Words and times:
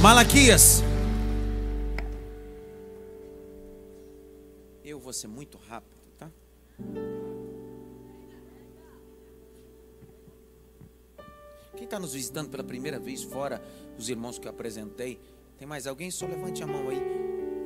Malaquias. 0.00 0.84
Eu 4.84 5.00
vou 5.00 5.12
ser 5.12 5.26
muito 5.26 5.58
rápido, 5.58 5.98
tá? 6.16 6.30
Quem 11.74 11.84
está 11.84 11.98
nos 11.98 12.12
visitando 12.14 12.48
pela 12.48 12.62
primeira 12.62 13.00
vez, 13.00 13.24
fora 13.24 13.60
os 13.98 14.08
irmãos 14.08 14.38
que 14.38 14.46
eu 14.46 14.50
apresentei, 14.50 15.18
tem 15.58 15.66
mais 15.66 15.88
alguém? 15.88 16.12
Só 16.12 16.26
levante 16.26 16.62
a 16.62 16.66
mão 16.66 16.88
aí. 16.88 17.02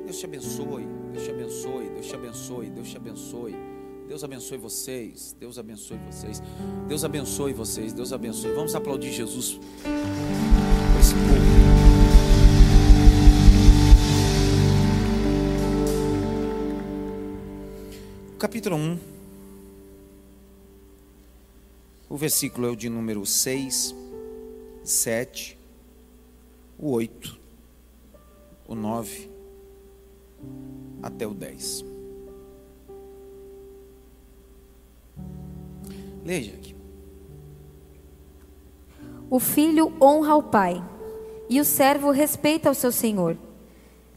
Deus 0.03 0.17
te 0.17 0.25
abençoe, 0.25 0.87
Deus 1.11 1.23
te 1.23 1.29
abençoe, 1.29 1.89
Deus 1.89 2.07
te 2.07 2.15
abençoe, 2.15 2.69
Deus 2.71 2.89
te 2.89 2.97
abençoe. 2.97 3.55
Deus 4.07 4.23
abençoe 4.23 4.57
vocês, 4.57 5.35
Deus 5.39 5.59
abençoe 5.59 5.97
vocês, 5.97 6.41
Deus 6.87 7.03
abençoe 7.03 7.53
vocês, 7.53 7.93
Deus 7.93 8.11
abençoe. 8.11 8.53
Vamos 8.53 8.73
aplaudir 8.73 9.11
Jesus 9.11 9.59
esse 10.99 11.13
povo. 11.13 11.42
Capítulo 18.43 18.75
1, 18.75 18.99
o 22.09 22.17
versículo 22.17 22.67
é 22.67 22.71
o 22.71 22.75
de 22.75 22.89
número 22.89 23.25
6, 23.25 23.95
7, 24.83 25.57
o 26.77 26.91
8, 26.91 27.39
o 28.67 28.75
9 28.75 29.29
até 31.01 31.25
o 31.25 31.33
10. 31.33 31.85
Leia 36.25 36.53
aqui. 36.55 36.75
O 39.29 39.39
filho 39.39 39.93
honra 40.01 40.35
o 40.35 40.43
pai, 40.43 40.83
e 41.49 41.61
o 41.61 41.63
servo 41.63 42.11
respeita 42.11 42.69
o 42.69 42.75
seu 42.75 42.91
senhor. 42.91 43.37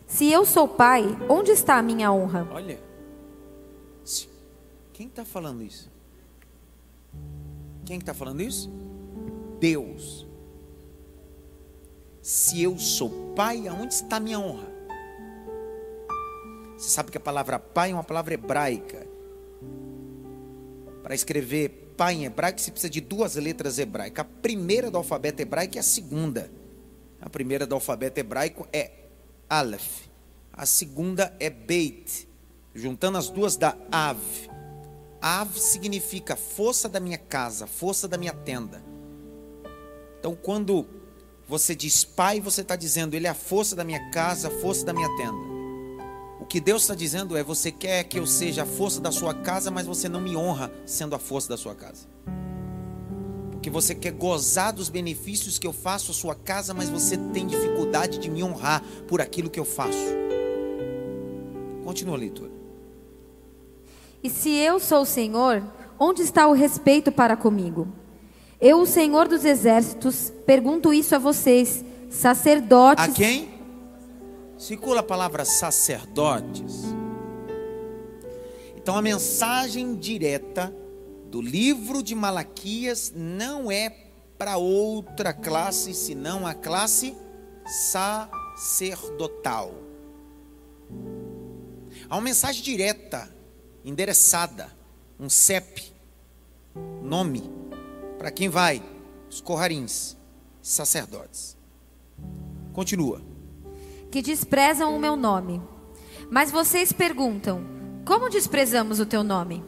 Se 0.05 0.29
eu 0.33 0.45
sou 0.45 0.66
pai, 0.66 1.05
onde 1.29 1.52
está 1.52 1.77
a 1.77 1.83
minha 1.83 2.11
honra? 2.11 2.49
Olha. 2.51 2.85
Quem 4.93 5.09
está 5.09 5.24
falando 5.24 5.62
isso? 5.62 5.90
Quem 7.85 7.99
está 7.99 8.15
falando 8.15 8.40
isso? 8.40 8.71
Deus. 9.60 10.26
Se 12.23 12.62
eu 12.62 12.79
sou 12.79 13.34
pai, 13.34 13.68
aonde 13.68 13.95
está 13.95 14.16
a 14.16 14.21
minha 14.21 14.38
honra? 14.38 14.74
Você 16.77 16.90
sabe 16.90 17.10
que 17.10 17.16
a 17.16 17.21
palavra 17.21 17.59
pai 17.59 17.90
é 17.90 17.95
uma 17.95 18.04
palavra 18.04 18.34
hebraica. 18.34 19.07
Para 21.02 21.15
escrever 21.15 21.95
pai 21.96 22.15
em 22.15 22.24
hebraico, 22.24 22.60
você 22.60 22.71
precisa 22.71 22.90
de 22.90 23.01
duas 23.01 23.37
letras 23.37 23.79
hebraicas. 23.79 24.24
A 24.24 24.29
primeira 24.43 24.90
do 24.90 24.99
alfabeto 24.99 25.40
hebraico 25.40 25.77
é 25.77 25.80
a 25.80 25.84
segunda. 25.84 26.51
A 27.21 27.30
primeira 27.30 27.66
do 27.66 27.74
alfabeto 27.74 28.18
hebraico 28.18 28.68
é 28.73 28.90
Aleph. 29.49 30.07
A 30.52 30.66
segunda 30.66 31.34
é 31.38 31.49
Beit. 31.49 32.26
Juntando 32.77 33.16
as 33.16 33.30
duas 33.30 33.57
dá 33.57 33.74
Av. 33.91 34.19
Av 35.23 35.59
significa 35.59 36.37
força 36.37 36.91
da 36.91 37.01
minha 37.01 37.16
casa, 37.16 37.66
força 37.66 38.07
da 38.07 38.18
minha 38.18 38.35
tenda. 38.35 38.85
Então, 40.21 40.37
quando 40.37 40.87
você 41.49 41.74
diz 41.74 42.05
pai, 42.05 42.38
você 42.38 42.60
está 42.60 42.77
dizendo, 42.77 43.15
ele 43.15 43.27
é 43.27 43.30
a 43.30 43.35
força 43.35 43.74
da 43.74 43.83
minha 43.83 44.10
casa, 44.10 44.49
a 44.49 44.51
força 44.51 44.85
da 44.85 44.93
minha 44.93 45.09
tenda. 45.16 45.57
O 46.38 46.45
que 46.45 46.60
Deus 46.60 46.83
está 46.83 46.95
dizendo 46.95 47.35
é: 47.35 47.43
você 47.43 47.73
quer 47.73 48.05
que 48.05 48.18
eu 48.18 48.27
seja 48.27 48.65
a 48.65 48.66
força 48.66 49.01
da 49.01 49.11
sua 49.11 49.33
casa, 49.33 49.71
mas 49.71 49.87
você 49.87 50.07
não 50.07 50.21
me 50.21 50.37
honra 50.37 50.71
sendo 50.85 51.15
a 51.15 51.18
força 51.18 51.49
da 51.49 51.57
sua 51.57 51.74
casa. 51.74 52.07
Porque 53.52 53.71
você 53.71 53.95
quer 53.95 54.13
gozar 54.13 54.74
dos 54.74 54.90
benefícios 54.90 55.59
que 55.59 55.66
eu 55.66 55.73
faço 55.73 56.11
à 56.11 56.15
sua 56.15 56.35
casa, 56.35 56.74
mas 56.74 56.90
você 56.90 57.16
tem 57.33 57.46
dificuldade 57.46 58.18
de 58.18 58.29
me 58.29 58.45
honrar 58.45 58.83
por 59.09 59.23
aquilo 59.23 59.49
que 59.49 59.59
eu 59.59 59.65
faço. 59.65 60.15
Continua 61.83 62.16
a 62.16 62.18
leitura. 62.18 62.55
E 64.27 64.28
se 64.28 64.50
eu 64.50 64.81
sou 64.81 65.03
o 65.03 65.06
Senhor, 65.06 65.62
onde 66.00 66.21
está 66.23 66.49
o 66.49 66.53
respeito 66.53 67.12
para 67.12 67.37
comigo? 67.37 67.87
Eu, 68.61 68.81
o 68.81 68.87
Senhor 68.87 69.28
dos 69.28 69.45
exércitos, 69.45 70.33
pergunto 70.45 70.93
isso 70.93 71.15
a 71.15 71.19
vocês, 71.19 71.84
sacerdotes. 72.11 73.05
A 73.05 73.09
quem? 73.09 73.49
Circula 74.59 74.99
a 74.99 75.05
palavra 75.05 75.45
sacerdotes. 75.45 76.87
Então 78.77 78.97
a 78.97 79.03
mensagem 79.03 79.95
direta 79.95 80.75
do 81.31 81.41
livro 81.41 82.03
de 82.03 82.17
Malaquias 82.17 83.12
não 83.15 83.71
é 83.71 83.91
para 84.37 84.56
outra 84.56 85.33
classe 85.33 85.95
senão 85.95 86.45
a 86.45 86.53
classe 86.53 87.17
sacerdotal. 88.56 89.73
Há 92.11 92.17
uma 92.17 92.23
mensagem 92.23 92.61
direta 92.61 93.36
endereçada, 93.87 94.69
um 95.19 95.31
CEP, 95.31 95.93
nome, 97.01 97.49
para 98.19 98.33
quem 98.33 98.49
vai? 98.49 98.83
Os 99.31 99.41
corrarins, 99.41 100.17
sacerdotes. 100.61 101.57
Continua. 102.73 103.23
Que 104.11 104.21
desprezam 104.21 104.95
o 104.95 104.99
meu 104.99 105.15
nome. 105.15 105.63
Mas 106.29 106.51
vocês 106.51 106.93
perguntam: 106.93 107.65
como 108.05 108.29
desprezamos 108.29 108.99
o 108.99 109.07
teu 109.07 109.23
nome? 109.23 109.65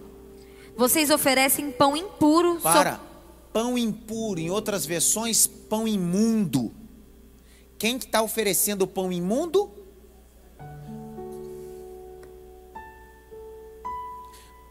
Vocês 0.77 1.11
oferecem 1.11 1.71
pão 1.71 1.97
impuro. 1.97 2.61
Para. 2.61 2.97
So... 2.97 3.09
Pão 3.53 3.79
impuro, 3.79 4.39
em 4.39 4.51
outras 4.51 4.85
versões, 4.85 5.47
pão 5.47 5.89
imundo. 5.89 6.73
Quem 7.79 7.97
está 7.97 8.21
oferecendo 8.21 8.87
pão 8.87 9.13
imundo? 9.13 9.71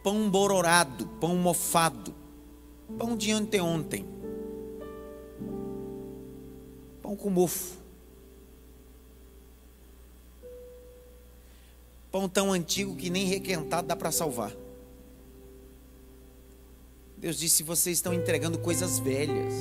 Pão 0.08 0.30
bororado, 0.30 1.06
pão 1.20 1.36
mofado, 1.36 2.16
pão 2.98 3.18
de 3.18 3.30
anteontem, 3.30 4.06
pão 7.02 7.14
com 7.14 7.30
mofo, 7.30 7.76
pão 12.10 12.30
tão 12.30 12.54
antigo 12.54 12.96
que 12.96 13.10
nem 13.10 13.26
requentado 13.26 13.86
dá 13.86 13.98
para 13.98 14.10
salvar. 14.10 14.56
Deus 17.18 17.38
disse: 17.38 17.62
vocês 17.62 17.98
estão 17.98 18.14
entregando 18.14 18.60
coisas 18.60 19.00
velhas. 19.00 19.54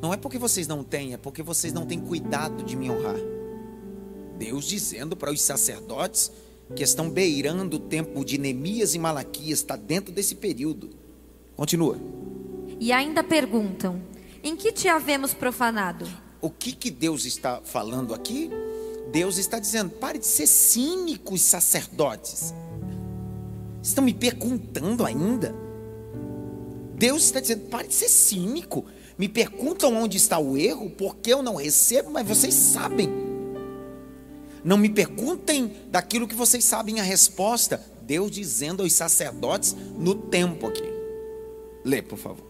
Não 0.00 0.14
é 0.14 0.16
porque 0.16 0.38
vocês 0.38 0.68
não 0.68 0.84
têm, 0.84 1.12
é 1.12 1.16
porque 1.16 1.42
vocês 1.42 1.72
não 1.72 1.84
têm 1.84 2.00
cuidado 2.00 2.62
de 2.62 2.76
me 2.76 2.88
honrar. 2.88 3.18
Deus 4.38 4.64
dizendo 4.64 5.16
para 5.16 5.32
os 5.32 5.42
sacerdotes 5.42 6.30
que 6.74 6.82
estão 6.82 7.10
beirando 7.10 7.76
o 7.76 7.80
tempo 7.80 8.24
de 8.24 8.38
Neemias 8.38 8.94
e 8.94 8.98
Malaquias, 8.98 9.60
está 9.60 9.76
dentro 9.76 10.12
desse 10.12 10.34
período. 10.34 10.90
Continua. 11.56 11.98
E 12.78 12.92
ainda 12.92 13.22
perguntam: 13.22 14.00
em 14.42 14.56
que 14.56 14.72
te 14.72 14.88
havemos 14.88 15.34
profanado? 15.34 16.08
O 16.40 16.48
que, 16.48 16.72
que 16.72 16.90
Deus 16.90 17.24
está 17.26 17.60
falando 17.62 18.14
aqui? 18.14 18.50
Deus 19.12 19.36
está 19.36 19.58
dizendo: 19.58 19.90
pare 19.90 20.18
de 20.18 20.26
ser 20.26 20.46
cínicos, 20.46 21.42
sacerdotes. 21.42 22.54
Estão 23.82 24.04
me 24.04 24.14
perguntando 24.14 25.04
ainda. 25.04 25.54
Deus 26.94 27.24
está 27.24 27.40
dizendo: 27.40 27.68
pare 27.68 27.88
de 27.88 27.94
ser 27.94 28.08
cínico. 28.08 28.86
Me 29.18 29.28
perguntam 29.28 29.94
onde 29.94 30.16
está 30.16 30.38
o 30.38 30.56
erro, 30.56 30.88
porque 30.88 31.30
eu 31.30 31.42
não 31.42 31.56
recebo, 31.56 32.10
mas 32.10 32.26
vocês 32.26 32.54
sabem. 32.54 33.19
Não 34.64 34.76
me 34.76 34.88
perguntem 34.88 35.72
daquilo 35.88 36.28
que 36.28 36.34
vocês 36.34 36.64
sabem 36.64 37.00
a 37.00 37.02
resposta. 37.02 37.82
Deus 38.02 38.30
dizendo 38.30 38.82
aos 38.82 38.92
sacerdotes 38.92 39.76
no 39.96 40.14
tempo 40.14 40.66
aqui. 40.66 40.82
Lê, 41.84 42.02
por 42.02 42.18
favor. 42.18 42.44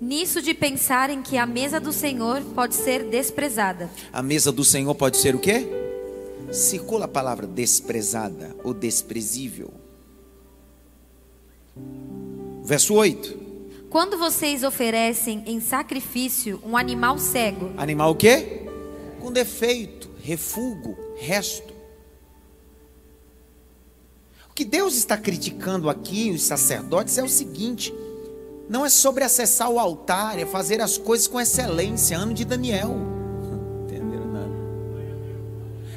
Nisso 0.00 0.40
de 0.40 0.54
pensarem 0.54 1.22
que 1.22 1.36
a 1.36 1.44
mesa 1.44 1.78
do 1.78 1.92
Senhor 1.92 2.40
pode 2.54 2.74
ser 2.74 3.04
desprezada. 3.04 3.90
A 4.12 4.22
mesa 4.22 4.50
do 4.50 4.64
Senhor 4.64 4.94
pode 4.94 5.18
ser 5.18 5.34
o 5.34 5.38
quê? 5.38 5.66
Circula 6.50 7.04
a 7.04 7.08
palavra 7.08 7.46
desprezada 7.46 8.56
ou 8.64 8.72
desprezível. 8.72 9.70
Verso 12.64 12.94
8. 12.94 13.38
Quando 13.90 14.16
vocês 14.16 14.62
oferecem 14.62 15.42
em 15.46 15.60
sacrifício 15.60 16.60
um 16.64 16.76
animal 16.76 17.18
cego. 17.18 17.72
Animal 17.76 18.12
o 18.12 18.14
quê? 18.14 18.66
Com 19.18 19.32
defeito, 19.32 20.08
refúgio, 20.22 20.96
resto. 21.20 21.72
O 24.50 24.54
que 24.54 24.64
Deus 24.64 24.96
está 24.96 25.16
criticando 25.16 25.88
aqui, 25.88 26.30
os 26.30 26.42
sacerdotes, 26.42 27.18
é 27.18 27.22
o 27.22 27.28
seguinte: 27.28 27.94
não 28.68 28.84
é 28.84 28.88
sobre 28.88 29.24
acessar 29.24 29.70
o 29.70 29.78
altar, 29.78 30.38
é 30.38 30.46
fazer 30.46 30.80
as 30.80 30.98
coisas 30.98 31.26
com 31.26 31.40
excelência. 31.40 32.16
Ano 32.16 32.34
de 32.34 32.44
Daniel. 32.44 32.96
Entenderam 33.84 34.32
nada? 34.32 34.52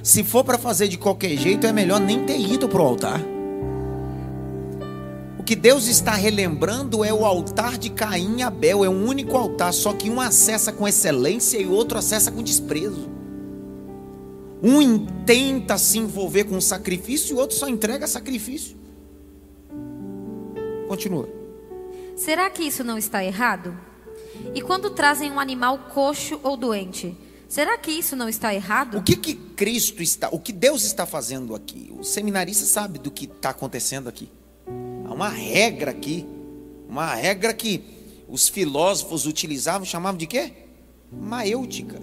Se 0.03 0.23
for 0.23 0.43
para 0.43 0.57
fazer 0.57 0.87
de 0.87 0.97
qualquer 0.97 1.37
jeito, 1.37 1.65
é 1.65 1.71
melhor 1.71 1.99
nem 1.99 2.25
ter 2.25 2.39
ido 2.39 2.67
para 2.67 2.81
o 2.81 2.85
altar. 2.85 3.21
O 5.43 5.43
que 5.43 5.57
Deus 5.57 5.87
está 5.87 6.13
relembrando 6.13 7.03
é 7.03 7.13
o 7.13 7.25
altar 7.25 7.77
de 7.77 7.89
Caim 7.89 8.37
e 8.37 8.41
Abel, 8.41 8.85
é 8.85 8.87
um 8.87 9.05
único 9.05 9.35
altar, 9.35 9.73
só 9.73 9.91
que 9.91 10.09
um 10.09 10.21
acessa 10.21 10.71
com 10.71 10.87
excelência 10.87 11.57
e 11.57 11.65
o 11.65 11.73
outro 11.73 11.97
acessa 11.97 12.31
com 12.31 12.41
desprezo. 12.41 13.09
Um 14.63 15.05
tenta 15.25 15.77
se 15.77 15.99
envolver 15.99 16.45
com 16.45 16.61
sacrifício 16.61 17.33
e 17.33 17.35
o 17.35 17.39
outro 17.39 17.57
só 17.57 17.67
entrega 17.67 18.07
sacrifício. 18.07 18.77
Continua. 20.87 21.27
Será 22.15 22.49
que 22.49 22.63
isso 22.63 22.81
não 22.81 22.97
está 22.97 23.25
errado? 23.25 23.77
E 24.55 24.61
quando 24.61 24.89
trazem 24.91 25.29
um 25.29 25.39
animal 25.39 25.89
coxo 25.93 26.39
ou 26.43 26.55
doente, 26.55 27.13
será 27.49 27.77
que 27.77 27.91
isso 27.91 28.15
não 28.15 28.29
está 28.29 28.53
errado? 28.53 28.99
O 28.99 29.03
que 29.03 29.17
que 29.17 29.35
Cristo 29.35 30.01
está, 30.01 30.29
o 30.31 30.39
que 30.39 30.53
Deus 30.53 30.83
está 30.83 31.05
fazendo 31.05 31.53
aqui? 31.55 31.93
O 31.99 32.03
seminarista 32.03 32.65
sabe 32.65 32.99
do 32.99 33.11
que 33.11 33.25
está 33.25 33.49
acontecendo 33.49 34.07
aqui. 34.07 34.29
Há 35.05 35.13
uma 35.13 35.29
regra 35.29 35.91
aqui, 35.91 36.25
uma 36.87 37.13
regra 37.13 37.53
que 37.53 37.83
os 38.29 38.47
filósofos 38.47 39.25
utilizavam, 39.25 39.85
chamavam 39.85 40.17
de 40.17 40.25
quê? 40.25 40.53
Maêutica. 41.11 42.01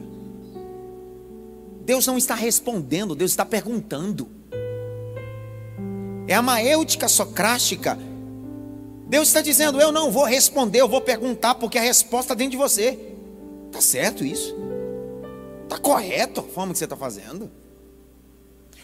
Deus 1.85 2.06
não 2.06 2.17
está 2.17 2.35
respondendo, 2.35 3.15
Deus 3.15 3.31
está 3.31 3.44
perguntando. 3.44 4.29
É 6.27 6.35
a 6.35 6.43
maêutica 6.43 7.09
socrática. 7.09 7.99
Deus 9.09 9.29
está 9.29 9.41
dizendo: 9.41 9.81
Eu 9.81 9.91
não 9.91 10.11
vou 10.11 10.25
responder, 10.25 10.81
eu 10.81 10.88
vou 10.88 11.00
perguntar, 11.00 11.56
porque 11.56 11.79
a 11.79 11.82
resposta 11.82 12.32
está 12.32 12.35
dentro 12.35 12.53
de 12.53 12.56
você. 12.56 12.99
Está 13.67 13.81
certo 13.81 14.25
isso? 14.25 14.55
Está 15.65 15.79
correto 15.79 16.41
a 16.41 16.43
forma 16.44 16.73
que 16.73 16.79
você 16.79 16.85
está 16.85 16.97
fazendo? 16.97 17.50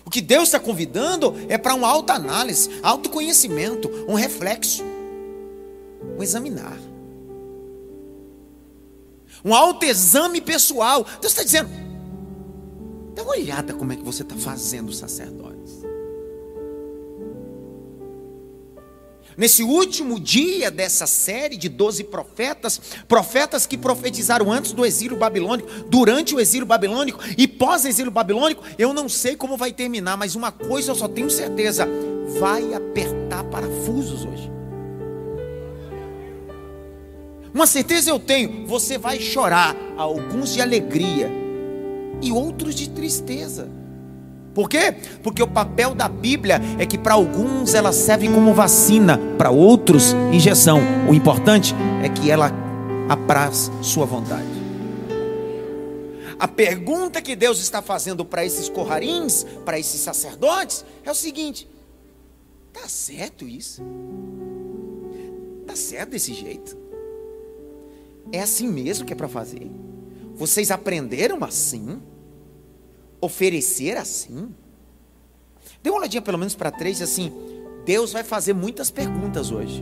O 0.05 0.11
que 0.11 0.21
Deus 0.21 0.45
está 0.45 0.61
convidando 0.61 1.35
é 1.49 1.59
para 1.59 1.75
uma 1.75 1.89
alta 1.89 2.13
análise, 2.13 2.71
autoconhecimento, 2.81 3.91
um 4.09 4.15
reflexo, 4.15 4.85
um 6.17 6.23
examinar, 6.23 6.79
um 9.45 9.53
autoexame 9.53 10.41
pessoal. 10.41 11.05
Deus 11.21 11.33
está 11.33 11.43
dizendo: 11.43 11.69
Dá 13.17 13.23
uma 13.23 13.33
olhada 13.33 13.73
como 13.73 13.95
é 13.95 13.97
que 13.97 14.03
você 14.03 14.23
está 14.23 14.37
fazendo 14.37 14.91
os 14.91 14.99
sacerdotes. 14.99 15.83
Nesse 19.39 19.63
último 19.63 20.21
dia 20.21 20.71
dessa 20.71 21.07
série 21.07 21.57
de 21.57 21.69
12 21.69 22.05
profetas, 22.05 22.79
profetas 23.09 23.67
que 23.67 23.79
profetizaram 23.79 24.53
antes 24.53 24.73
do 24.73 24.85
exílio 24.85 25.17
babilônico, 25.17 25.69
durante 25.89 26.35
o 26.35 26.41
exílio 26.41 26.67
babilônico 26.67 27.19
e 27.39 27.49
pós-exílio 27.49 28.11
babilônico, 28.11 28.63
eu 28.79 28.93
não 28.93 29.09
sei 29.09 29.35
como 29.35 29.57
vai 29.57 29.73
terminar, 29.73 30.19
mas 30.19 30.35
uma 30.35 30.53
coisa 30.53 30.91
eu 30.91 30.95
só 30.95 31.09
tenho 31.09 31.31
certeza: 31.31 31.89
vai 32.39 32.75
apertar 32.75 33.45
parafusos 33.45 34.27
hoje. 34.27 34.51
Uma 37.53 37.67
certeza 37.67 38.11
eu 38.11 38.19
tenho, 38.19 38.67
você 38.67 38.99
vai 38.99 39.19
chorar, 39.19 39.75
alguns 39.97 40.53
de 40.53 40.61
alegria, 40.61 41.46
e 42.23 42.33
outros 42.33 42.75
de 42.75 42.91
tristeza. 42.91 43.69
Por 44.55 44.71
quê? 44.71 44.95
Porque 45.23 45.43
o 45.43 45.47
papel 45.47 45.95
da 45.95 46.09
Bíblia 46.09 46.61
é 46.79 46.87
que 46.87 46.97
para 46.97 47.13
alguns 47.13 47.75
ela 47.75 47.93
serve 47.93 48.27
como 48.29 48.55
vacina, 48.55 49.19
para 49.37 49.51
outros 49.51 50.15
injeção. 50.33 50.81
O 51.09 51.15
importante 51.15 51.75
é 52.03 52.09
que 52.09 52.31
ela 52.31 52.51
apraz 53.07 53.71
sua 53.83 54.07
vontade. 54.07 54.57
A 56.39 56.49
pergunta 56.49 57.23
que 57.23 57.37
Deus 57.37 57.61
está 57.61 57.81
fazendo 57.81 58.25
para 58.25 58.45
esses 58.45 58.69
corrarins, 58.69 59.45
para 59.65 59.79
esses 59.79 60.01
sacerdotes, 60.01 60.85
é 61.05 61.11
o 61.11 61.15
seguinte: 61.15 61.69
tá 62.73 62.89
certo 62.89 63.47
isso? 63.47 63.83
Tá 65.67 65.77
certo 65.77 66.11
desse 66.11 66.33
jeito? 66.33 66.77
É 68.33 68.41
assim 68.41 68.69
mesmo 68.69 69.05
que 69.05 69.13
é 69.13 69.17
para 69.17 69.29
fazer? 69.29 69.71
Vocês 70.37 70.71
aprenderam 70.71 71.43
assim? 71.43 72.01
Oferecer 73.21 73.97
assim? 73.97 74.55
Dê 75.83 75.89
uma 75.89 75.99
olhadinha 76.01 76.21
pelo 76.21 76.37
menos 76.37 76.55
para 76.55 76.71
três, 76.71 77.01
assim. 77.01 77.33
Deus 77.87 78.13
vai 78.13 78.23
fazer 78.23 78.53
muitas 78.53 78.91
perguntas 78.91 79.51
hoje. 79.51 79.81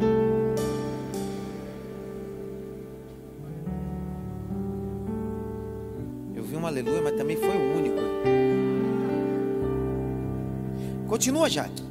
Eu 6.36 6.44
vi 6.44 6.56
um 6.56 6.64
aleluia, 6.64 7.02
mas 7.02 7.16
também 7.16 7.36
foi 7.36 7.48
o 7.48 7.76
único. 7.76 7.96
Continua, 11.08 11.50
Jaque. 11.50 11.82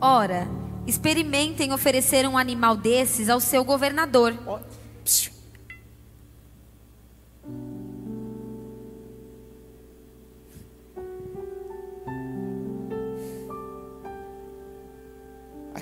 Ora, 0.00 0.46
experimentem 0.86 1.72
oferecer 1.72 2.26
um 2.28 2.38
animal 2.38 2.76
desses 2.76 3.28
ao 3.28 3.40
seu 3.40 3.64
governador. 3.64 4.32
Oh, 4.46 4.58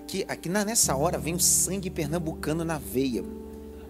aqui, 0.05 0.25
aqui 0.29 0.49
nessa 0.49 0.95
hora 0.95 1.19
vem 1.19 1.35
o 1.35 1.41
sangue 1.41 1.91
pernambucano 1.91 2.65
na 2.65 2.79
veia. 2.79 3.25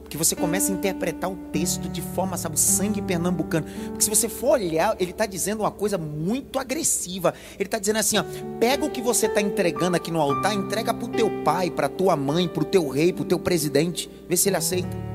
Porque 0.03 0.17
você 0.17 0.37
começa 0.37 0.71
a 0.71 0.75
interpretar 0.75 1.31
o 1.31 1.35
texto 1.51 1.89
de 1.89 2.01
forma, 2.01 2.37
sabe, 2.37 2.55
o 2.55 2.59
sangue 2.59 3.03
pernambucano. 3.03 3.67
Porque 3.87 4.03
se 4.03 4.11
você 4.11 4.29
for 4.29 4.53
olhar, 4.53 4.95
ele 5.01 5.11
está 5.11 5.27
dizendo 5.27 5.61
uma 5.61 5.71
coisa 5.71 5.99
muito 5.99 6.59
agressiva. 6.59 7.35
Ele 7.55 7.65
está 7.65 7.79
dizendo 7.79 7.99
assim: 7.99 8.19
ó, 8.19 8.25
pega 8.61 8.85
o 8.85 8.91
que 8.91 9.03
você 9.03 9.27
está 9.27 9.41
entregando 9.41 9.97
aqui 9.97 10.11
no 10.11 10.21
altar, 10.21 10.55
entrega 10.55 10.95
para 10.95 11.05
o 11.05 11.09
teu 11.09 11.43
pai, 11.43 11.71
para 11.71 11.89
tua 11.89 12.15
mãe, 12.17 12.47
para 12.47 12.63
o 12.63 12.67
teu 12.67 12.89
rei, 12.89 13.13
para 13.13 13.23
o 13.23 13.27
teu 13.27 13.41
presidente. 13.41 14.09
Vê 14.29 14.37
se 14.37 14.49
ele 14.49 14.57
aceita. 14.57 15.15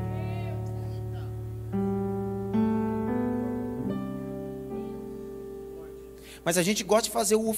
Mas 6.44 6.58
a 6.58 6.64
gente 6.64 6.84
gosta 6.84 7.04
de 7.04 7.12
fazer 7.12 7.36
o 7.36 7.56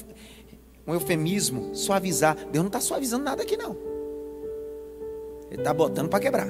um 0.86 0.94
eufemismo, 0.94 1.76
suavizar. 1.76 2.36
Deus 2.36 2.64
não 2.64 2.68
está 2.68 2.82
suavizando 2.82 3.24
nada 3.24 3.44
aqui, 3.44 3.56
não. 3.58 3.76
Ele 5.50 5.62
está 5.62 5.74
botando 5.74 6.10
para 6.10 6.20
quebrar. 6.20 6.48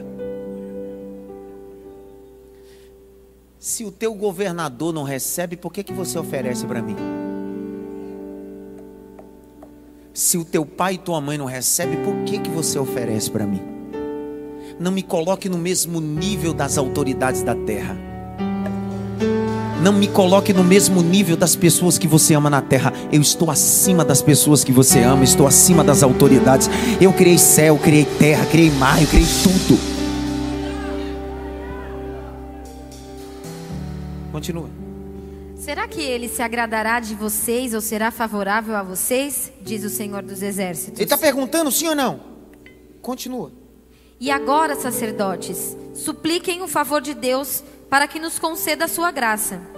Se 3.59 3.83
o 3.83 3.91
teu 3.91 4.13
governador 4.13 4.93
não 4.93 5.03
recebe, 5.03 5.55
por 5.55 5.71
que, 5.71 5.83
que 5.83 5.93
você 5.93 6.17
oferece 6.17 6.65
para 6.65 6.81
mim? 6.81 6.95
Se 10.13 10.37
o 10.37 10.43
teu 10.43 10.65
pai 10.65 10.95
e 10.95 10.97
tua 10.97 11.21
mãe 11.21 11.37
não 11.37 11.45
recebem, 11.45 12.03
por 12.03 12.15
que, 12.25 12.39
que 12.39 12.49
você 12.49 12.77
oferece 12.77 13.29
para 13.29 13.45
mim? 13.45 13.61
Não 14.79 14.91
me 14.91 15.03
coloque 15.03 15.47
no 15.47 15.57
mesmo 15.57 16.01
nível 16.01 16.53
das 16.53 16.77
autoridades 16.77 17.43
da 17.43 17.55
terra. 17.55 18.10
Não 19.81 19.91
me 19.91 20.07
coloque 20.07 20.53
no 20.53 20.63
mesmo 20.63 21.01
nível 21.01 21.35
das 21.35 21.55
pessoas 21.55 21.97
que 21.97 22.07
você 22.07 22.35
ama 22.35 22.51
na 22.51 22.61
terra. 22.61 22.93
Eu 23.11 23.19
estou 23.19 23.49
acima 23.49 24.05
das 24.05 24.21
pessoas 24.21 24.63
que 24.63 24.71
você 24.71 24.99
ama, 24.99 25.23
estou 25.23 25.47
acima 25.47 25.83
das 25.83 26.03
autoridades. 26.03 26.69
Eu 27.01 27.11
criei 27.11 27.39
céu, 27.39 27.79
criei 27.79 28.05
terra, 28.05 28.45
criei 28.45 28.69
mar, 28.69 29.01
eu 29.01 29.07
criei 29.07 29.25
tudo. 29.41 29.79
Continua. 34.31 34.69
Será 35.55 35.87
que 35.87 36.01
ele 36.01 36.29
se 36.29 36.43
agradará 36.43 36.99
de 36.99 37.15
vocês 37.15 37.73
ou 37.73 37.81
será 37.81 38.11
favorável 38.11 38.75
a 38.75 38.83
vocês? 38.83 39.51
Diz 39.61 39.83
o 39.83 39.89
Senhor 39.89 40.21
dos 40.21 40.43
Exércitos. 40.43 40.99
Ele 40.99 41.05
está 41.05 41.17
perguntando 41.17 41.71
sim 41.71 41.87
ou 41.87 41.95
não? 41.95 42.19
Continua. 43.01 43.51
E 44.19 44.29
agora, 44.29 44.75
sacerdotes, 44.75 45.75
supliquem 45.95 46.61
o 46.61 46.67
favor 46.67 47.01
de 47.01 47.15
Deus 47.15 47.63
para 47.89 48.07
que 48.07 48.19
nos 48.19 48.39
conceda 48.39 48.85
a 48.85 48.87
sua 48.87 49.11
graça. 49.11 49.70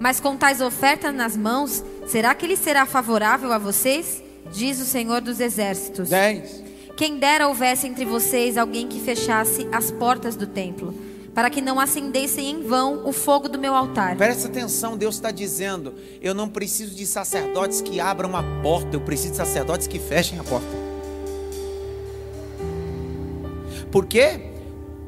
Mas 0.00 0.18
com 0.18 0.34
tais 0.34 0.62
ofertas 0.62 1.14
nas 1.14 1.36
mãos, 1.36 1.84
será 2.06 2.34
que 2.34 2.46
ele 2.46 2.56
será 2.56 2.86
favorável 2.86 3.52
a 3.52 3.58
vocês? 3.58 4.22
Diz 4.50 4.80
o 4.80 4.86
Senhor 4.86 5.20
dos 5.20 5.38
Exércitos. 5.40 6.08
10. 6.08 6.64
Quem 6.96 7.18
dera 7.18 7.46
houvesse 7.46 7.86
entre 7.86 8.06
vocês 8.06 8.56
alguém 8.56 8.88
que 8.88 8.98
fechasse 8.98 9.68
as 9.70 9.90
portas 9.90 10.36
do 10.36 10.46
templo, 10.46 10.94
para 11.34 11.50
que 11.50 11.60
não 11.60 11.78
acendessem 11.78 12.50
em 12.50 12.62
vão 12.62 13.06
o 13.06 13.12
fogo 13.12 13.46
do 13.46 13.58
meu 13.58 13.74
altar. 13.74 14.16
Presta 14.16 14.48
atenção, 14.48 14.96
Deus 14.96 15.16
está 15.16 15.30
dizendo: 15.30 15.94
eu 16.22 16.32
não 16.32 16.48
preciso 16.48 16.94
de 16.94 17.04
sacerdotes 17.06 17.82
que 17.82 18.00
abram 18.00 18.34
a 18.34 18.42
porta, 18.62 18.96
eu 18.96 19.00
preciso 19.02 19.32
de 19.32 19.36
sacerdotes 19.36 19.86
que 19.86 19.98
fechem 19.98 20.38
a 20.38 20.44
porta. 20.44 20.66
Por 23.92 24.06
quê? 24.06 24.40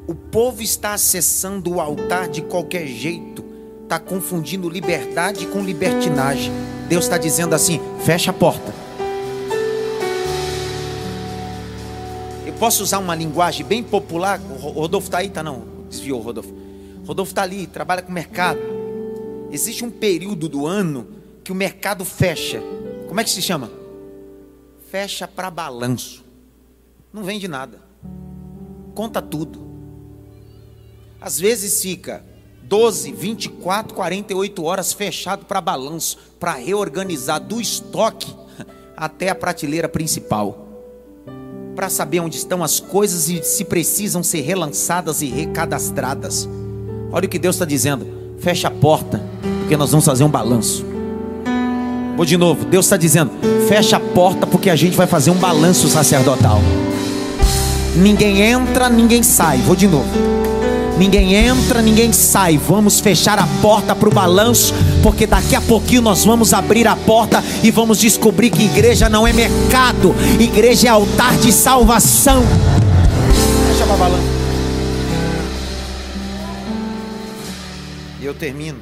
O 0.07 0.15
povo 0.15 0.63
está 0.63 0.93
acessando 0.93 1.77
o 1.77 1.81
altar 1.81 2.29
de 2.29 2.43
qualquer 2.43 2.87
jeito, 2.87 3.52
está 3.93 4.01
confundindo 4.01 4.71
liberdade 4.71 5.47
com 5.47 5.63
libertinagem. 5.63 6.51
Deus 6.89 7.05
está 7.05 7.19
dizendo 7.19 7.55
assim: 7.55 7.79
fecha 8.03 8.31
a 8.31 8.35
porta. 8.35 8.73
Eu 12.47 12.55
posso 12.55 12.83
usar 12.83 12.99
uma 12.99 13.15
linguagem 13.15 13.67
bem 13.67 13.83
popular? 13.83 14.41
O 14.41 14.55
Rodolfo 14.55 15.09
está 15.09 15.19
aí? 15.19 15.29
Tá 15.29 15.43
não, 15.43 15.65
desviou 15.91 16.23
Rodolfo. 16.23 16.55
Rodolfo 17.07 17.33
está 17.33 17.43
ali, 17.43 17.67
trabalha 17.67 18.01
com 18.01 18.11
mercado. 18.11 18.61
Existe 19.51 19.85
um 19.85 19.91
período 19.91 20.49
do 20.49 20.67
ano 20.67 21.09
que 21.45 21.53
o 21.53 21.55
mercado 21.55 22.03
fecha. 22.03 22.63
Como 23.09 23.21
é 23.21 23.25
que 23.25 23.31
se 23.31 23.43
chama? 23.43 23.71
Fecha 24.91 25.29
para 25.29 25.51
balanço. 25.51 26.25
Não 27.13 27.23
vende 27.23 27.47
nada. 27.47 27.79
Conta 28.95 29.21
tudo. 29.21 29.61
Às 31.21 31.39
vezes 31.39 31.83
fica 31.83 32.32
12, 32.73 33.12
24, 33.12 33.93
48 33.93 34.64
horas 34.64 34.95
fechado 34.95 35.45
para 35.45 35.61
balanço, 35.61 36.17
para 36.41 36.52
reorganizar 36.52 37.38
do 37.38 37.61
estoque 37.61 38.35
até 38.97 39.29
a 39.29 39.35
prateleira 39.35 39.91
principal. 39.91 40.67
Para 41.76 41.91
saber 41.91 42.21
onde 42.21 42.38
estão 42.38 42.64
as 42.64 42.81
coisas 42.81 43.29
e 43.29 43.43
se 43.43 43.67
precisam 43.67 44.23
ser 44.23 44.41
relançadas 44.41 45.21
e 45.21 45.26
recadastradas. 45.26 46.49
Olha 47.12 47.26
o 47.26 47.29
que 47.29 47.38
Deus 47.38 47.57
está 47.57 47.67
dizendo: 47.67 48.07
fecha 48.38 48.69
a 48.69 48.71
porta, 48.71 49.23
porque 49.61 49.76
nós 49.76 49.91
vamos 49.91 50.07
fazer 50.07 50.25
um 50.25 50.31
balanço. 50.31 50.83
Vou 52.17 52.25
de 52.25 52.38
novo, 52.38 52.64
Deus 52.64 52.87
está 52.87 52.97
dizendo: 52.97 53.33
fecha 53.69 53.99
a 53.99 54.00
porta, 54.00 54.47
porque 54.47 54.71
a 54.71 54.76
gente 54.76 54.97
vai 54.97 55.07
fazer 55.07 55.31
um 55.31 55.37
balanço 55.37 55.88
sacerdotal. 55.88 56.59
Ninguém 57.95 58.41
entra, 58.41 58.88
ninguém 58.88 59.23
sai. 59.23 59.59
Vou 59.59 59.76
de 59.76 59.87
novo. 59.87 60.42
Ninguém 60.99 61.35
entra, 61.35 61.81
ninguém 61.81 62.13
sai. 62.13 62.59
Vamos 62.59 63.01
fechar 63.01 63.39
a 63.39 63.47
porta 63.61 63.95
para 63.95 64.09
o 64.09 64.13
balanço, 64.13 64.75
porque 65.03 65.27
daqui 65.27 65.57
a 65.57 65.61
pouquinho 65.61 66.03
nós 66.03 66.25
vamos 66.25 66.53
abrir 66.53 66.87
a 66.87 66.95
porta 66.95 67.43
e 67.63 67.71
vamos 67.71 67.99
descobrir 67.99 68.51
que 68.51 68.65
igreja 68.65 69.09
não 69.09 69.27
é 69.27 69.33
mercado, 69.33 70.15
igreja 70.39 70.89
é 70.89 70.91
altar 70.91 71.37
de 71.39 71.53
salvação. 71.53 72.43
Fecha 73.69 73.87
para 73.87 73.97
balanço. 73.97 74.43
E 78.21 78.25
eu 78.25 78.35
termino. 78.35 78.79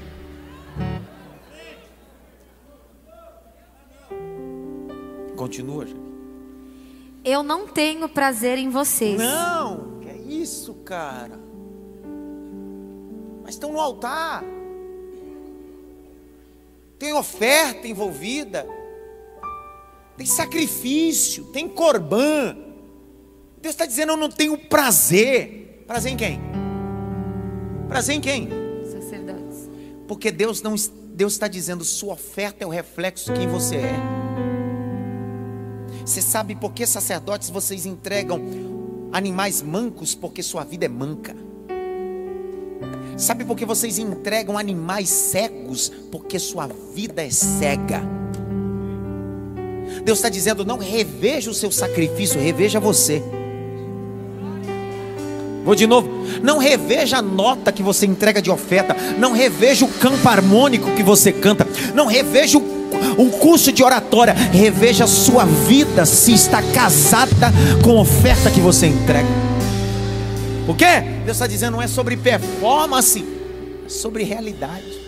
Continua, 5.37 5.87
gente. 5.87 6.01
Eu 7.25 7.43
não 7.43 7.67
tenho 7.67 8.09
prazer 8.09 8.59
em 8.59 8.69
vocês. 8.69 9.19
Não, 9.19 9.99
que 10.03 10.09
é 10.09 10.17
isso, 10.17 10.75
cara? 10.85 11.50
Mas 13.51 13.57
estão 13.57 13.73
no 13.73 13.81
altar. 13.81 14.45
Tem 17.01 17.13
oferta 17.13 17.89
envolvida. 17.89 18.65
Tem 20.17 20.25
sacrifício, 20.25 21.47
tem 21.47 21.69
corbã. 21.69 22.57
Deus 23.61 23.75
está 23.75 23.87
dizendo: 23.87 24.13
Eu 24.13 24.17
não 24.17 24.29
tenho 24.29 24.57
prazer. 24.57 25.83
Prazer 25.85 26.13
em 26.13 26.17
quem? 26.17 26.41
Prazer 27.89 28.15
em 28.15 28.21
quem? 28.21 28.49
Sacerdotes. 28.89 29.69
Porque 30.07 30.31
Deus 30.31 30.63
não 30.63 30.77
Deus 31.09 31.33
está 31.33 31.49
dizendo: 31.49 31.85
Sua 31.85 32.15
oferta 32.15 32.63
é 32.63 32.67
o 32.69 32.71
reflexo 32.71 33.33
de 33.33 33.37
quem 33.41 33.49
você 33.49 33.79
é. 33.79 33.97
Você 36.07 36.23
sabe 36.23 36.55
por 36.55 36.73
que 36.73 36.87
sacerdotes 36.87 37.51
vocês 37.51 37.85
entregam 37.85 38.41
animais 39.11 39.61
mancos? 39.61 40.15
Porque 40.15 40.41
sua 40.41 40.63
vida 40.63 40.85
é 40.85 40.89
manca. 40.89 41.50
Sabe 43.17 43.45
por 43.45 43.57
que 43.57 43.67
vocês 43.67 43.99
entregam 43.99 44.57
animais 44.57 45.09
cegos? 45.09 45.93
Porque 46.11 46.39
sua 46.39 46.69
vida 46.95 47.23
é 47.23 47.31
cega. 47.31 48.03
Deus 50.05 50.19
está 50.19 50.29
dizendo: 50.29 50.65
não 50.65 50.79
reveja 50.79 51.51
o 51.51 51.55
seu 51.55 51.71
sacrifício, 51.71 52.41
reveja 52.41 52.81
você. 52.81 53.23
Vou 55.65 55.75
de 55.75 55.87
novo. 55.87 56.09
Não 56.43 56.59
reveja 56.59 57.19
a 57.19 57.23
nota 57.23 57.71
que 57.71 57.83
você 57.83 58.07
entrega 58.07 58.41
de 58.41 58.51
oferta. 58.51 58.97
Não 59.19 59.33
reveja 59.33 59.85
o 59.85 59.89
campo 59.89 60.27
harmônico 60.27 60.91
que 60.93 61.03
você 61.03 61.33
canta. 61.33 61.67
Não 61.95 62.07
reveja 62.07 62.59
o 62.59 62.81
um 63.19 63.31
curso 63.31 63.71
de 63.71 63.83
oratória. 63.83 64.33
Reveja 64.33 65.05
a 65.05 65.09
sua 65.09 65.45
vida 65.45 66.07
se 66.07 66.33
está 66.33 66.63
casada 66.63 67.53
com 67.85 67.99
a 67.99 68.01
oferta 68.01 68.51
que 68.51 68.61
você 68.61 68.87
entrega. 68.87 69.50
O 70.71 70.75
que? 70.75 71.01
Deus 71.25 71.37
está 71.37 71.49
dizendo 71.49 71.73
não 71.73 71.83
é 71.83 71.89
sobre 71.89 72.17
performance, 72.17 73.25
é 73.85 73.89
sobre 73.89 74.23
realidade. 74.23 75.01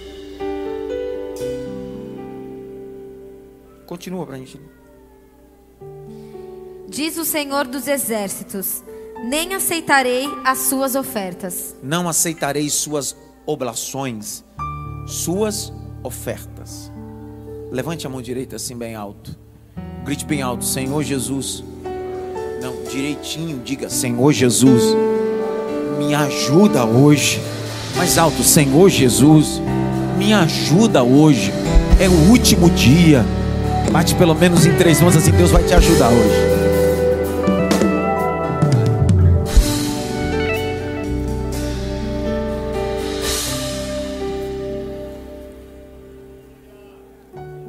Continua 3.87 4.26
para 4.26 4.35
a 4.35 4.38
gente. 4.40 4.61
Diz 6.88 7.16
o 7.16 7.25
Senhor 7.25 7.69
dos 7.69 7.87
Exércitos: 7.87 8.83
Nem 9.23 9.54
aceitarei 9.54 10.28
as 10.45 10.59
suas 10.59 10.97
ofertas. 10.97 11.76
Não 11.81 12.09
aceitarei 12.09 12.69
suas 12.69 13.16
oblações, 13.47 14.45
suas 15.07 15.73
ofertas. 16.02 16.90
Levante 17.71 18.04
a 18.04 18.11
mão 18.11 18.21
direita 18.21 18.57
assim 18.57 18.76
bem 18.76 18.97
alto. 18.97 19.38
Grite 20.04 20.25
bem 20.25 20.42
alto, 20.42 20.64
Senhor 20.64 21.04
Jesus. 21.04 21.62
Não, 22.61 22.83
direitinho, 22.90 23.61
diga, 23.62 23.88
Senhor 23.88 24.33
Jesus. 24.33 24.83
Me 26.06 26.14
ajuda 26.14 26.85
hoje. 26.85 27.40
Mais 27.97 28.18
alto, 28.18 28.42
Senhor 28.42 28.88
Jesus. 28.88 29.62
Me 30.18 30.32
ajuda 30.32 31.02
hoje. 31.02 31.52
É 32.00 32.09
o 32.09 32.30
último 32.30 32.68
dia. 32.71 33.25
Bate 33.92 34.14
pelo 34.16 34.35
menos 34.35 34.66
em 34.66 34.75
três 34.76 35.00
mãos 35.00 35.16
assim, 35.16 35.30
Deus 35.30 35.50
vai 35.50 35.62
te 35.62 35.75
ajudar 35.75 36.09
hoje. 36.09 36.52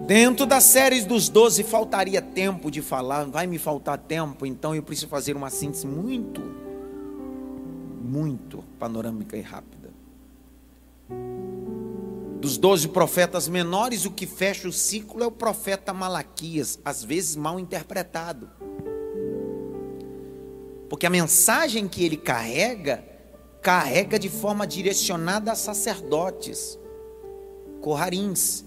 Dentro 0.08 0.46
das 0.46 0.64
séries 0.64 1.06
dos 1.06 1.30
12 1.30 1.64
faltaria 1.64 2.22
tempo 2.22 2.70
de 2.70 2.82
falar, 2.82 3.26
vai 3.26 3.48
me 3.48 3.58
faltar 3.58 3.98
tempo, 3.98 4.46
então 4.46 4.76
eu 4.76 4.84
preciso 4.84 5.08
fazer 5.08 5.36
uma 5.36 5.50
síntese 5.50 5.88
muito, 5.88 6.42
muito 8.14 8.64
panorâmica 8.80 9.36
e 9.36 9.42
rápida. 9.42 9.90
Dos 12.40 12.58
12 12.58 12.90
profetas 12.90 13.48
menores, 13.48 14.06
o 14.06 14.12
que 14.12 14.28
fecha 14.28 14.68
o 14.68 14.72
ciclo 14.74 15.24
é 15.24 15.28
o 15.28 15.32
profeta 15.32 15.94
Malaquias, 15.94 16.80
às 16.86 17.04
vezes 17.04 17.36
mal 17.36 17.60
interpretado. 17.60 18.50
Porque 20.90 21.06
a 21.06 21.10
mensagem 21.10 21.88
que 21.88 22.04
ele 22.04 22.18
carrega, 22.18 23.04
carrega 23.62 24.20
de 24.20 24.30
forma 24.30 24.68
direcionada 24.68 25.52
a 25.52 25.56
sacerdotes, 25.56 26.78
corrarins, 27.82 28.66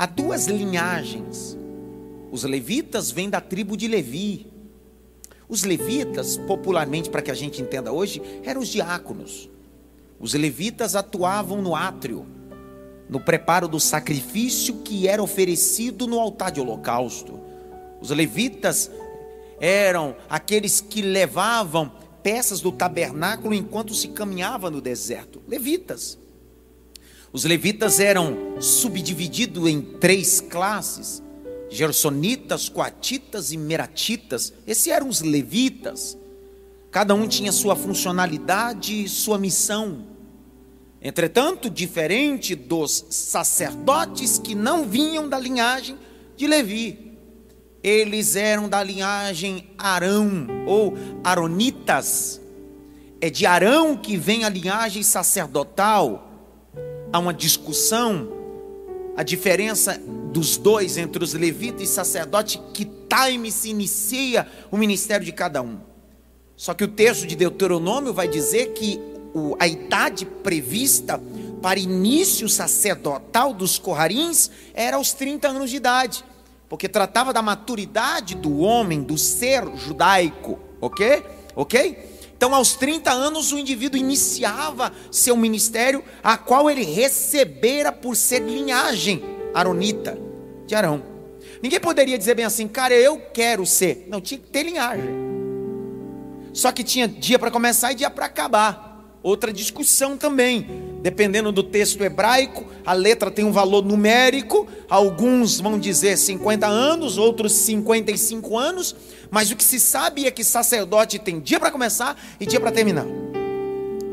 Há 0.00 0.06
duas 0.06 0.46
linhagens. 0.46 1.58
Os 2.30 2.44
levitas 2.44 3.10
vêm 3.10 3.28
da 3.28 3.40
tribo 3.40 3.76
de 3.76 3.88
Levi. 3.88 4.46
Os 5.48 5.64
levitas, 5.64 6.36
popularmente 6.36 7.08
para 7.08 7.22
que 7.22 7.30
a 7.30 7.34
gente 7.34 7.62
entenda 7.62 7.90
hoje, 7.90 8.20
eram 8.44 8.60
os 8.60 8.68
diáconos. 8.68 9.48
Os 10.20 10.34
levitas 10.34 10.94
atuavam 10.94 11.62
no 11.62 11.74
átrio, 11.74 12.26
no 13.08 13.18
preparo 13.18 13.66
do 13.66 13.80
sacrifício 13.80 14.76
que 14.84 15.08
era 15.08 15.22
oferecido 15.22 16.06
no 16.06 16.20
altar 16.20 16.50
de 16.50 16.60
holocausto. 16.60 17.40
Os 18.00 18.10
levitas 18.10 18.90
eram 19.60 20.14
aqueles 20.28 20.80
que 20.80 21.00
levavam 21.00 21.90
peças 22.22 22.60
do 22.60 22.70
tabernáculo 22.70 23.54
enquanto 23.54 23.94
se 23.94 24.08
caminhava 24.08 24.70
no 24.70 24.80
deserto. 24.80 25.40
Levitas. 25.48 26.18
Os 27.32 27.44
levitas 27.44 28.00
eram 28.00 28.60
subdivididos 28.60 29.68
em 29.68 29.80
três 29.80 30.40
classes: 30.40 31.22
gersonitas, 31.70 32.68
coatitas 32.68 33.52
e 33.52 33.56
meratitas. 33.56 34.52
Esses 34.66 34.86
eram 34.88 35.08
os 35.08 35.20
levitas. 35.20 36.16
Cada 36.90 37.14
um 37.14 37.28
tinha 37.28 37.52
sua 37.52 37.76
funcionalidade 37.76 39.04
e 39.04 39.08
sua 39.08 39.38
missão. 39.38 40.06
Entretanto, 41.00 41.70
diferente 41.70 42.54
dos 42.54 43.06
sacerdotes 43.10 44.38
que 44.38 44.54
não 44.54 44.88
vinham 44.88 45.28
da 45.28 45.38
linhagem 45.38 45.96
de 46.36 46.46
Levi, 46.46 47.12
eles 47.82 48.34
eram 48.34 48.68
da 48.68 48.82
linhagem 48.82 49.70
Arão 49.78 50.46
ou 50.66 50.94
Aronitas. 51.22 52.40
É 53.20 53.30
de 53.30 53.46
Arão 53.46 53.96
que 53.96 54.16
vem 54.16 54.44
a 54.44 54.48
linhagem 54.48 55.02
sacerdotal 55.02 56.28
há 57.12 57.18
uma 57.18 57.32
discussão, 57.32 58.28
a 59.16 59.22
diferença 59.22 60.00
dos 60.32 60.56
dois 60.56 60.96
entre 60.96 61.22
os 61.22 61.34
levitas 61.34 61.82
e 61.82 61.86
sacerdotes, 61.86 62.60
que 62.72 62.84
time 62.84 63.50
se 63.50 63.70
inicia 63.70 64.46
o 64.70 64.76
ministério 64.76 65.24
de 65.24 65.32
cada 65.32 65.62
um. 65.62 65.78
Só 66.56 66.74
que 66.74 66.84
o 66.84 66.88
texto 66.88 67.26
de 67.26 67.36
Deuteronômio 67.36 68.12
vai 68.12 68.28
dizer 68.28 68.72
que 68.72 69.00
a 69.58 69.66
idade 69.66 70.26
prevista 70.26 71.20
para 71.62 71.78
início 71.78 72.48
sacerdotal 72.48 73.52
dos 73.52 73.78
corrarins 73.78 74.50
era 74.74 74.96
aos 74.96 75.12
30 75.12 75.48
anos 75.48 75.70
de 75.70 75.76
idade, 75.76 76.24
porque 76.68 76.88
tratava 76.88 77.32
da 77.32 77.42
maturidade 77.42 78.34
do 78.34 78.58
homem, 78.58 79.02
do 79.02 79.16
ser 79.16 79.64
judaico, 79.76 80.58
ok? 80.80 81.24
Ok? 81.54 82.18
Então, 82.36 82.54
aos 82.54 82.74
30 82.74 83.10
anos, 83.10 83.50
o 83.50 83.58
indivíduo 83.58 83.98
iniciava 83.98 84.92
seu 85.10 85.36
ministério, 85.36 86.04
a 86.22 86.36
qual 86.36 86.70
ele 86.70 86.84
recebera 86.84 87.90
por 87.90 88.14
ser 88.14 88.40
linhagem 88.42 89.37
aronita 89.54 90.18
de 90.66 90.74
Arão. 90.74 91.02
Ninguém 91.62 91.80
poderia 91.80 92.16
dizer 92.16 92.34
bem 92.34 92.44
assim, 92.44 92.68
cara, 92.68 92.94
eu 92.94 93.18
quero 93.32 93.66
ser. 93.66 94.06
Não, 94.08 94.20
tinha 94.20 94.38
que 94.38 94.48
ter 94.48 94.62
linhagem. 94.62 95.10
Só 96.52 96.72
que 96.72 96.84
tinha 96.84 97.06
dia 97.08 97.38
para 97.38 97.50
começar 97.50 97.92
e 97.92 97.94
dia 97.94 98.10
para 98.10 98.26
acabar. 98.26 98.86
outra 99.22 99.52
discussão 99.52 100.16
também. 100.16 100.66
Dependendo 101.02 101.52
do 101.52 101.62
texto 101.62 102.02
hebraico, 102.02 102.64
a 102.86 102.92
letra 102.92 103.30
tem 103.30 103.44
um 103.44 103.52
valor 103.52 103.84
numérico. 103.84 104.66
Alguns 104.88 105.60
vão 105.60 105.78
dizer 105.78 106.16
50 106.16 106.66
anos, 106.66 107.18
outros 107.18 107.52
55 107.52 108.56
anos. 108.56 108.96
Mas 109.30 109.50
o 109.50 109.56
que 109.56 109.64
se 109.64 109.78
sabe 109.78 110.26
é 110.26 110.30
que 110.30 110.44
sacerdote 110.44 111.18
tem 111.18 111.40
dia 111.40 111.58
para 111.58 111.70
começar 111.70 112.16
e 112.40 112.46
dia 112.46 112.60
para 112.60 112.72
terminar. 112.72 113.06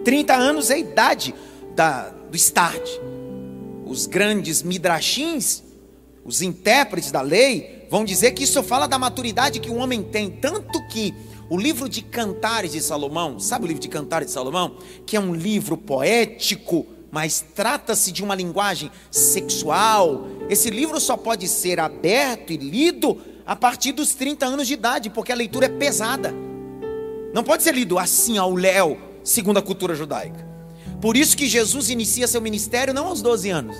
30 0.03 0.33
anos 0.35 0.69
é 0.69 0.75
a 0.75 0.77
idade 0.77 1.33
da, 1.75 2.09
do 2.29 2.35
start. 2.35 2.87
Os 3.85 4.05
grandes 4.05 4.63
midrashins, 4.63 5.63
os 6.23 6.41
intérpretes 6.41 7.11
da 7.11 7.21
lei, 7.21 7.87
vão 7.89 8.03
dizer 8.03 8.31
que 8.31 8.43
isso 8.43 8.61
fala 8.63 8.87
da 8.87 8.97
maturidade 8.97 9.59
que 9.59 9.69
o 9.69 9.75
homem 9.75 10.01
tem. 10.01 10.29
Tanto 10.29 10.85
que 10.87 11.13
o 11.49 11.57
livro 11.57 11.87
de 11.87 12.01
Cantares 12.01 12.71
de 12.71 12.81
Salomão, 12.81 13.39
sabe 13.39 13.65
o 13.65 13.67
livro 13.67 13.81
de 13.81 13.87
Cantares 13.87 14.27
de 14.27 14.33
Salomão? 14.33 14.77
Que 15.05 15.15
é 15.15 15.19
um 15.19 15.33
livro 15.33 15.77
poético, 15.77 16.87
mas 17.11 17.45
trata-se 17.53 18.11
de 18.11 18.23
uma 18.23 18.33
linguagem 18.33 18.91
sexual. 19.11 20.27
Esse 20.49 20.71
livro 20.71 20.99
só 20.99 21.15
pode 21.15 21.47
ser 21.47 21.79
aberto 21.79 22.51
e 22.51 22.57
lido 22.57 23.21
a 23.45 23.55
partir 23.55 23.91
dos 23.91 24.15
30 24.15 24.47
anos 24.47 24.67
de 24.67 24.73
idade, 24.73 25.09
porque 25.11 25.31
a 25.31 25.35
leitura 25.35 25.67
é 25.67 25.69
pesada. 25.69 26.33
Não 27.33 27.43
pode 27.43 27.61
ser 27.61 27.75
lido 27.75 27.99
assim 27.99 28.37
ao 28.37 28.55
léu, 28.55 28.97
segundo 29.23 29.57
a 29.57 29.61
cultura 29.61 29.93
judaica. 29.93 30.54
Por 31.01 31.17
isso 31.17 31.35
que 31.35 31.47
Jesus 31.47 31.89
inicia 31.89 32.27
seu 32.27 32.41
ministério 32.41 32.93
não 32.93 33.07
aos 33.07 33.21
12 33.21 33.49
anos. 33.49 33.75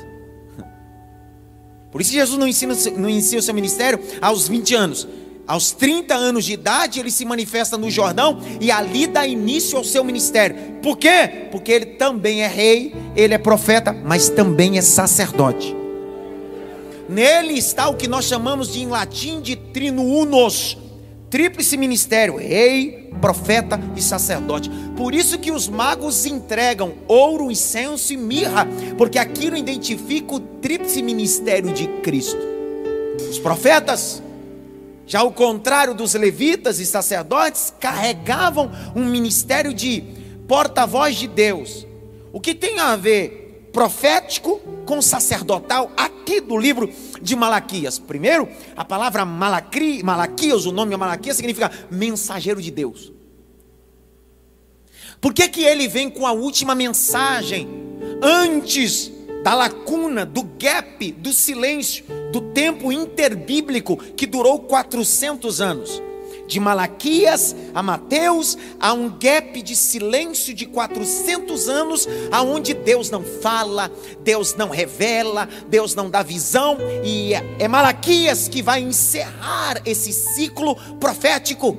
Por 1.92 2.02
isso 2.02 2.12
que 2.12 2.18
Jesus 2.18 2.38
não, 2.38 2.48
ensina, 2.48 2.76
não 2.98 3.10
inicia 3.10 3.40
o 3.40 3.42
seu 3.42 3.54
ministério 3.54 4.00
aos 4.22 4.48
20 4.48 4.76
anos. 4.76 5.08
Aos 5.48 5.72
30 5.72 6.16
anos 6.16 6.44
de 6.44 6.54
idade, 6.54 7.00
ele 7.00 7.12
se 7.12 7.24
manifesta 7.24 7.78
no 7.78 7.90
Jordão 7.90 8.42
e 8.60 8.72
ali 8.72 9.06
dá 9.06 9.28
início 9.28 9.78
ao 9.78 9.84
seu 9.84 10.04
ministério. 10.04 10.56
Por 10.82 10.98
quê? 10.98 11.48
Porque 11.52 11.72
ele 11.72 11.86
também 11.86 12.42
é 12.42 12.48
rei, 12.48 12.96
ele 13.16 13.34
é 13.34 13.38
profeta, 13.38 13.94
mas 13.94 14.28
também 14.28 14.78
é 14.78 14.82
sacerdote. 14.82 15.76
Nele 17.08 17.54
está 17.54 17.88
o 17.88 17.96
que 17.96 18.08
nós 18.08 18.26
chamamos 18.26 18.74
de 18.74 18.82
em 18.82 18.88
latim 18.88 19.40
de 19.40 19.56
trino 19.56 20.04
unos, 20.04 20.78
tríplice 21.30 21.78
ministério, 21.78 22.38
rei, 22.38 23.12
profeta 23.22 23.80
e 23.96 24.02
sacerdote. 24.02 24.70
Por 24.96 25.14
isso 25.14 25.40
que 25.40 25.52
os 25.52 25.68
magos 25.68 26.26
entregam 26.26 26.94
ouro, 27.08 27.52
incenso 27.52 28.14
e 28.14 28.18
mirra, 28.18 28.68
porque 28.98 29.20
aquilo 29.20 29.58
identifica 29.58 30.36
o 30.36 30.40
tríplice 30.40 31.02
ministério 31.02 31.72
de 31.72 31.88
Cristo. 32.02 32.40
Os 33.30 33.40
profetas 33.40 34.22
já 35.08 35.20
ao 35.20 35.32
contrário 35.32 35.94
dos 35.94 36.14
levitas 36.16 36.80
e 36.80 36.86
sacerdotes, 36.86 37.74
carregavam 37.80 38.72
um 38.96 39.06
ministério 39.06 39.74
de 39.74 40.04
porta-voz 40.48 41.16
de 41.16 41.28
Deus. 41.28 41.86
O 42.34 42.42
que 42.42 42.56
tem 42.56 42.80
a 42.80 42.96
ver 42.96 43.45
profético 43.76 44.62
com 44.86 45.02
sacerdotal 45.02 45.92
aqui 45.98 46.40
do 46.40 46.58
livro 46.58 46.90
de 47.22 47.36
Malaquias? 47.36 48.00
Primeiro, 48.00 48.48
a 48.74 48.86
palavra 48.86 49.26
Malacri, 49.26 50.02
Malaquias, 50.02 50.66
o 50.66 50.72
nome 50.72 50.96
Malaquias 50.96 51.36
significa 51.36 51.70
mensageiro 51.92 52.62
de 52.62 52.72
Deus. 52.72 53.12
Por 55.20 55.34
que, 55.34 55.50
que 55.50 55.66
ele 55.66 55.90
vem 55.90 56.10
com 56.10 56.26
a 56.26 56.32
última 56.32 56.74
mensagem 56.74 57.68
antes 58.24 59.12
da 59.44 59.54
lacuna, 59.54 60.26
do 60.26 60.44
gap, 60.58 61.12
do 61.12 61.34
silêncio, 61.34 62.06
do 62.32 62.40
tempo 62.54 62.94
interbíblico 62.94 63.98
que 63.98 64.26
durou 64.26 64.60
400 64.60 65.60
anos. 65.60 66.02
De 66.48 66.60
Malaquias 66.60 67.56
a 67.74 67.82
Mateus, 67.82 68.58
há 68.80 68.94
um 68.94 69.10
gap 69.10 69.62
de 69.62 69.76
silêncio 69.76 70.54
de 70.54 70.66
400 70.66 71.68
anos, 71.68 72.08
aonde 72.32 72.74
Deus 72.74 73.10
não 73.10 73.24
fala, 73.24 73.92
Deus 74.24 74.56
não 74.56 74.70
revela, 74.70 75.48
Deus 75.68 75.96
não 75.96 76.10
dá 76.10 76.22
visão, 76.22 76.78
e 77.04 77.34
é 77.34 77.68
Malaquias 77.68 78.48
que 78.48 78.62
vai 78.62 78.82
encerrar 78.82 79.82
esse 79.86 80.14
ciclo 80.14 80.76
profético. 81.00 81.76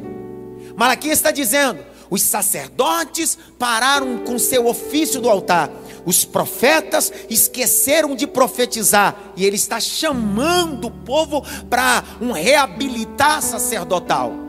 Malaquias 0.77 1.19
está 1.19 1.31
dizendo: 1.31 1.85
os 2.11 2.23
sacerdotes 2.23 3.39
pararam 3.59 4.19
com 4.19 4.39
seu 4.39 4.67
ofício 4.67 5.21
do 5.21 5.31
altar 5.31 5.71
os 6.07 6.25
profetas 6.25 7.13
esqueceram 7.29 8.15
de 8.15 8.29
profetizar 8.29 9.17
e 9.37 9.45
ele 9.45 9.57
está 9.57 9.81
chamando 9.81 10.87
o 10.87 10.91
povo 10.91 11.45
para 11.69 12.05
um 12.21 12.31
reabilitar 12.31 13.43
sacerdotal. 13.43 14.46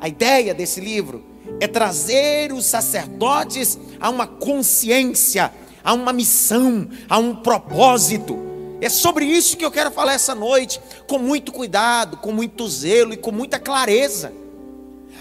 A 0.00 0.08
ideia 0.08 0.54
desse 0.54 0.80
livro 0.80 1.24
é 1.60 1.66
trazer 1.66 2.52
os 2.52 2.66
sacerdotes 2.66 3.78
a 4.00 4.10
uma 4.10 4.26
consciência, 4.26 5.52
a 5.82 5.92
uma 5.92 6.12
missão, 6.12 6.88
a 7.08 7.18
um 7.18 7.34
propósito. 7.34 8.38
É 8.80 8.88
sobre 8.88 9.24
isso 9.24 9.56
que 9.56 9.64
eu 9.64 9.70
quero 9.70 9.90
falar 9.90 10.14
essa 10.14 10.34
noite, 10.34 10.80
com 11.08 11.18
muito 11.18 11.50
cuidado, 11.50 12.16
com 12.18 12.32
muito 12.32 12.68
zelo 12.68 13.12
e 13.12 13.16
com 13.16 13.32
muita 13.32 13.58
clareza. 13.58 14.32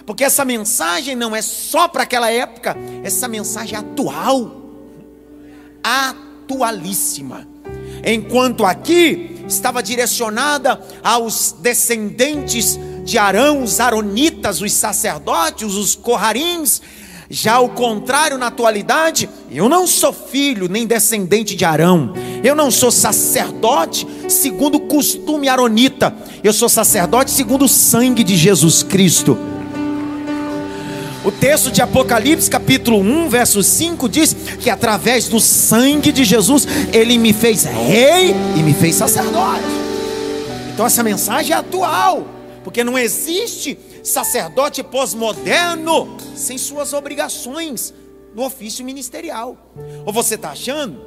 Porque 0.05 0.23
essa 0.23 0.45
mensagem 0.45 1.15
não 1.15 1.35
é 1.35 1.41
só 1.41 1.87
para 1.87 2.03
aquela 2.03 2.31
época, 2.31 2.77
essa 3.03 3.27
mensagem 3.27 3.75
é 3.75 3.79
atual 3.79 4.67
atualíssima. 5.83 7.47
Enquanto 8.05 8.65
aqui 8.65 9.43
estava 9.47 9.81
direcionada 9.81 10.81
aos 11.03 11.53
descendentes 11.53 12.77
de 13.08 13.17
Arão, 13.17 13.63
os 13.63 13.80
aronitas, 13.80 14.60
os 14.60 14.74
sacerdotes, 14.74 15.74
os 15.74 15.96
corrarins, 15.96 16.82
já 17.30 17.54
ao 17.54 17.70
contrário, 17.70 18.38
na 18.38 18.48
atualidade, 18.48 19.30
eu 19.50 19.70
não 19.70 19.88
sou 19.88 20.12
filho 20.12 20.67
nem 20.67 20.86
descendente 20.86 21.56
de 21.56 21.63
Arão, 21.63 22.13
eu 22.43 22.54
não 22.54 22.70
sou 22.70 22.91
sacerdote 22.91 24.06
segundo 24.28 24.76
o 24.76 24.82
costume 24.82 25.48
aronita, 25.48 26.13
eu 26.43 26.52
sou 26.52 26.67
sacerdote 26.67 27.32
segundo 27.32 27.63
o 27.63 27.70
sangue 27.70 28.26
de 28.26 28.36
Jesus 28.36 28.84
Cristo. 28.84 29.38
O 31.24 31.32
texto 31.32 31.72
de 31.72 31.82
Apocalipse, 31.82 32.50
capítulo 32.50 33.00
1, 33.00 33.30
verso 33.30 33.63
5 33.63 34.10
diz 34.10 34.36
que 34.60 34.70
através 34.70 35.30
do 35.30 35.39
sangue 35.39 36.12
de 36.12 36.26
Jesus 36.26 36.67
ele 36.91 37.17
me 37.17 37.32
fez 37.32 37.63
rei 37.63 38.36
e 38.58 38.60
me 38.60 38.74
fez 38.74 38.96
sacerdote. 38.96 39.63
Então 40.74 40.86
essa 40.86 41.04
mensagem 41.04 41.54
é 41.54 41.58
atual, 41.58 42.37
porque 42.67 42.84
não 42.84 42.99
existe 42.99 43.80
sacerdote 44.03 44.84
pós-moderno 44.84 46.17
sem 46.36 46.58
suas 46.58 46.91
obrigações 46.91 47.93
no 48.36 48.43
ofício 48.43 48.84
ministerial. 48.84 49.58
Ou 50.06 50.12
você 50.12 50.36
está 50.36 50.49
achando 50.49 50.99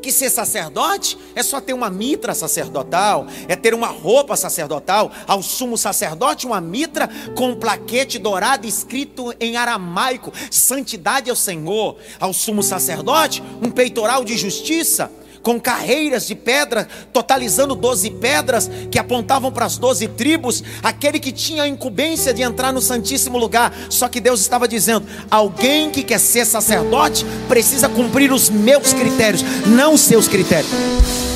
que 0.00 0.12
ser 0.12 0.30
sacerdote 0.30 1.18
é 1.34 1.42
só 1.42 1.60
ter 1.60 1.72
uma 1.72 1.90
mitra 1.90 2.32
sacerdotal, 2.32 3.26
é 3.48 3.56
ter 3.56 3.74
uma 3.74 3.88
roupa 3.88 4.36
sacerdotal, 4.36 5.10
ao 5.26 5.42
sumo 5.42 5.76
sacerdote 5.76 6.46
uma 6.46 6.60
mitra 6.60 7.10
com 7.34 7.48
um 7.48 7.56
plaquete 7.56 8.16
dourado 8.16 8.64
escrito 8.64 9.34
em 9.40 9.56
aramaico, 9.56 10.32
santidade 10.48 11.28
ao 11.28 11.34
Senhor, 11.34 11.96
ao 12.20 12.32
sumo 12.32 12.62
sacerdote 12.62 13.42
um 13.60 13.68
peitoral 13.68 14.24
de 14.24 14.36
justiça, 14.36 15.10
com 15.42 15.60
carreiras 15.60 16.26
de 16.26 16.34
pedra, 16.34 16.88
totalizando 17.12 17.74
doze 17.74 18.10
pedras 18.10 18.70
que 18.90 18.98
apontavam 18.98 19.50
para 19.52 19.66
as 19.66 19.78
doze 19.78 20.08
tribos, 20.08 20.62
aquele 20.82 21.20
que 21.20 21.32
tinha 21.32 21.64
a 21.64 21.68
incumbência 21.68 22.32
de 22.34 22.42
entrar 22.42 22.72
no 22.72 22.80
Santíssimo 22.80 23.38
Lugar. 23.38 23.72
Só 23.90 24.08
que 24.08 24.20
Deus 24.20 24.40
estava 24.40 24.66
dizendo: 24.66 25.06
alguém 25.30 25.90
que 25.90 26.02
quer 26.02 26.20
ser 26.20 26.44
sacerdote 26.44 27.24
precisa 27.48 27.88
cumprir 27.88 28.32
os 28.32 28.50
meus 28.50 28.92
critérios, 28.92 29.42
não 29.66 29.94
os 29.94 30.00
seus 30.00 30.28
critérios. 30.28 31.27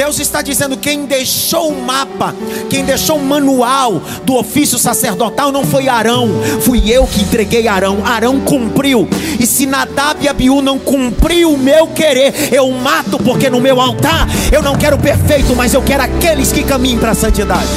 Deus 0.00 0.18
está 0.18 0.40
dizendo: 0.40 0.78
quem 0.78 1.04
deixou 1.04 1.68
o 1.68 1.82
mapa, 1.82 2.34
quem 2.70 2.82
deixou 2.82 3.18
o 3.18 3.22
manual 3.22 4.00
do 4.24 4.34
ofício 4.34 4.78
sacerdotal 4.78 5.52
não 5.52 5.62
foi 5.62 5.90
Arão, 5.90 6.26
fui 6.62 6.90
eu 6.90 7.06
que 7.06 7.20
entreguei 7.20 7.68
Arão. 7.68 8.02
Arão 8.02 8.40
cumpriu, 8.40 9.06
e 9.38 9.46
se 9.46 9.66
Nadab 9.66 10.24
e 10.24 10.26
Abiú 10.26 10.62
não 10.62 10.78
cumpriu 10.78 11.52
o 11.52 11.58
meu 11.58 11.86
querer, 11.88 12.50
eu 12.50 12.70
mato, 12.70 13.18
porque 13.18 13.50
no 13.50 13.60
meu 13.60 13.78
altar 13.78 14.26
eu 14.50 14.62
não 14.62 14.74
quero 14.74 14.96
perfeito, 14.96 15.54
mas 15.54 15.74
eu 15.74 15.82
quero 15.82 16.04
aqueles 16.04 16.50
que 16.50 16.64
caminhem 16.64 16.98
para 16.98 17.10
a 17.10 17.14
santidade. 17.14 17.68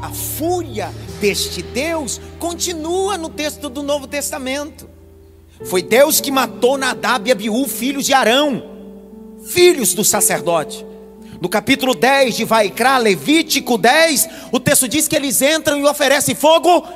A 0.00 0.10
fúria 0.10 0.90
deste 1.20 1.60
Deus 1.60 2.20
continua 2.38 3.18
no 3.18 3.28
texto 3.28 3.68
do 3.68 3.82
Novo 3.82 4.06
Testamento. 4.06 4.93
Foi 5.62 5.82
Deus 5.82 6.20
que 6.20 6.30
matou 6.30 6.76
Nadab 6.76 7.28
e 7.28 7.32
Abiú, 7.32 7.66
filhos 7.68 8.04
de 8.04 8.12
Arão, 8.12 8.62
filhos 9.46 9.94
do 9.94 10.04
sacerdote. 10.04 10.84
No 11.40 11.48
capítulo 11.48 11.94
10 11.94 12.36
de 12.36 12.44
Vaikra, 12.44 12.98
Levítico 12.98 13.76
10, 13.76 14.28
o 14.50 14.58
texto 14.58 14.88
diz 14.88 15.06
que 15.06 15.14
eles 15.14 15.42
entram 15.42 15.78
e 15.78 15.84
oferecem 15.84 16.34
fogo 16.34 16.86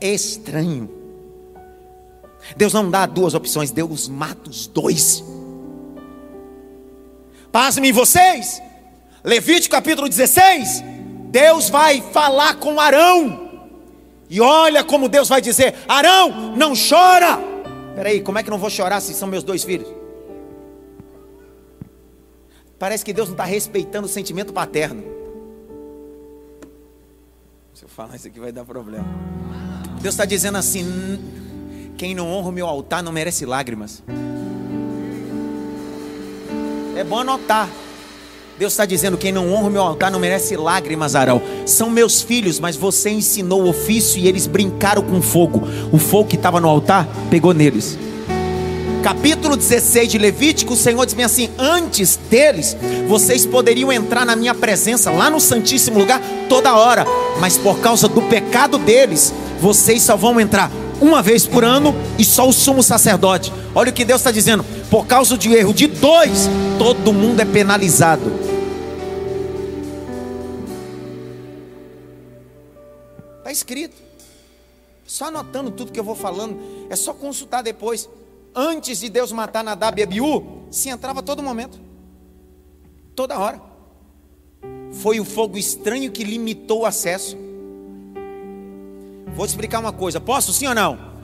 estranho. 0.00 0.90
Deus 2.56 2.72
não 2.72 2.90
dá 2.90 3.06
duas 3.06 3.34
opções, 3.34 3.70
Deus 3.70 4.08
mata 4.08 4.48
os 4.48 4.66
dois. 4.66 5.22
Pasmem 7.52 7.92
vocês, 7.92 8.62
Levítico 9.24 9.74
capítulo 9.74 10.08
16, 10.08 10.84
Deus 11.30 11.68
vai 11.68 12.00
falar 12.12 12.54
com 12.56 12.78
Arão 12.78 13.60
E 14.30 14.40
olha 14.40 14.84
como 14.84 15.08
Deus 15.08 15.28
vai 15.28 15.40
dizer: 15.40 15.74
Arão, 15.88 16.54
não 16.56 16.72
chora. 16.74 17.55
Peraí, 17.96 18.20
como 18.20 18.38
é 18.38 18.42
que 18.42 18.50
não 18.50 18.58
vou 18.58 18.68
chorar 18.68 19.00
se 19.00 19.14
são 19.14 19.26
meus 19.26 19.42
dois 19.42 19.64
filhos? 19.64 19.88
Parece 22.78 23.02
que 23.02 23.10
Deus 23.10 23.28
não 23.28 23.32
está 23.32 23.44
respeitando 23.44 24.04
o 24.04 24.08
sentimento 24.08 24.52
paterno. 24.52 25.02
Se 27.72 27.84
eu 27.84 27.88
falar 27.88 28.16
isso 28.16 28.28
aqui 28.28 28.38
vai 28.38 28.52
dar 28.52 28.66
problema. 28.66 29.06
Deus 30.02 30.14
está 30.14 30.26
dizendo 30.26 30.58
assim: 30.58 30.84
quem 31.96 32.14
não 32.14 32.30
honra 32.30 32.50
o 32.50 32.52
meu 32.52 32.66
altar 32.66 33.02
não 33.02 33.10
merece 33.10 33.46
lágrimas. 33.46 34.02
É 36.94 37.02
bom 37.02 37.20
anotar. 37.20 37.66
Deus 38.58 38.72
está 38.72 38.86
dizendo: 38.86 39.18
quem 39.18 39.32
não 39.32 39.52
honra 39.52 39.68
o 39.68 39.70
meu 39.70 39.82
altar 39.82 40.10
não 40.10 40.18
merece 40.18 40.56
lágrimas, 40.56 41.14
Arão. 41.14 41.42
São 41.66 41.90
meus 41.90 42.22
filhos, 42.22 42.58
mas 42.58 42.74
você 42.74 43.10
ensinou 43.10 43.62
o 43.62 43.68
ofício 43.68 44.18
e 44.18 44.26
eles 44.26 44.46
brincaram 44.46 45.02
com 45.02 45.20
fogo. 45.20 45.62
O 45.92 45.98
fogo 45.98 46.30
que 46.30 46.36
estava 46.36 46.58
no 46.58 46.68
altar 46.68 47.06
pegou 47.28 47.52
neles. 47.52 47.98
Capítulo 49.02 49.56
16 49.56 50.08
de 50.08 50.16
Levítico, 50.16 50.72
o 50.72 50.76
Senhor 50.76 51.04
diz 51.04 51.14
bem 51.14 51.26
assim: 51.26 51.50
Antes 51.58 52.18
deles, 52.30 52.74
vocês 53.06 53.44
poderiam 53.44 53.92
entrar 53.92 54.24
na 54.24 54.34
minha 54.34 54.54
presença, 54.54 55.10
lá 55.10 55.28
no 55.28 55.38
Santíssimo 55.38 55.98
Lugar, 55.98 56.20
toda 56.48 56.74
hora, 56.74 57.04
mas 57.38 57.58
por 57.58 57.78
causa 57.80 58.08
do 58.08 58.22
pecado 58.22 58.78
deles, 58.78 59.34
vocês 59.60 60.02
só 60.02 60.16
vão 60.16 60.40
entrar 60.40 60.70
uma 60.98 61.20
vez 61.20 61.46
por 61.46 61.62
ano 61.62 61.94
e 62.18 62.24
só 62.24 62.48
o 62.48 62.54
sumo 62.54 62.82
sacerdote. 62.82 63.52
Olha 63.74 63.90
o 63.90 63.92
que 63.92 64.02
Deus 64.02 64.22
está 64.22 64.30
dizendo: 64.30 64.64
por 64.90 65.06
causa 65.06 65.36
de 65.36 65.52
erro 65.52 65.74
de 65.74 65.86
dois, 65.86 66.48
todo 66.78 67.12
mundo 67.12 67.40
é 67.40 67.44
penalizado. 67.44 68.45
Escrito. 73.56 73.96
Só 75.04 75.26
anotando 75.26 75.70
tudo 75.70 75.92
que 75.92 76.00
eu 76.00 76.04
vou 76.04 76.14
falando, 76.14 76.58
é 76.90 76.96
só 76.96 77.14
consultar 77.14 77.62
depois. 77.62 78.08
Antes 78.54 79.00
de 79.00 79.08
Deus 79.08 79.32
matar 79.32 79.62
Nadab 79.62 80.00
e 80.00 80.02
Abiú, 80.02 80.62
se 80.70 80.88
entrava 80.88 81.22
todo 81.22 81.42
momento, 81.42 81.78
toda 83.14 83.38
hora. 83.38 83.60
Foi 84.92 85.20
o 85.20 85.24
fogo 85.24 85.58
estranho 85.58 86.10
que 86.10 86.24
limitou 86.24 86.80
o 86.80 86.86
acesso. 86.86 87.36
Vou 89.34 89.46
te 89.46 89.50
explicar 89.50 89.78
uma 89.80 89.92
coisa, 89.92 90.18
posso 90.20 90.52
sim 90.52 90.66
ou 90.66 90.74
não? 90.74 91.14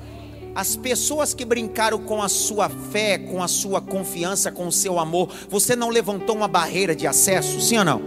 As 0.55 0.77
pessoas 0.77 1.33
que 1.33 1.47
brincaram 1.47 1.99
com 1.99 2.23
a 2.23 2.29
sua 2.29 2.69
fé, 2.69 3.17
com 3.17 3.43
a 3.43 3.49
sua 3.49 3.81
confiança, 3.81 4.53
com 4.53 4.67
o 4.67 4.73
seu 4.73 4.99
amor, 4.99 5.31
você 5.49 5.75
não 5.75 5.89
levantou 5.89 6.37
uma 6.37 6.47
barreira 6.47 6.95
de 6.95 7.07
acesso, 7.07 7.59
sim 7.61 7.79
ou 7.79 7.85
não? 7.85 8.03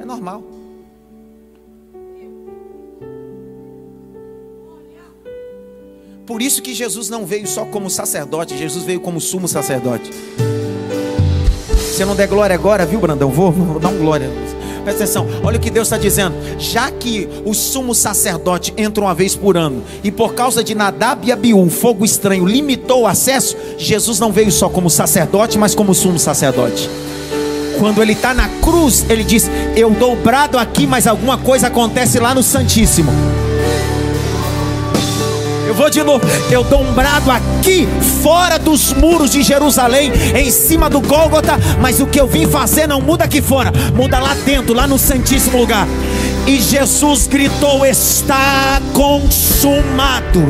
É 0.00 0.04
normal. 0.04 0.57
Por 6.28 6.42
isso 6.42 6.60
que 6.60 6.74
Jesus 6.74 7.08
não 7.08 7.24
veio 7.24 7.46
só 7.46 7.64
como 7.64 7.88
sacerdote, 7.88 8.54
Jesus 8.54 8.84
veio 8.84 9.00
como 9.00 9.18
sumo 9.18 9.48
sacerdote. 9.48 10.10
Se 11.94 12.02
eu 12.02 12.06
não 12.06 12.14
der 12.14 12.28
glória 12.28 12.52
agora, 12.52 12.84
viu, 12.84 13.00
Brandão? 13.00 13.30
Vou, 13.30 13.50
vou 13.50 13.80
dar 13.80 13.88
um 13.88 13.96
glória. 13.96 14.30
Presta 14.84 15.04
atenção, 15.04 15.26
olha 15.42 15.56
o 15.56 15.60
que 15.60 15.70
Deus 15.70 15.86
está 15.86 15.96
dizendo. 15.96 16.36
Já 16.58 16.90
que 16.90 17.26
o 17.46 17.54
sumo 17.54 17.94
sacerdote 17.94 18.74
entra 18.76 19.02
uma 19.02 19.14
vez 19.14 19.34
por 19.34 19.56
ano, 19.56 19.82
e 20.04 20.10
por 20.10 20.34
causa 20.34 20.62
de 20.62 20.74
Nadab 20.74 21.26
e 21.26 21.32
Abiú, 21.32 21.70
fogo 21.70 22.04
estranho 22.04 22.44
limitou 22.44 23.04
o 23.04 23.06
acesso, 23.06 23.56
Jesus 23.78 24.20
não 24.20 24.30
veio 24.30 24.52
só 24.52 24.68
como 24.68 24.90
sacerdote, 24.90 25.56
mas 25.56 25.74
como 25.74 25.94
sumo 25.94 26.18
sacerdote. 26.18 26.90
Quando 27.78 28.02
ele 28.02 28.12
está 28.12 28.34
na 28.34 28.50
cruz, 28.60 29.06
ele 29.08 29.24
diz: 29.24 29.50
Eu 29.74 29.88
dou 29.92 30.14
brado 30.14 30.58
aqui, 30.58 30.86
mas 30.86 31.06
alguma 31.06 31.38
coisa 31.38 31.68
acontece 31.68 32.20
lá 32.20 32.34
no 32.34 32.42
Santíssimo. 32.42 33.10
Eu 35.68 35.74
vou 35.74 35.90
de 35.90 36.02
novo. 36.02 36.24
Eu 36.50 36.64
dou 36.64 36.80
um 36.80 36.92
brado 36.94 37.30
aqui, 37.30 37.86
fora 38.22 38.58
dos 38.58 38.94
muros 38.94 39.30
de 39.30 39.42
Jerusalém, 39.42 40.10
em 40.34 40.50
cima 40.50 40.88
do 40.88 40.98
Gólgota. 40.98 41.58
Mas 41.78 42.00
o 42.00 42.06
que 42.06 42.18
eu 42.18 42.26
vim 42.26 42.46
fazer 42.46 42.86
não 42.86 43.02
muda 43.02 43.24
aqui 43.24 43.42
fora, 43.42 43.70
muda 43.94 44.18
lá 44.18 44.32
dentro, 44.46 44.72
lá 44.72 44.86
no 44.86 44.98
Santíssimo 44.98 45.58
Lugar. 45.58 45.86
E 46.48 46.62
Jesus 46.62 47.26
gritou: 47.26 47.84
Está 47.84 48.80
consumado. 48.94 50.40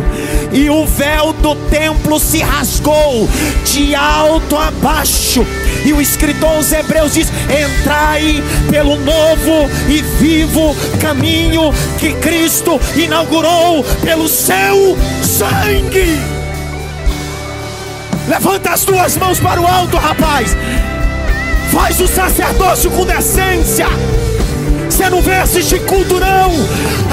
E 0.53 0.71
o 0.71 0.87
véu 0.87 1.33
do 1.33 1.57
templo 1.69 2.21
se 2.21 2.39
rasgou 2.39 3.29
de 3.65 3.97
alto 3.97 4.57
a 4.57 4.71
baixo. 4.71 5.45
E 5.85 5.93
o 5.93 6.01
escritor 6.01 6.51
aos 6.51 6.71
Hebreus 6.71 7.15
diz: 7.15 7.27
Entrai 7.51 8.41
pelo 8.71 8.95
novo 8.95 9.69
e 9.89 10.01
vivo 10.23 10.73
caminho 11.01 11.73
que 11.99 12.15
Cristo 12.15 12.81
inaugurou 12.95 13.83
pelo 14.01 14.29
seu 14.29 14.97
sangue. 15.21 16.17
Levanta 18.29 18.71
as 18.71 18.85
tuas 18.85 19.17
mãos 19.17 19.41
para 19.41 19.61
o 19.61 19.67
alto, 19.67 19.97
rapaz. 19.97 20.57
Faz 21.73 22.01
o 22.01 22.07
sacerdócio 22.07 22.89
com 22.93 23.05
decência. 23.05 23.89
Você 24.99 25.11
não 25.11 25.23
vem 25.23 25.37
assistir 25.37 25.87
culto, 25.87 26.19
não. 26.19 26.51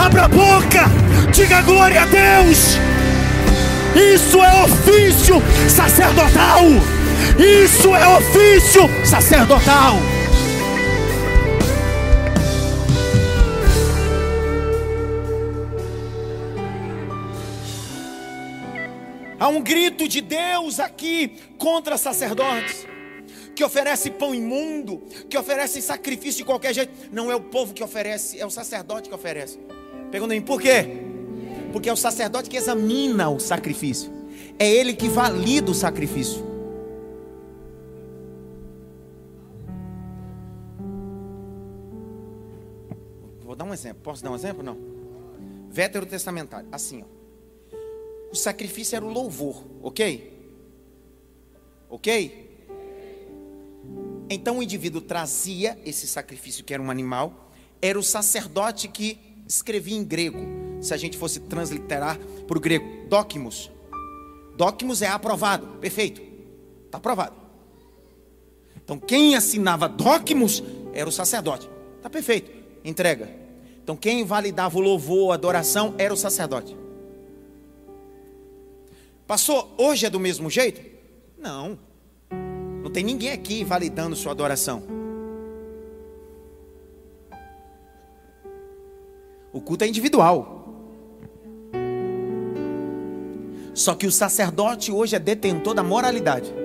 Abra 0.04 0.26
a 0.26 0.28
boca. 0.28 0.90
Diga 1.32 1.62
glória 1.62 2.02
a 2.02 2.06
Deus. 2.08 2.80
Isso 3.96 4.44
é 4.44 4.64
ofício 4.64 5.36
sacerdotal. 5.70 6.64
Isso 7.38 7.96
é 7.96 8.08
ofício 8.08 8.90
sacerdotal. 9.06 10.00
Há 19.40 19.48
um 19.48 19.62
grito 19.62 20.08
de 20.08 20.22
Deus 20.22 20.80
aqui 20.80 21.38
contra 21.60 22.00
sacerdotes 22.00 22.95
que 23.56 23.64
oferece 23.64 24.12
pão 24.12 24.36
imundo, 24.36 25.02
que 25.30 25.38
oferece 25.38 25.82
sacrifício 25.82 26.40
de 26.40 26.46
qualquer 26.46 26.74
jeito. 26.74 26.92
Não 27.12 27.32
é 27.32 27.36
o 27.36 27.42
povo 27.42 27.74
que 27.74 27.84
oferece, 27.84 28.40
é 28.40 28.46
o 28.46 28.50
sacerdote 28.50 29.08
que 29.08 29.16
oferece. 29.16 29.58
Pergunta 30.12 30.40
por 30.42 30.62
quê? 30.62 30.86
Porque 31.72 31.90
é 31.90 31.94
o 31.94 31.98
sacerdote 31.98 32.50
que 32.50 32.58
examina 32.58 33.30
o 33.30 33.40
sacrifício. 33.40 34.12
É 34.60 34.70
ele 34.70 34.94
que 34.94 35.08
valida 35.08 35.72
o 35.72 35.74
sacrifício. 35.74 36.44
Vou 43.42 43.56
dar 43.56 43.66
um 43.66 43.74
exemplo. 43.74 44.02
Posso 44.04 44.24
dar 44.24 44.32
um 44.32 44.36
exemplo? 44.36 44.62
Não. 44.62 44.78
Veterotestamentário. 45.70 46.68
Assim, 46.72 47.04
ó. 47.04 47.16
O 48.32 48.36
sacrifício 48.36 48.98
era 48.98 49.06
o 49.06 49.10
louvor, 49.10 49.64
ok? 49.82 50.34
Ok? 51.90 52.45
Então 54.30 54.58
o 54.58 54.64
indivíduo 54.64 55.02
trazia 55.02 55.78
esse 55.86 56.08
sacrifício 56.08 56.64
que 56.64 56.74
era 56.74 56.82
um 56.82 56.90
animal, 56.90 57.52
era 57.82 57.98
o 57.98 58.04
sacerdote 58.04 58.88
que 58.88 59.20
escrevia 59.48 59.96
em 59.96 60.04
grego. 60.04 60.40
Se 60.82 60.94
a 60.94 60.98
gente 60.98 61.18
fosse 61.18 61.40
transliterar 61.40 62.18
para 62.48 62.58
o 62.58 62.62
grego, 62.62 63.08
docmus. 63.08 63.72
Docmus 64.58 65.02
é 65.02 65.08
aprovado, 65.08 65.68
perfeito, 65.80 66.22
está 66.86 66.98
aprovado. 66.98 67.36
Então 68.84 68.98
quem 68.98 69.36
assinava 69.36 69.88
docmus 69.88 70.64
era 70.94 71.08
o 71.08 71.12
sacerdote, 71.12 71.70
está 71.98 72.10
perfeito, 72.10 72.52
entrega. 72.84 73.30
Então 73.84 73.96
quem 73.96 74.24
validava 74.24 74.78
o 74.78 74.82
louvor, 74.82 75.32
a 75.32 75.36
adoração 75.36 75.94
era 75.98 76.14
o 76.14 76.18
sacerdote. 76.18 76.76
Passou, 79.28 79.74
hoje 79.78 80.06
é 80.06 80.10
do 80.10 80.20
mesmo 80.20 80.50
jeito? 80.50 80.82
Não. 81.38 81.78
Tem 82.96 83.04
ninguém 83.04 83.34
aqui 83.34 83.62
validando 83.62 84.16
sua 84.16 84.32
adoração. 84.32 84.82
O 89.52 89.60
culto 89.60 89.84
é 89.84 89.88
individual. 89.90 90.74
Só 93.74 93.96
que 93.96 94.08
o 94.08 94.12
sacerdote 94.14 94.94
hoje 94.94 95.14
é 95.14 95.20
detentor 95.20 95.74
da 95.74 95.84
moralidade. 95.84 96.56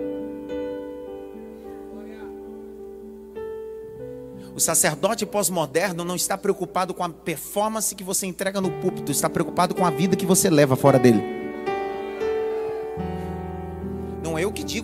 O 4.55 4.61
sacerdote 4.61 5.27
pós-moderno 5.27 6.05
não 6.05 6.15
está 6.15 6.39
preocupado 6.39 6.95
com 6.95 7.03
a 7.03 7.09
performance 7.09 7.93
que 7.93 8.05
você 8.05 8.25
entrega 8.25 8.61
no 8.61 8.71
púlpito, 8.71 9.11
está 9.11 9.29
preocupado 9.29 9.75
com 9.75 9.85
a 9.85 9.91
vida 9.91 10.15
que 10.15 10.27
você 10.27 10.49
leva 10.49 10.77
fora 10.77 10.97
dele. 10.97 11.40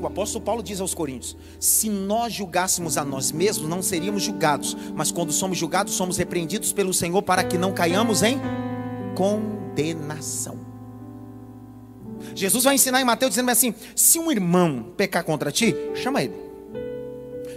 O 0.07 0.09
apóstolo 0.09 0.45
Paulo 0.45 0.63
diz 0.63 0.81
aos 0.81 0.95
Coríntios: 0.95 1.37
se 1.59 1.91
nós 1.91 2.33
julgássemos 2.33 2.97
a 2.97 3.05
nós 3.05 3.33
mesmos, 3.33 3.69
não 3.69 3.83
seríamos 3.83 4.23
julgados, 4.23 4.77
mas 4.95 5.11
quando 5.11 5.33
somos 5.33 5.59
julgados, 5.59 5.95
somos 5.95 6.17
repreendidos 6.17 6.73
pelo 6.73 6.95
Senhor 6.95 7.21
para 7.23 7.43
que 7.43 7.59
não 7.59 7.73
caiamos 7.73 8.23
em 8.23 8.39
condenação. 9.17 10.65
Jesus 12.37 12.63
vai 12.63 12.77
ensinar 12.77 13.01
em 13.01 13.05
Mateus 13.05 13.31
dizendo 13.31 13.51
assim: 13.51 13.75
se 13.97 14.21
um 14.21 14.31
irmão 14.31 14.93
pecar 14.97 15.25
contra 15.25 15.51
ti, 15.51 15.75
chama 15.97 16.23
ele. 16.23 16.35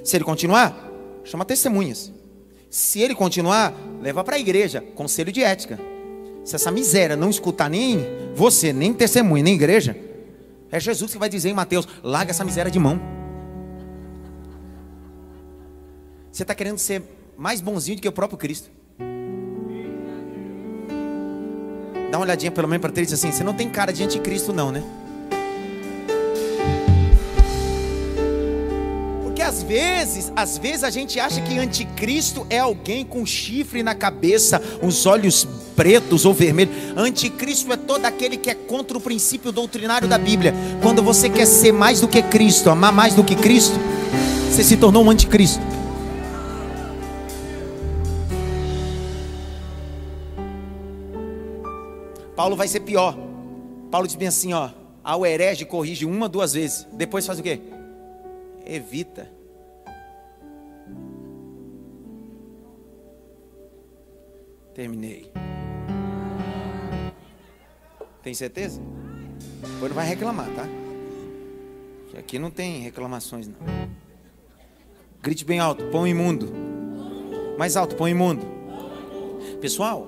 Se 0.03 0.17
ele 0.17 0.23
continuar, 0.23 0.91
chama 1.23 1.45
testemunhas. 1.45 2.11
Se 2.67 2.99
ele 2.99 3.13
continuar, 3.13 3.75
leva 4.01 4.23
para 4.23 4.37
a 4.37 4.39
igreja, 4.39 4.81
conselho 4.95 5.31
de 5.31 5.43
ética. 5.43 5.79
Se 6.43 6.55
essa 6.55 6.71
miséria 6.71 7.15
não 7.15 7.29
escutar 7.29 7.69
nem 7.69 7.99
você, 8.33 8.73
nem 8.73 8.91
testemunha, 8.91 9.43
nem 9.43 9.53
igreja, 9.53 9.95
é 10.71 10.79
Jesus 10.79 11.11
que 11.11 11.17
vai 11.17 11.29
dizer 11.29 11.49
em 11.49 11.53
Mateus: 11.53 11.87
larga 12.03 12.31
essa 12.31 12.45
miséria 12.45 12.71
de 12.71 12.79
mão. 12.79 12.99
Você 16.31 16.43
está 16.43 16.53
querendo 16.55 16.77
ser 16.77 17.03
mais 17.37 17.61
bonzinho 17.61 17.97
do 17.97 18.01
que 18.01 18.07
o 18.07 18.11
próprio 18.11 18.37
Cristo. 18.37 18.69
Dá 22.11 22.17
uma 22.17 22.25
olhadinha 22.25 22.51
pelo 22.51 22.67
menos 22.67 22.81
para 22.81 22.91
ter 22.91 23.01
assim: 23.01 23.31
você 23.31 23.43
não 23.43 23.53
tem 23.53 23.69
cara 23.69 23.91
de 23.91 24.03
anticristo, 24.03 24.53
não, 24.53 24.71
né? 24.71 24.83
Às 29.49 29.63
vezes, 29.63 30.31
às 30.35 30.59
vezes 30.59 30.83
a 30.83 30.91
gente 30.91 31.19
acha 31.19 31.41
que 31.41 31.57
anticristo 31.57 32.45
é 32.51 32.59
alguém 32.59 33.03
com 33.03 33.25
chifre 33.25 33.81
na 33.81 33.95
cabeça, 33.95 34.61
os 34.79 35.07
olhos 35.07 35.47
pretos 35.75 36.23
ou 36.23 36.35
vermelhos. 36.35 36.75
Anticristo 36.95 37.73
é 37.73 37.77
todo 37.77 38.05
aquele 38.05 38.37
que 38.37 38.51
é 38.51 38.53
contra 38.53 38.95
o 38.95 39.01
princípio 39.01 39.51
doutrinário 39.51 40.07
da 40.07 40.19
Bíblia. 40.19 40.53
Quando 40.83 41.01
você 41.01 41.31
quer 41.31 41.47
ser 41.47 41.71
mais 41.71 41.99
do 41.99 42.07
que 42.07 42.21
Cristo, 42.21 42.69
amar 42.69 42.93
mais 42.93 43.15
do 43.15 43.23
que 43.23 43.35
Cristo, 43.35 43.75
você 44.51 44.63
se 44.63 44.77
tornou 44.77 45.03
um 45.03 45.09
anticristo. 45.09 45.63
Paulo 52.35 52.55
vai 52.55 52.67
ser 52.67 52.81
pior. 52.81 53.17
Paulo 53.89 54.05
diz 54.05 54.15
bem 54.15 54.27
assim, 54.27 54.53
ó, 54.53 54.69
ao 55.03 55.25
herege 55.25 55.65
corrige 55.65 56.05
uma, 56.05 56.29
duas 56.29 56.53
vezes. 56.53 56.87
Depois 56.93 57.25
faz 57.25 57.39
o 57.39 57.43
quê? 57.43 57.59
Evita. 58.63 59.38
Terminei. 64.79 65.29
Tem 68.23 68.33
certeza? 68.33 68.81
Depois 69.73 69.89
não 69.91 69.95
vai 69.95 70.07
reclamar, 70.07 70.47
tá? 70.55 70.65
Que 72.09 72.17
aqui 72.17 72.39
não 72.39 72.49
tem 72.49 72.79
reclamações, 72.79 73.45
não. 73.45 73.57
Grite 75.21 75.43
bem 75.43 75.59
alto, 75.59 75.83
pão 75.87 76.07
imundo. 76.07 76.53
Mais 77.57 77.75
alto, 77.75 77.97
pão 77.97 78.07
imundo. 78.07 78.45
Pessoal, 79.59 80.07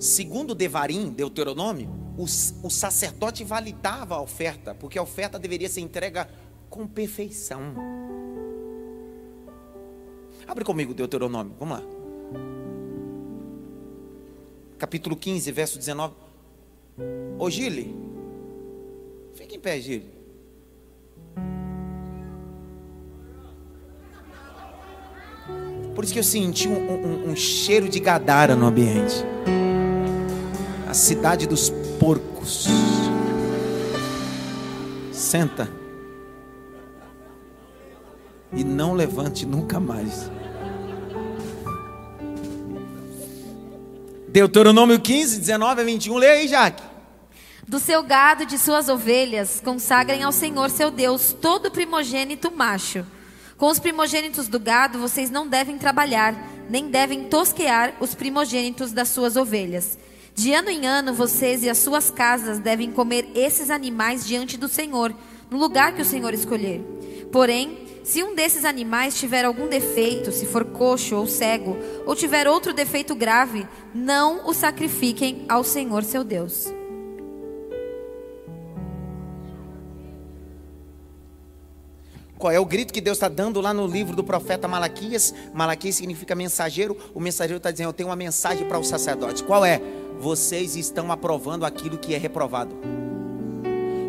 Segundo 0.00 0.52
Devarim, 0.52 1.10
Deuteronômio, 1.10 1.88
o, 2.18 2.24
o 2.24 2.70
sacerdote 2.70 3.44
validava 3.44 4.16
a 4.16 4.20
oferta, 4.20 4.74
porque 4.74 4.98
a 4.98 5.02
oferta 5.02 5.38
deveria 5.38 5.68
ser 5.68 5.80
entrega 5.80 6.28
com 6.68 6.88
perfeição. 6.88 7.72
Abre 10.44 10.64
comigo 10.64 10.92
Deuteronômio, 10.92 11.54
vamos 11.56 11.78
lá. 11.78 12.01
Capítulo 14.82 15.14
15, 15.14 15.52
verso 15.52 15.78
19. 15.78 16.12
Ô 17.38 17.48
Gile, 17.48 17.94
fica 19.32 19.54
em 19.54 19.60
pé, 19.60 19.80
Gile. 19.80 20.10
Por 25.94 26.02
isso 26.02 26.12
que 26.12 26.18
eu 26.18 26.24
senti 26.24 26.66
um, 26.66 26.74
um, 26.74 27.30
um 27.30 27.36
cheiro 27.36 27.88
de 27.88 28.00
gadara 28.00 28.56
no 28.56 28.66
ambiente 28.66 29.24
a 30.88 30.94
cidade 30.94 31.46
dos 31.46 31.70
porcos. 32.00 32.66
Senta. 35.12 35.70
E 38.52 38.64
não 38.64 38.94
levante 38.94 39.46
nunca 39.46 39.78
mais. 39.78 40.28
Deuteronômio 44.32 44.98
15, 44.98 45.40
19 45.40 45.82
a 45.82 45.84
21. 45.84 46.16
Leia 46.16 46.32
aí, 46.32 46.48
Jaque. 46.48 46.82
Do 47.68 47.78
seu 47.78 48.02
gado 48.02 48.44
e 48.44 48.46
de 48.46 48.56
suas 48.56 48.88
ovelhas, 48.88 49.60
consagrem 49.62 50.22
ao 50.22 50.32
Senhor 50.32 50.70
seu 50.70 50.90
Deus 50.90 51.36
todo 51.38 51.70
primogênito 51.70 52.50
macho. 52.50 53.04
Com 53.58 53.66
os 53.66 53.78
primogênitos 53.78 54.48
do 54.48 54.58
gado, 54.58 54.98
vocês 54.98 55.30
não 55.30 55.46
devem 55.46 55.76
trabalhar, 55.76 56.34
nem 56.70 56.88
devem 56.88 57.24
tosquear 57.24 57.92
os 58.00 58.14
primogênitos 58.14 58.90
das 58.90 59.10
suas 59.10 59.36
ovelhas. 59.36 59.98
De 60.34 60.54
ano 60.54 60.70
em 60.70 60.86
ano, 60.86 61.12
vocês 61.12 61.62
e 61.62 61.68
as 61.68 61.76
suas 61.76 62.10
casas 62.10 62.58
devem 62.58 62.90
comer 62.90 63.28
esses 63.34 63.68
animais 63.68 64.26
diante 64.26 64.56
do 64.56 64.66
Senhor, 64.66 65.14
no 65.50 65.58
lugar 65.58 65.94
que 65.94 66.00
o 66.00 66.06
Senhor 66.06 66.32
escolher. 66.32 66.80
Porém, 67.30 67.86
se 68.02 68.22
um 68.22 68.34
desses 68.34 68.64
animais 68.64 69.18
tiver 69.18 69.44
algum 69.44 69.68
defeito, 69.68 70.32
se 70.32 70.46
for 70.46 70.64
coxo 70.64 71.16
ou 71.16 71.26
cego, 71.26 71.76
ou 72.06 72.14
tiver 72.14 72.48
outro 72.48 72.72
defeito 72.72 73.14
grave, 73.14 73.66
não 73.94 74.48
o 74.48 74.54
sacrifiquem 74.54 75.44
ao 75.48 75.62
Senhor 75.62 76.04
seu 76.04 76.24
Deus. 76.24 76.72
Qual 82.38 82.50
é 82.52 82.58
o 82.58 82.64
grito 82.64 82.92
que 82.92 83.00
Deus 83.00 83.18
está 83.18 83.28
dando 83.28 83.60
lá 83.60 83.72
no 83.72 83.86
livro 83.86 84.16
do 84.16 84.24
profeta 84.24 84.66
Malaquias? 84.66 85.32
Malaquias 85.54 85.94
significa 85.94 86.34
mensageiro. 86.34 86.96
O 87.14 87.20
mensageiro 87.20 87.58
está 87.58 87.70
dizendo: 87.70 87.90
Eu 87.90 87.92
tenho 87.92 88.08
uma 88.08 88.16
mensagem 88.16 88.66
para 88.66 88.80
os 88.80 88.88
sacerdotes. 88.88 89.42
Qual 89.42 89.64
é? 89.64 89.80
vocês 90.22 90.76
estão 90.76 91.10
aprovando 91.10 91.66
aquilo 91.66 91.98
que 91.98 92.14
é 92.14 92.18
reprovado. 92.18 92.76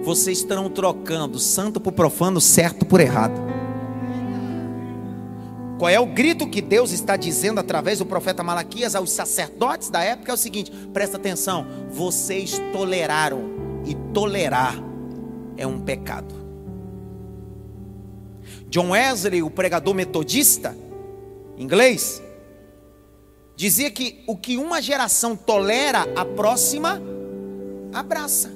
Vocês 0.03 0.37
estão 0.37 0.69
trocando 0.69 1.39
santo 1.39 1.79
por 1.79 1.91
profano, 1.91 2.39
certo 2.39 2.85
por 2.85 2.99
errado. 2.99 3.33
Qual 5.83 5.89
é 5.89 5.99
o 5.99 6.05
grito 6.05 6.47
que 6.47 6.61
Deus 6.61 6.93
está 6.93 7.17
dizendo 7.17 7.59
através 7.59 7.99
do 7.99 8.05
profeta 8.05 8.41
Malaquias 8.41 8.95
aos 8.95 9.11
sacerdotes 9.11 9.89
da 9.89 10.01
época? 10.01 10.31
É 10.31 10.33
o 10.33 10.37
seguinte: 10.37 10.71
presta 10.93 11.17
atenção, 11.17 11.67
vocês 11.89 12.57
toleraram, 12.71 13.81
e 13.85 13.93
tolerar 14.13 14.81
é 15.57 15.67
um 15.67 15.81
pecado. 15.81 16.33
John 18.69 18.91
Wesley, 18.91 19.43
o 19.43 19.49
pregador 19.49 19.93
metodista, 19.93 20.73
inglês, 21.57 22.23
Dizia 23.53 23.91
que 23.91 24.23
o 24.25 24.37
que 24.37 24.55
uma 24.55 24.81
geração 24.81 25.35
tolera, 25.35 26.07
a 26.15 26.23
próxima 26.23 27.01
abraça. 27.93 28.49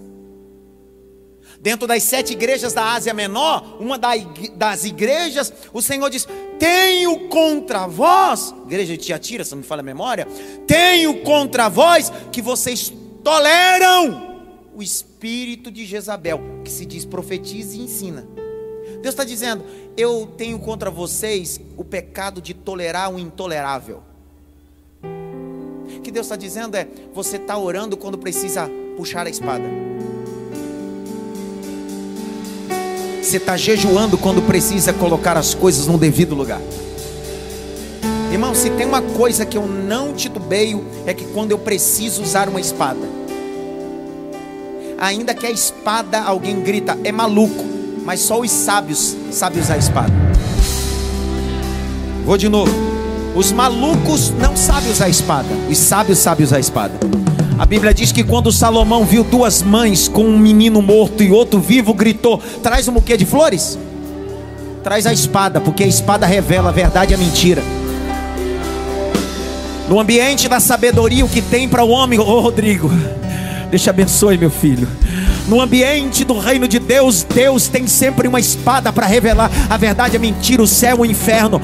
Dentro 1.60 1.88
das 1.88 2.04
sete 2.04 2.34
igrejas 2.34 2.72
da 2.72 2.94
Ásia 2.94 3.14
Menor, 3.14 3.82
uma 3.82 4.00
das 4.00 4.86
igrejas, 4.86 5.52
o 5.74 5.82
Senhor 5.82 6.10
diz: 6.10 6.26
Tenho 6.60 7.28
contra 7.28 7.88
vós, 7.88 8.54
igreja 8.66 8.98
de 8.98 9.04
Tiatira, 9.04 9.44
se 9.44 9.52
não 9.52 9.60
me 9.60 9.64
fala 9.64 9.82
a 9.82 9.84
memória, 9.84 10.28
tenho 10.66 11.22
contra 11.22 11.70
vós 11.70 12.12
que 12.32 12.42
vocês 12.42 12.92
toleram 13.24 14.42
o 14.76 14.82
espírito 14.82 15.72
de 15.72 15.86
Jezabel, 15.86 16.40
que 16.64 16.72
se 16.72 16.86
diz 16.86 17.06
profetiza 17.06 17.76
e 17.76 17.82
ensina. 17.82 18.28
Deus 19.02 19.14
está 19.14 19.24
dizendo: 19.24 19.64
Eu 19.96 20.28
tenho 20.38 20.60
contra 20.60 20.90
vocês 20.90 21.60
o 21.76 21.84
pecado 21.84 22.42
de 22.42 22.54
tolerar 22.54 23.14
o 23.14 23.20
intolerável. 23.20 24.04
O 25.04 26.02
que 26.02 26.12
Deus 26.12 26.26
está 26.26 26.36
dizendo 26.36 26.76
é: 26.76 26.88
você 27.14 27.38
está 27.38 27.58
orando 27.58 27.98
quando 27.98 28.18
precisa 28.18 28.70
puxar 28.96 29.26
a 29.28 29.30
espada. 29.30 29.66
Você 33.28 33.36
está 33.36 33.58
jejuando 33.58 34.18
quando 34.18 34.42
precisa 34.42 34.94
colocar 34.94 35.36
as 35.36 35.54
coisas 35.54 35.86
no 35.86 35.98
devido 35.98 36.34
lugar. 36.34 36.62
Irmão, 38.32 38.56
se 38.56 38.70
tem 38.70 38.86
uma 38.86 39.02
coisa 39.02 39.46
que 39.46 39.58
eu 39.58 39.68
não 39.68 40.14
titubeio, 40.14 40.86
é 41.06 41.14
que 41.14 41.26
quando 41.34 41.52
eu 41.52 41.60
preciso 41.60 42.24
usar 42.24 42.48
uma 42.48 42.62
espada, 42.62 43.02
ainda 44.98 45.34
que 45.34 45.46
a 45.46 45.52
espada 45.52 46.22
alguém 46.22 46.62
grita, 46.62 46.98
é 47.04 47.12
maluco, 47.12 47.66
mas 48.06 48.22
só 48.22 48.40
os 48.40 48.50
sábios 48.50 49.18
sabem 49.30 49.62
usar 49.62 49.74
a 49.74 49.78
espada. 49.78 50.14
Vou 52.24 52.38
de 52.38 52.48
novo. 52.48 52.72
Os 53.36 53.52
malucos 53.52 54.30
não 54.30 54.56
sabem 54.56 54.90
usar 54.90 55.06
a 55.06 55.10
espada, 55.10 55.50
os 55.70 55.78
sábios 55.78 56.20
sabem 56.20 56.46
usar 56.46 56.56
a 56.56 56.62
espada. 56.62 56.94
A 57.60 57.66
Bíblia 57.66 57.92
diz 57.92 58.12
que 58.12 58.24
quando 58.24 58.52
Salomão 58.52 59.04
viu 59.04 59.24
duas 59.24 59.64
mães 59.64 60.08
com 60.08 60.24
um 60.24 60.38
menino 60.38 60.80
morto 60.80 61.24
e 61.24 61.32
outro 61.32 61.60
vivo, 61.60 61.92
gritou: 61.92 62.40
Traz 62.62 62.88
um 62.88 62.94
buquê 62.94 63.18
de 63.18 63.26
flores? 63.26 63.80
Traz 64.84 65.08
a 65.08 65.14
espada, 65.14 65.60
porque 65.60 65.84
a 65.84 65.88
espada 65.88 66.28
revela 66.28 66.70
a 66.70 66.72
verdade 66.72 67.14
e 67.14 67.16
a 67.16 67.18
mentira. 67.18 67.64
No 69.90 70.00
ambiente 70.00 70.48
da 70.48 70.60
sabedoria, 70.60 71.26
o 71.26 71.30
que 71.30 71.42
tem 71.42 71.68
para 71.68 71.84
o 71.84 71.90
homem, 71.90 72.20
ô 72.20 72.24
oh, 72.24 72.42
Rodrigo, 72.42 72.92
deixa 73.72 73.90
abençoe 73.90 74.38
meu 74.38 74.52
filho. 74.52 74.88
No 75.48 75.60
ambiente 75.60 76.24
do 76.24 76.38
reino 76.38 76.68
de 76.68 76.78
Deus, 76.78 77.24
Deus 77.24 77.68
tem 77.68 77.88
sempre 77.88 78.28
uma 78.28 78.40
espada 78.40 78.94
para 78.94 79.08
revelar 79.08 79.50
a 79.68 79.78
verdade, 79.78 80.16
a 80.16 80.20
mentira, 80.20 80.62
o 80.62 80.68
céu, 80.68 81.00
o 81.00 81.06
inferno. 81.06 81.60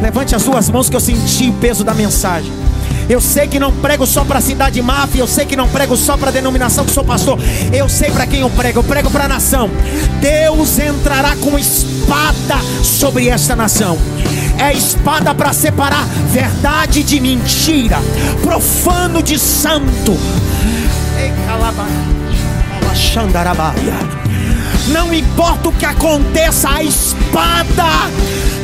Levante 0.00 0.34
as 0.34 0.42
suas 0.42 0.70
mãos 0.70 0.88
que 0.88 0.96
eu 0.96 1.00
senti 1.00 1.50
o 1.50 1.52
peso 1.54 1.84
da 1.84 1.92
mensagem. 1.92 2.50
Eu 3.08 3.20
sei 3.20 3.46
que 3.46 3.58
não 3.58 3.72
prego 3.72 4.06
só 4.06 4.24
para 4.24 4.38
a 4.38 4.42
cidade 4.42 4.80
máfia, 4.80 5.20
eu 5.20 5.26
sei 5.26 5.44
que 5.44 5.56
não 5.56 5.68
prego 5.68 5.96
só 5.96 6.16
para 6.16 6.30
a 6.30 6.32
denominação 6.32 6.84
que 6.84 6.90
sou 6.90 7.04
pastor. 7.04 7.38
Eu 7.72 7.88
sei 7.88 8.10
para 8.10 8.26
quem 8.26 8.40
eu 8.40 8.50
prego, 8.50 8.78
eu 8.80 8.84
prego 8.84 9.10
para 9.10 9.24
a 9.24 9.28
nação. 9.28 9.70
Deus 10.20 10.78
entrará 10.78 11.36
com 11.36 11.58
espada 11.58 12.56
sobre 12.82 13.28
esta 13.28 13.54
nação. 13.54 13.98
É 14.58 14.72
espada 14.72 15.34
para 15.34 15.52
separar 15.52 16.06
verdade 16.30 17.02
de 17.02 17.20
mentira, 17.20 17.98
profano 18.42 19.22
de 19.22 19.38
santo 19.38 20.16
Não 24.88 25.12
importa 25.12 25.68
o 25.68 25.72
que 25.72 25.86
aconteça, 25.86 26.68
a 26.68 26.82
espada 26.82 28.10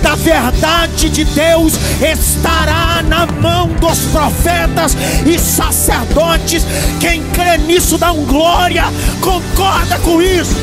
da 0.03 0.15
verdade 0.15 1.09
de 1.09 1.25
Deus 1.25 1.75
estará 2.01 3.03
na 3.03 3.27
mão 3.27 3.69
dos 3.69 3.99
profetas 4.07 4.97
e 5.27 5.39
sacerdotes. 5.39 6.65
Quem 6.99 7.23
crê 7.31 7.59
nisso 7.59 7.99
dá 7.99 8.13
um 8.13 8.25
glória, 8.25 8.85
concorda 9.21 9.99
com 9.99 10.21
isso. 10.21 10.57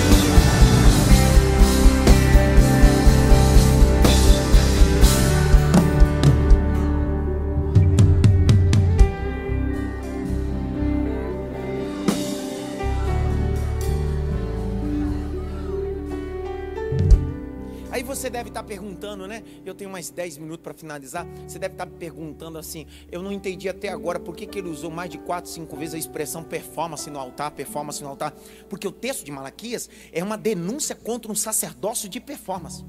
Você 18.28 18.30
deve 18.30 18.50
estar 18.50 18.64
perguntando, 18.64 19.26
né? 19.26 19.42
Eu 19.66 19.74
tenho 19.74 19.90
mais 19.90 20.10
10 20.10 20.38
minutos 20.38 20.62
para 20.62 20.74
finalizar. 20.74 21.26
Você 21.48 21.58
deve 21.58 21.76
estar 21.76 21.88
perguntando 21.88 22.58
assim: 22.58 22.86
eu 23.10 23.22
não 23.22 23.32
entendi 23.32 23.70
até 23.70 23.88
agora 23.88 24.20
por 24.20 24.36
que, 24.36 24.46
que 24.46 24.60
ele 24.60 24.70
usou 24.70 24.92
mais 24.92 25.10
de 25.10 25.18
4, 25.18 25.50
5 25.50 25.78
vezes 25.78 25.96
a 25.96 25.98
expressão 25.98 26.44
performance 26.44 27.10
no 27.10 27.20
altar, 27.20 27.52
performance 27.52 28.04
no 28.04 28.10
altar. 28.10 28.34
Porque 28.70 28.86
o 28.86 28.92
texto 28.92 29.24
de 29.24 29.32
Malaquias 29.32 29.90
é 30.12 30.22
uma 30.22 30.38
denúncia 30.38 30.94
contra 30.94 31.32
um 31.32 31.36
sacerdócio 31.36 32.10
de 32.10 32.20
performance. 32.20 32.84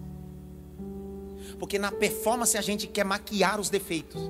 Porque 1.57 1.79
na 1.79 1.93
performance 1.93 2.59
a 2.59 2.61
gente 2.61 2.89
quer 2.89 3.05
maquiar 3.05 3.61
os 3.61 3.71
defeitos. 3.71 4.21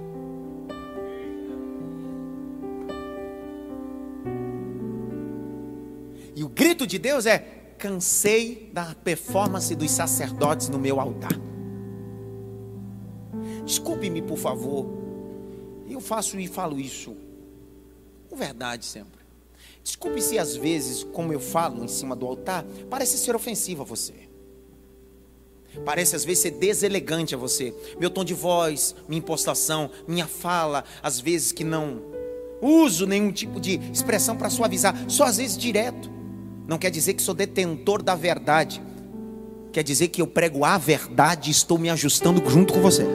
E 6.37 6.44
o 6.44 6.49
grito 6.51 6.87
de 6.87 6.99
Deus 6.99 7.25
é: 7.25 7.67
cansei 7.79 8.71
da 8.73 8.95
performance 8.95 9.75
dos 9.75 9.91
sacerdotes 9.91 10.69
no 10.69 10.79
meu 10.79 11.01
altar. 11.01 11.38
Desculpe-me, 13.64 14.21
por 14.21 14.37
favor. 14.37 14.87
Eu 15.88 16.01
faço 16.01 16.38
e 16.38 16.47
falo 16.47 16.79
isso 16.79 17.17
com 18.29 18.37
verdade 18.37 18.85
sempre. 18.85 19.19
Desculpe 19.83 20.21
se 20.21 20.38
às 20.38 20.55
vezes, 20.55 21.03
como 21.03 21.33
eu 21.33 21.41
falo 21.41 21.83
em 21.83 21.88
cima 21.88 22.14
do 22.14 22.27
altar, 22.27 22.64
parece 22.91 23.17
ser 23.17 23.35
ofensivo 23.35 23.83
a 23.83 23.85
você. 23.85 24.29
Parece 25.85 26.17
às 26.17 26.25
vezes 26.25 26.43
ser 26.43 26.51
deselegante 26.53 27.35
a 27.35 27.38
você. 27.38 27.75
Meu 27.99 28.11
tom 28.11 28.25
de 28.25 28.35
voz, 28.35 28.95
minha 29.09 29.19
impostação, 29.19 29.91
minha 30.07 30.27
fala, 30.27 30.85
às 31.03 31.21
vezes 31.21 31.53
que 31.53 31.64
não 31.64 32.03
uso 32.61 33.07
nenhum 33.07 33.33
tipo 33.33 33.61
de 33.61 33.77
expressão 33.93 34.37
para 34.37 34.51
suavizar, 34.51 34.95
só 35.09 35.25
às 35.25 35.37
vezes 35.38 35.57
direto. 35.57 36.17
Não 36.68 36.76
quer 36.76 36.90
dizer 36.90 37.14
que 37.14 37.22
sou 37.22 37.35
detentor 37.35 38.02
da 38.02 38.14
verdade. 38.14 38.83
Quer 39.72 39.83
dizer 39.83 40.09
que 40.09 40.20
eu 40.20 40.26
prego 40.26 40.66
a 40.66 40.76
verdade 40.76 41.48
e 41.48 41.50
estou 41.50 41.78
me 41.78 41.88
ajustando 41.88 42.42
junto 42.46 42.74
com 42.74 42.81
você. 42.83 43.07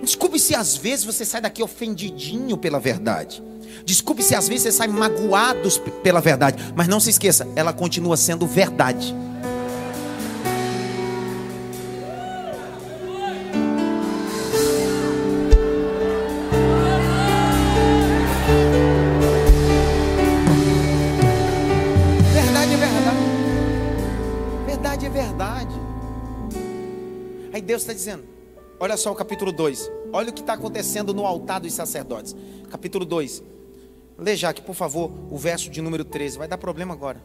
Desculpe 0.00 0.38
se 0.38 0.54
às 0.54 0.76
vezes 0.76 1.04
você 1.04 1.24
sai 1.24 1.40
daqui 1.40 1.60
ofendidinho 1.60 2.56
pela 2.56 2.78
verdade. 2.78 3.42
Desculpe 3.84 4.22
se 4.22 4.36
às 4.36 4.46
vezes 4.46 4.62
você 4.62 4.72
sai 4.72 4.86
magoado 4.86 5.68
pela 6.04 6.20
verdade. 6.20 6.72
Mas 6.76 6.86
não 6.86 7.00
se 7.00 7.10
esqueça, 7.10 7.48
ela 7.56 7.72
continua 7.72 8.16
sendo 8.16 8.46
verdade. 8.46 9.12
Deus 27.70 27.82
está 27.82 27.92
dizendo. 27.92 28.24
Olha 28.80 28.96
só 28.96 29.12
o 29.12 29.14
capítulo 29.14 29.52
2. 29.52 29.88
Olha 30.12 30.30
o 30.30 30.32
que 30.32 30.40
está 30.40 30.54
acontecendo 30.54 31.14
no 31.14 31.24
altar 31.24 31.60
dos 31.60 31.72
sacerdotes. 31.72 32.34
Capítulo 32.68 33.04
2. 33.04 33.44
Lê, 34.18 34.34
Jaque, 34.34 34.60
por 34.60 34.74
favor, 34.74 35.08
o 35.30 35.38
verso 35.38 35.70
de 35.70 35.80
número 35.80 36.04
13. 36.04 36.36
Vai 36.36 36.48
dar 36.48 36.58
problema 36.58 36.92
agora. 36.92 37.22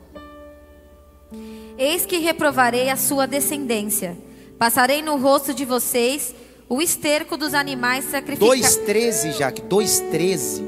Eis 1.79 2.05
que 2.05 2.19
reprovarei 2.19 2.91
a 2.91 2.95
sua 2.95 3.25
descendência. 3.25 4.15
Passarei 4.59 5.01
no 5.01 5.17
rosto 5.17 5.51
de 5.51 5.65
vocês 5.65 6.35
o 6.69 6.79
esterco 6.79 7.35
dos 7.35 7.55
animais 7.55 8.05
sacrificados. 8.05 8.77
2,13, 8.77 9.31
Jaque. 9.31 9.61
2,13. 9.63 10.63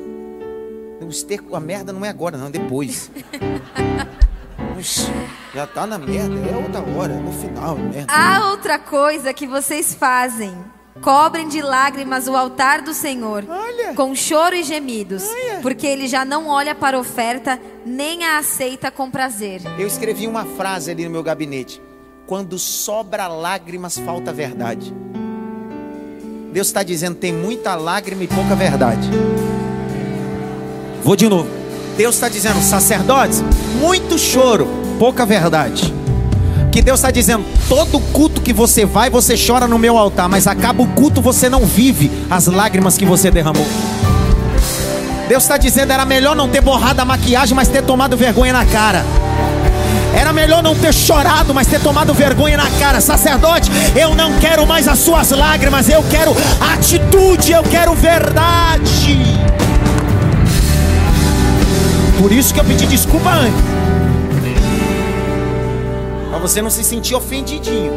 O 1.06 1.10
esterco, 1.10 1.56
a 1.56 1.60
merda 1.60 1.94
não 1.94 2.04
é 2.04 2.10
agora, 2.10 2.36
não, 2.36 2.48
é 2.48 2.50
depois. 2.50 3.12
já 5.54 5.68
tá 5.68 5.88
na 5.88 5.98
merda, 5.98 6.36
é 6.36 6.56
outra 6.56 6.82
hora, 6.98 7.14
é 7.14 7.18
no 7.18 7.32
final, 7.32 7.78
merda. 7.78 8.12
Há 8.14 8.50
outra 8.50 8.78
coisa 8.78 9.34
que 9.34 9.48
vocês 9.48 9.94
fazem. 9.94 10.56
Cobrem 11.02 11.48
de 11.48 11.62
lágrimas 11.62 12.28
o 12.28 12.36
altar 12.36 12.82
do 12.82 12.92
Senhor, 12.94 13.46
olha. 13.48 13.94
com 13.94 14.16
choro 14.16 14.56
e 14.56 14.64
gemidos, 14.64 15.30
olha. 15.30 15.60
porque 15.62 15.86
ele 15.86 16.08
já 16.08 16.26
não 16.26 16.48
olha 16.48 16.74
para 16.74 16.98
a 16.98 17.00
oferta, 17.00 17.60
nem 17.86 18.24
a 18.24 18.40
aceita 18.40 18.90
com 18.90 19.10
prazer. 19.10 19.62
Eu 19.78 19.86
escrevi 19.86 20.26
uma 20.26 20.44
frase 20.44 20.90
ali 20.90 21.06
no 21.06 21.12
meu 21.12 21.22
gabinete: 21.22 21.80
Quando 22.26 22.58
sobra 22.58 23.28
lágrimas, 23.28 24.00
falta 24.00 24.34
verdade. 24.34 24.92
Deus 26.52 26.68
está 26.68 26.82
dizendo: 26.82 27.16
tem 27.16 27.32
muita 27.32 27.76
lágrima 27.76 28.24
e 28.24 28.28
pouca 28.28 28.56
verdade. 28.56 29.08
Vou 31.04 31.16
de 31.16 31.30
novo. 31.30 31.57
Deus 31.98 32.14
está 32.14 32.30
dizendo, 32.30 32.62
sacerdotes, 32.62 33.44
muito 33.80 34.20
choro, 34.20 34.68
pouca 35.00 35.26
verdade. 35.26 35.92
Que 36.72 36.80
Deus 36.80 37.00
está 37.00 37.10
dizendo, 37.10 37.44
todo 37.68 38.00
culto 38.00 38.40
que 38.40 38.54
você 38.54 38.86
vai, 38.86 39.10
você 39.10 39.34
chora 39.36 39.68
no 39.68 39.80
meu 39.80 39.98
altar, 39.98 40.30
mas 40.30 40.46
acaba 40.46 40.84
o 40.84 40.88
culto, 40.90 41.22
você 41.22 41.50
não 41.50 41.66
vive 41.66 42.12
as 42.30 42.46
lágrimas 42.46 43.00
que 43.00 43.06
você 43.06 43.32
derramou. 43.32 43.66
Deus 45.28 45.42
está 45.42 45.58
dizendo, 45.58 45.92
era 45.92 46.06
melhor 46.06 46.36
não 46.36 46.48
ter 46.48 46.62
borrado 46.62 47.02
a 47.02 47.06
maquiagem, 47.06 47.56
mas 47.56 47.68
ter 47.68 47.82
tomado 47.82 48.16
vergonha 48.16 48.54
na 48.54 48.66
cara. 48.66 49.04
Era 50.16 50.32
melhor 50.32 50.62
não 50.62 50.76
ter 50.76 50.94
chorado, 50.94 51.52
mas 51.52 51.66
ter 51.66 51.82
tomado 51.82 52.14
vergonha 52.14 52.58
na 52.58 52.70
cara. 52.80 53.02
Sacerdote, 53.02 53.72
eu 53.96 54.14
não 54.14 54.38
quero 54.40 54.68
mais 54.68 54.88
as 54.88 55.00
suas 55.00 55.32
lágrimas, 55.32 55.90
eu 55.90 56.04
quero 56.12 56.36
atitude, 56.74 57.52
eu 57.52 57.64
quero 57.64 57.94
verdade. 57.96 59.47
Por 62.20 62.32
isso 62.32 62.54
que 62.54 62.60
eu 62.60 62.66
pedi 62.66 62.88
desculpa 62.88 63.30
antes. 63.30 63.62
Para 66.30 66.40
você 66.40 66.62
não 66.62 66.70
se 66.70 66.84
sentir 66.84 67.14
ofendidinho. 67.14 67.92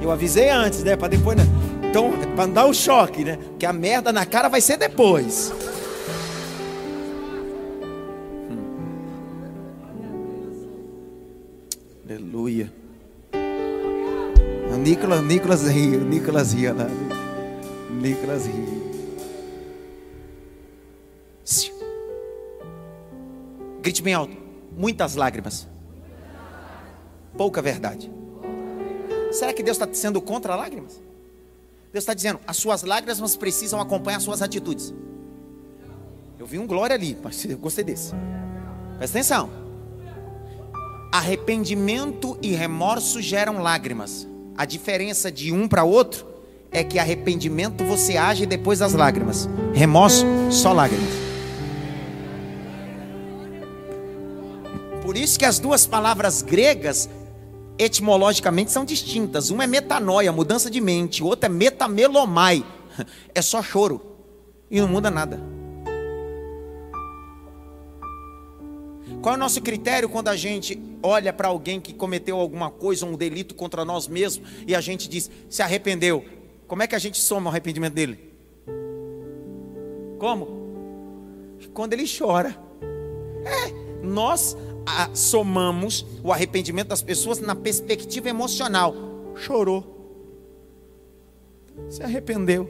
Eu 0.00 0.10
avisei 0.10 0.50
antes, 0.50 0.82
né? 0.82 0.96
Para 0.96 1.08
depois. 1.08 1.36
Né? 1.36 1.44
Então, 1.88 2.12
para 2.34 2.46
dar 2.46 2.66
o 2.66 2.74
choque, 2.74 3.24
né? 3.24 3.38
Que 3.58 3.64
a 3.64 3.72
merda 3.72 4.12
na 4.12 4.26
cara 4.26 4.48
vai 4.48 4.60
ser 4.60 4.76
depois. 4.76 5.52
Hum. 8.50 8.56
Aleluia. 12.04 12.72
O 14.72 14.76
Nicolas, 14.76 15.22
Nicolas 15.22 15.68
ria, 15.68 15.98
Nicolas 15.98 16.52
ria 16.54 16.72
lá. 16.72 16.88
Nicolas 17.90 18.46
ria. 18.46 18.81
Grite 23.82 24.00
bem 24.00 24.14
alto. 24.14 24.36
Muitas 24.76 25.16
lágrimas. 25.16 25.68
Pouca 27.36 27.60
verdade. 27.60 28.10
Será 29.32 29.52
que 29.52 29.62
Deus 29.62 29.76
está 29.76 29.92
sendo 29.92 30.20
contra 30.20 30.54
lágrimas? 30.54 31.00
Deus 31.92 32.04
está 32.04 32.14
dizendo, 32.14 32.38
as 32.46 32.56
suas 32.56 32.84
lágrimas 32.84 33.36
precisam 33.36 33.80
acompanhar 33.80 34.18
as 34.18 34.22
suas 34.22 34.40
atitudes. 34.40 34.94
Eu 36.38 36.46
vi 36.46 36.58
um 36.58 36.66
glória 36.66 36.94
ali, 36.94 37.18
mas 37.22 37.44
eu 37.44 37.58
gostei 37.58 37.82
desse. 37.84 38.12
Presta 38.98 39.18
atenção. 39.18 39.50
Arrependimento 41.10 42.38
e 42.40 42.52
remorso 42.52 43.20
geram 43.20 43.58
lágrimas. 43.62 44.28
A 44.56 44.64
diferença 44.64 45.30
de 45.30 45.52
um 45.52 45.66
para 45.66 45.82
outro 45.82 46.26
é 46.70 46.84
que 46.84 46.98
arrependimento 46.98 47.84
você 47.84 48.16
age 48.16 48.46
depois 48.46 48.78
das 48.78 48.92
lágrimas. 48.92 49.48
Remorso, 49.74 50.24
só 50.50 50.72
lágrimas. 50.72 51.21
Por 55.12 55.18
isso 55.18 55.38
que 55.38 55.44
as 55.44 55.58
duas 55.58 55.86
palavras 55.86 56.40
gregas 56.40 57.06
etimologicamente 57.78 58.72
são 58.72 58.82
distintas. 58.82 59.50
Uma 59.50 59.64
é 59.64 59.66
metanoia, 59.66 60.32
mudança 60.32 60.70
de 60.70 60.80
mente, 60.80 61.22
outra 61.22 61.50
é 61.50 61.52
metamelomai. 61.52 62.64
É 63.34 63.42
só 63.42 63.62
choro 63.62 64.00
e 64.70 64.80
não 64.80 64.88
muda 64.88 65.10
nada. 65.10 65.38
Qual 69.20 69.34
é 69.34 69.36
o 69.36 69.38
nosso 69.38 69.60
critério 69.60 70.08
quando 70.08 70.28
a 70.28 70.36
gente 70.36 70.82
olha 71.02 71.30
para 71.30 71.48
alguém 71.48 71.78
que 71.78 71.92
cometeu 71.92 72.38
alguma 72.38 72.70
coisa, 72.70 73.04
um 73.04 73.14
delito 73.14 73.54
contra 73.54 73.84
nós 73.84 74.08
mesmos, 74.08 74.48
e 74.66 74.74
a 74.74 74.80
gente 74.80 75.10
diz, 75.10 75.30
se 75.50 75.60
arrependeu? 75.60 76.24
Como 76.66 76.82
é 76.82 76.86
que 76.86 76.94
a 76.94 76.98
gente 76.98 77.20
soma 77.20 77.48
o 77.48 77.50
arrependimento 77.50 77.92
dele? 77.92 78.32
Como? 80.18 80.62
quando 81.74 81.92
ele 81.92 82.04
chora. 82.06 82.56
É, 83.44 83.82
nós 84.02 84.56
somamos 85.14 86.04
o 86.22 86.32
arrependimento 86.32 86.88
das 86.88 87.02
pessoas 87.02 87.40
na 87.40 87.54
perspectiva 87.54 88.28
emocional. 88.28 88.94
Chorou. 89.36 89.92
Se 91.88 92.02
arrependeu. 92.02 92.68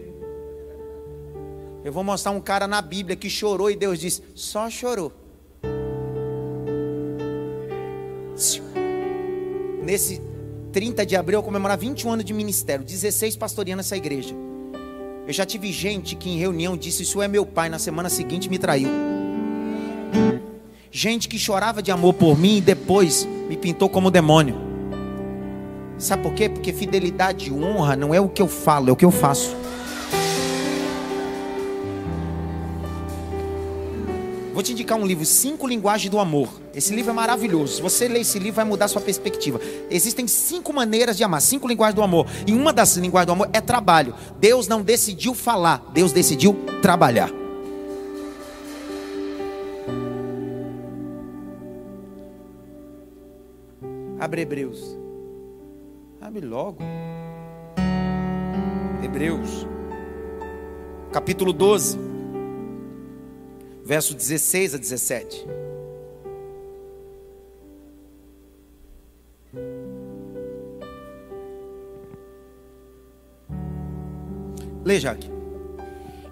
Eu 1.85 1.93
vou 1.93 2.05
mostrar 2.05 2.31
um 2.31 2.41
cara 2.41 2.69
na 2.69 2.81
Bíblia 2.81 3.17
que 3.17 3.29
chorou 3.29 3.71
e 3.71 3.77
Deus 3.77 3.99
disse: 3.99 4.23
só 4.35 4.71
chorou. 4.71 5.13
Nesse 9.83 10.21
30 10.73 11.05
de 11.05 11.17
abril 11.17 11.41
eu 11.41 11.43
comemorar 11.43 11.77
21 11.77 12.13
anos 12.13 12.25
de 12.25 12.33
ministério, 12.33 12.85
16 12.85 13.37
pastoreando 13.37 13.81
essa 13.81 13.97
igreja. 13.97 14.35
Eu 15.27 15.33
já 15.33 15.45
tive 15.45 15.71
gente 15.73 16.17
que 16.17 16.31
em 16.31 16.39
reunião 16.39 16.77
disse: 16.77 17.03
Isso 17.03 17.21
é 17.21 17.29
meu 17.29 17.45
pai, 17.45 17.69
na 17.69 17.79
semana 17.79 18.09
seguinte 18.09 18.49
me 18.49 18.59
traiu. 18.59 18.89
Gente 20.95 21.27
que 21.27 21.39
chorava 21.39 21.83
de 21.83 21.91
amor 21.91 22.13
por 22.13 22.39
mim 22.39 22.59
e 22.59 22.61
depois 22.61 23.27
me 23.49 23.57
pintou 23.57 23.89
como 23.89 24.11
demônio. 24.11 24.55
Sabe 25.97 26.23
por 26.23 26.35
quê? 26.35 26.51
Porque 26.51 26.71
fidelidade 26.71 27.49
e 27.49 27.51
honra 27.51 27.97
não 27.97 28.13
é 28.13 28.21
o 28.21 28.29
que 28.29 28.43
eu 28.43 28.47
falo, 28.47 28.91
é 28.91 28.93
o 28.93 28.97
que 28.97 29.05
eu 29.07 29.11
faço. 29.11 29.57
Vou 34.53 34.63
te 34.63 34.73
indicar 34.73 34.99
um 34.99 35.07
livro, 35.07 35.25
Cinco 35.25 35.67
Linguagens 35.67 36.11
do 36.11 36.19
Amor. 36.19 36.51
Esse 36.75 36.95
livro 36.95 37.11
é 37.11 37.15
maravilhoso. 37.15 37.77
Se 37.77 37.81
você 37.81 38.07
ler 38.07 38.21
esse 38.21 38.39
livro, 38.39 38.57
vai 38.57 38.67
mudar 38.67 38.87
sua 38.87 39.01
perspectiva. 39.01 39.59
Existem 39.91 40.29
cinco 40.29 40.75
maneiras 40.75 41.17
de 41.17 41.25
amar, 41.25 41.41
cinco 41.41 41.67
linguagens 41.67 41.95
do 41.95 42.03
amor. 42.03 42.27
E 42.47 42.53
uma 42.53 42.71
das 42.71 42.99
linguagens 42.99 43.29
do 43.29 43.33
amor 43.33 43.49
é 43.55 43.63
trabalho. 43.63 44.15
Deus 44.39 44.69
não 44.69 44.83
decidiu 44.83 45.33
falar, 45.33 45.91
Deus 45.95 46.13
decidiu 46.13 46.53
trabalhar. 46.83 47.42
Abre 54.23 54.43
Hebreus. 54.43 54.97
Abre 56.21 56.47
logo. 56.47 56.79
Hebreus. 59.03 59.67
Capítulo 61.11 61.53
12 61.53 61.99
verso 63.85 64.15
16 64.15 64.77
a 64.77 64.79
17. 64.79 65.45
Lê, 74.85 75.01
Jaque. 75.01 75.29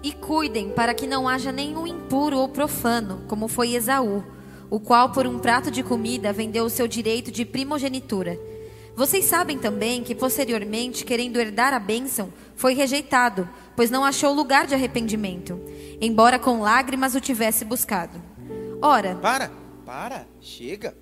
E 0.01 0.13
cuidem 0.13 0.69
para 0.69 0.93
que 0.93 1.05
não 1.05 1.27
haja 1.27 1.51
nenhum 1.51 1.85
impuro 1.85 2.37
ou 2.37 2.47
profano, 2.47 3.23
como 3.27 3.49
foi 3.49 3.75
Esaú, 3.75 4.23
o 4.71 4.79
qual 4.79 5.11
por 5.11 5.27
um 5.27 5.37
prato 5.37 5.69
de 5.69 5.83
comida 5.83 6.31
vendeu 6.31 6.63
o 6.63 6.69
seu 6.69 6.87
direito 6.87 7.29
de 7.29 7.43
primogenitura. 7.43 8.39
Vocês 8.95 9.25
sabem 9.25 9.57
também 9.57 10.01
que 10.01 10.15
posteriormente, 10.15 11.03
querendo 11.03 11.37
herdar 11.37 11.73
a 11.73 11.79
bênção, 11.79 12.31
foi 12.55 12.73
rejeitado, 12.73 13.47
pois 13.75 13.91
não 13.91 14.05
achou 14.05 14.33
lugar 14.33 14.65
de 14.65 14.73
arrependimento, 14.73 15.59
embora 15.99 16.39
com 16.39 16.61
lágrimas 16.61 17.13
o 17.15 17.19
tivesse 17.19 17.65
buscado. 17.65 18.21
Ora. 18.81 19.15
Para, 19.15 19.51
para, 19.85 20.25
chega. 20.39 20.95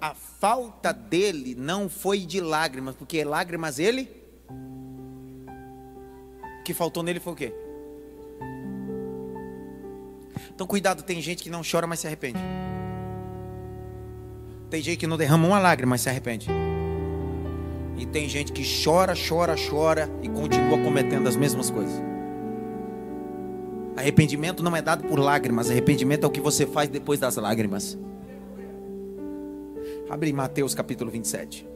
A 0.00 0.14
falta 0.14 0.92
dele 0.92 1.54
não 1.54 1.86
foi 1.88 2.20
de 2.20 2.40
lágrimas, 2.40 2.96
porque 2.96 3.22
lágrimas 3.24 3.78
ele. 3.78 4.08
O 6.60 6.62
que 6.64 6.72
faltou 6.72 7.02
nele 7.02 7.20
foi 7.20 7.32
o 7.32 7.36
quê? 7.36 7.65
Então 10.56 10.66
cuidado, 10.66 11.02
tem 11.02 11.20
gente 11.20 11.44
que 11.44 11.50
não 11.50 11.60
chora, 11.60 11.86
mas 11.86 12.00
se 12.00 12.06
arrepende. 12.06 12.40
Tem 14.70 14.82
gente 14.82 14.96
que 14.96 15.06
não 15.06 15.18
derrama 15.18 15.46
uma 15.46 15.58
lágrima, 15.58 15.90
mas 15.90 16.00
se 16.00 16.08
arrepende. 16.08 16.48
E 17.98 18.06
tem 18.06 18.26
gente 18.26 18.52
que 18.52 18.62
chora, 18.82 19.12
chora, 19.14 19.54
chora 19.54 20.08
e 20.22 20.30
continua 20.30 20.78
cometendo 20.78 21.28
as 21.28 21.36
mesmas 21.36 21.68
coisas. 21.68 22.02
Arrependimento 23.98 24.62
não 24.62 24.74
é 24.74 24.80
dado 24.80 25.04
por 25.04 25.18
lágrimas, 25.18 25.68
arrependimento 25.68 26.24
é 26.24 26.26
o 26.26 26.30
que 26.30 26.40
você 26.40 26.64
faz 26.64 26.88
depois 26.88 27.20
das 27.20 27.36
lágrimas. 27.36 27.98
Abre 30.08 30.32
Mateus 30.32 30.74
capítulo 30.74 31.10
27. 31.10 31.66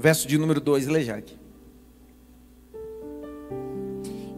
Verso 0.00 0.26
de 0.26 0.38
número 0.38 0.62
2, 0.62 0.86
Lejade. 0.86 1.38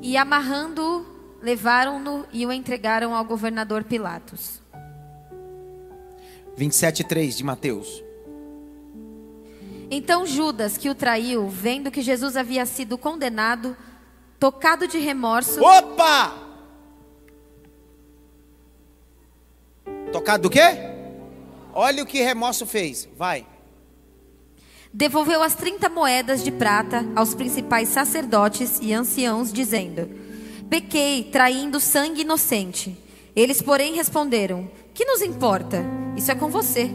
E 0.02 0.16
amarrando, 0.16 1.06
levaram-no 1.40 2.26
e 2.32 2.44
o 2.44 2.50
entregaram 2.50 3.14
ao 3.14 3.24
governador 3.24 3.84
Pilatos. 3.84 4.60
27:3 6.58 7.36
de 7.36 7.44
Mateus. 7.44 8.02
Então 9.88 10.26
Judas, 10.26 10.76
que 10.76 10.90
o 10.90 10.96
traiu, 10.96 11.48
vendo 11.48 11.92
que 11.92 12.02
Jesus 12.02 12.36
havia 12.36 12.66
sido 12.66 12.98
condenado, 12.98 13.76
tocado 14.40 14.88
de 14.88 14.98
remorso. 14.98 15.62
Opa! 15.62 16.34
Tocado 20.10 20.42
do 20.42 20.50
quê? 20.50 20.76
Olha 21.72 22.02
o 22.02 22.06
que 22.06 22.20
remorso 22.20 22.66
fez. 22.66 23.08
Vai 23.16 23.46
devolveu 24.92 25.42
as 25.42 25.54
30 25.54 25.88
moedas 25.88 26.44
de 26.44 26.50
prata 26.50 27.06
aos 27.16 27.34
principais 27.34 27.88
sacerdotes 27.88 28.78
e 28.82 28.92
anciãos, 28.92 29.52
dizendo: 29.52 30.08
Pequei, 30.68 31.24
traindo 31.24 31.80
sangue 31.80 32.20
inocente. 32.20 32.96
Eles, 33.34 33.62
porém, 33.62 33.94
responderam: 33.94 34.70
Que 34.92 35.04
nos 35.04 35.22
importa? 35.22 35.82
Isso 36.16 36.30
é 36.30 36.34
com 36.34 36.48
você. 36.48 36.90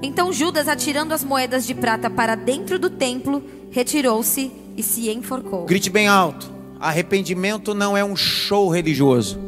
Então 0.00 0.32
Judas, 0.32 0.68
atirando 0.68 1.12
as 1.12 1.24
moedas 1.24 1.66
de 1.66 1.74
prata 1.74 2.08
para 2.08 2.34
dentro 2.34 2.78
do 2.78 2.88
templo, 2.88 3.42
retirou-se 3.70 4.50
e 4.76 4.82
se 4.82 5.10
enforcou. 5.10 5.66
Grite 5.66 5.90
bem 5.90 6.08
alto: 6.08 6.50
arrependimento 6.80 7.74
não 7.74 7.96
é 7.96 8.04
um 8.04 8.16
show 8.16 8.70
religioso. 8.70 9.38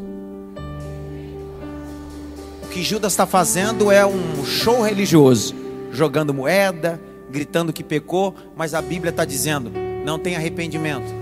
O 2.62 2.68
que 2.72 2.83
Judas 2.83 3.12
está 3.12 3.26
fazendo 3.26 3.91
é 3.91 4.07
um 4.07 4.45
show 4.45 4.83
religioso, 4.83 5.55
jogando 5.91 6.33
moeda, 6.33 7.01
gritando 7.31 7.72
que 7.72 7.85
pecou, 7.85 8.35
mas 8.57 8.74
a 8.74 8.83
Bíblia 8.83 9.11
está 9.11 9.24
dizendo: 9.24 9.70
não 10.05 10.18
tem 10.18 10.37
arrependimento, 10.37 11.14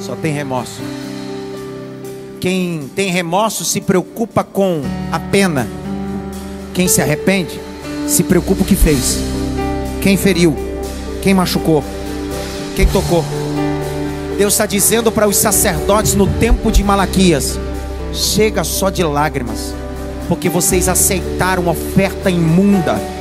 só 0.00 0.14
tem 0.16 0.32
remorso. 0.32 0.82
Quem 2.40 2.88
tem 2.94 3.10
remorso 3.10 3.64
se 3.64 3.80
preocupa 3.80 4.44
com 4.44 4.82
a 5.10 5.18
pena, 5.18 5.66
quem 6.74 6.86
se 6.86 7.00
arrepende 7.00 7.58
se 8.06 8.22
preocupa 8.22 8.62
o 8.62 8.64
que 8.64 8.76
fez, 8.76 9.18
quem 10.00 10.16
feriu, 10.16 10.56
quem 11.20 11.34
machucou, 11.34 11.84
quem 12.74 12.86
tocou. 12.86 13.24
Deus 14.38 14.54
está 14.54 14.66
dizendo 14.66 15.10
para 15.10 15.28
os 15.28 15.36
sacerdotes 15.36 16.14
no 16.14 16.26
tempo 16.26 16.70
de 16.70 16.82
Malaquias: 16.82 17.58
chega 18.14 18.62
só 18.64 18.88
de 18.88 19.02
lágrimas, 19.02 19.74
porque 20.28 20.48
vocês 20.48 20.88
aceitaram 20.88 21.68
oferta 21.68 22.30
imunda 22.30 23.17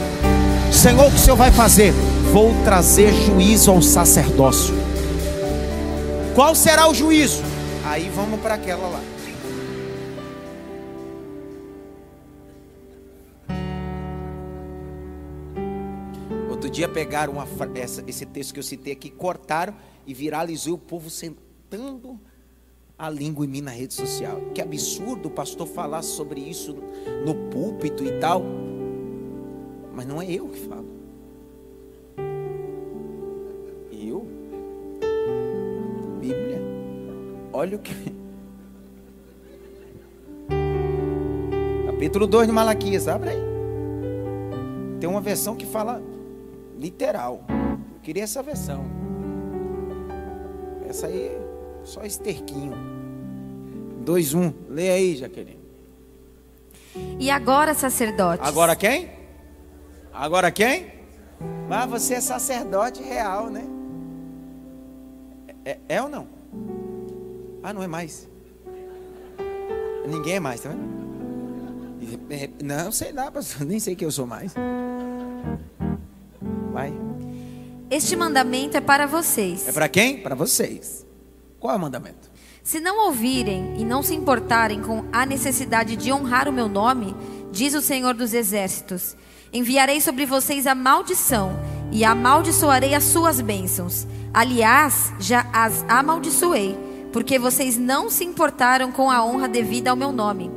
Senhor, 0.71 1.07
o 1.07 1.11
que 1.11 1.15
o 1.15 1.19
Senhor 1.19 1.35
vai 1.35 1.51
fazer? 1.51 1.91
Vou 2.31 2.53
trazer 2.63 3.13
juízo 3.13 3.71
ao 3.71 3.81
sacerdócio. 3.81 4.75
Qual 6.35 6.53
será 6.53 6.87
o 6.87 6.93
juízo? 6.93 7.41
Aí 7.83 8.09
vamos 8.09 8.39
para 8.41 8.55
aquela 8.55 8.87
lá. 8.87 9.01
Outro 16.49 16.69
dia 16.69 16.87
pegaram 16.87 17.33
uma, 17.33 17.47
essa, 17.75 18.03
esse 18.05 18.25
texto 18.25 18.53
que 18.53 18.59
eu 18.59 18.63
citei 18.63 18.93
aqui, 18.93 19.09
cortaram 19.09 19.73
e 20.05 20.13
viralizou 20.13 20.75
o 20.75 20.77
povo 20.77 21.09
sentando 21.09 22.19
a 22.97 23.09
língua 23.09 23.45
em 23.45 23.47
mim 23.47 23.61
na 23.61 23.71
rede 23.71 23.93
social. 23.93 24.41
Que 24.53 24.61
absurdo 24.61 25.27
o 25.27 25.31
pastor 25.31 25.67
falar 25.67 26.01
sobre 26.01 26.41
isso 26.41 26.75
no 27.25 27.35
púlpito 27.49 28.03
e 28.03 28.19
tal. 28.19 28.43
Mas 29.97 30.05
não 30.05 30.21
é 30.21 30.31
eu 30.31 30.47
que 30.49 30.59
falo. 30.59 30.85
Eu? 33.91 34.27
Bíblia. 36.21 36.61
Olha 37.51 37.77
o 37.77 37.79
que. 37.79 37.95
Capítulo 41.87 42.27
2 42.27 42.45
de 42.45 42.53
Malaquias, 42.53 43.07
abre 43.07 43.31
aí. 43.31 43.41
Tem 44.99 45.09
uma 45.09 45.19
versão 45.19 45.55
que 45.55 45.65
fala 45.65 45.99
literal. 46.77 47.43
Eu 47.49 48.01
queria 48.03 48.23
essa 48.23 48.43
versão. 48.43 48.85
Essa 50.87 51.07
aí, 51.07 51.35
só 51.83 52.03
esterquinho. 52.03 52.73
2, 54.05 54.35
1. 54.35 54.39
Um. 54.39 54.53
Lê 54.69 54.91
aí, 54.91 55.15
Jaqueline. 55.15 55.57
E 57.19 57.31
agora, 57.31 57.73
sacerdotes, 57.73 58.47
Agora 58.47 58.75
quem? 58.75 59.16
Agora 60.17 60.49
quem? 60.51 60.87
Ah, 61.69 61.85
você 61.85 62.15
é 62.15 62.21
sacerdote 62.21 63.03
real, 63.03 63.49
né? 63.51 63.63
É, 65.63 65.71
é- 65.71 65.79
é 65.89 66.01
ou 66.01 66.09
não? 66.09 66.27
Ah, 67.61 67.71
não 67.71 67.83
é 67.83 67.87
mais. 67.87 68.27
Ninguém 70.07 70.35
é 70.35 70.39
mais, 70.39 70.61
tá 70.61 70.69
vendo? 70.69 70.97
É, 72.29 72.49
Não, 72.63 72.91
sei 72.91 73.11
lá, 73.11 73.29
pastor, 73.29 73.65
nem 73.67 73.79
sei 73.79 73.95
que 73.95 74.05
eu 74.05 74.11
sou 74.11 74.25
mais. 74.25 74.53
Vai. 76.71 76.93
este 77.89 78.15
mandamento 78.15 78.77
é 78.77 78.81
para 78.81 79.05
vocês. 79.05 79.67
É 79.67 79.71
para 79.71 79.87
quem? 79.89 80.21
Para 80.21 80.35
vocês. 80.35 81.05
Qual 81.59 81.73
é 81.73 81.77
o 81.77 81.79
mandamento? 81.79 82.29
Se 82.63 82.79
não 82.79 83.05
ouvirem 83.07 83.79
e 83.79 83.85
não 83.85 84.01
se 84.03 84.13
importarem 84.13 84.81
com 84.81 85.03
a 85.11 85.25
necessidade 85.25 85.95
de 85.95 86.11
honrar 86.11 86.47
o 86.47 86.53
meu 86.53 86.67
nome, 86.67 87.15
diz 87.51 87.73
o 87.73 87.81
Senhor 87.81 88.13
dos 88.13 88.33
Exércitos, 88.33 89.15
enviarei 89.51 90.01
sobre 90.01 90.25
vocês 90.25 90.67
a 90.67 90.75
maldição 90.75 91.59
e 91.91 92.03
amaldiçoarei 92.03 92.93
as 92.93 93.03
suas 93.03 93.39
bênçãos. 93.41 94.05
Aliás, 94.33 95.13
já 95.19 95.47
as 95.53 95.83
amaldiçoei, 95.87 96.77
porque 97.11 97.39
vocês 97.39 97.77
não 97.77 98.09
se 98.09 98.23
importaram 98.23 98.91
com 98.91 99.09
a 99.09 99.23
honra 99.23 99.47
devida 99.47 99.89
ao 99.89 99.95
meu 99.95 100.11
nome. 100.11 100.51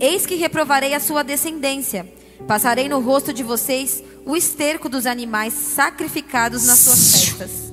Eis 0.00 0.26
que 0.26 0.34
reprovarei 0.34 0.94
a 0.94 1.00
sua 1.00 1.22
descendência. 1.22 2.10
Passarei 2.46 2.88
no 2.88 3.00
rosto 3.00 3.32
de 3.32 3.42
vocês 3.42 4.02
o 4.26 4.36
esterco 4.36 4.88
dos 4.88 5.06
animais 5.06 5.52
sacrificados 5.52 6.66
nas 6.66 6.78
suas 6.78 7.12
festas. 7.12 7.63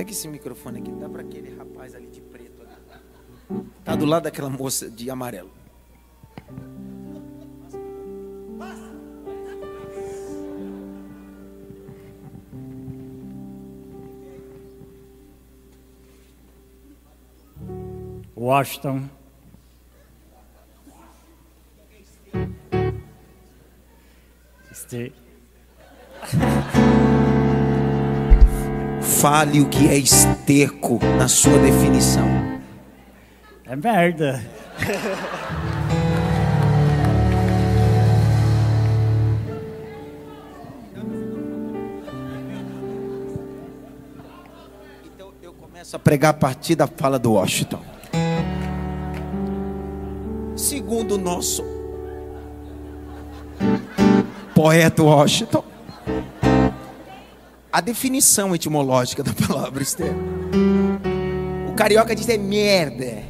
Pega 0.00 0.12
esse 0.12 0.26
microfone 0.28 0.78
aqui, 0.78 0.90
dá 0.92 1.10
para 1.10 1.20
aquele 1.20 1.54
rapaz 1.54 1.94
ali 1.94 2.06
de 2.06 2.22
preto. 2.22 2.62
Ali. 2.62 3.66
Tá 3.84 3.94
do 3.94 4.06
lado 4.06 4.22
daquela 4.22 4.48
moça 4.48 4.88
de 4.88 5.10
amarelo. 5.10 5.50
Washington. 18.34 19.10
Este, 24.70 25.12
Fale 29.00 29.60
o 29.60 29.68
que 29.68 29.88
é 29.88 29.96
esterco 29.96 30.98
na 31.18 31.28
sua 31.28 31.58
definição. 31.58 32.28
é 33.64 33.76
merda. 33.76 34.42
Então 45.04 45.32
eu 45.42 45.52
começo 45.52 45.96
a 45.96 45.98
pregar 45.98 46.30
a 46.30 46.34
partir 46.34 46.74
da 46.74 46.86
fala 46.86 47.18
do 47.18 47.32
Washington. 47.32 47.80
Segundo 50.56 51.14
o 51.14 51.18
nosso 51.18 51.64
poeta 54.54 55.02
Washington, 55.02 55.64
a 57.72 57.80
definição 57.80 58.54
etimológica 58.54 59.22
da 59.22 59.32
palavra 59.32 59.82
esterco. 59.82 60.18
O 61.68 61.74
carioca 61.74 62.14
diz 62.14 62.28
é 62.28 62.36
merda. 62.36 63.22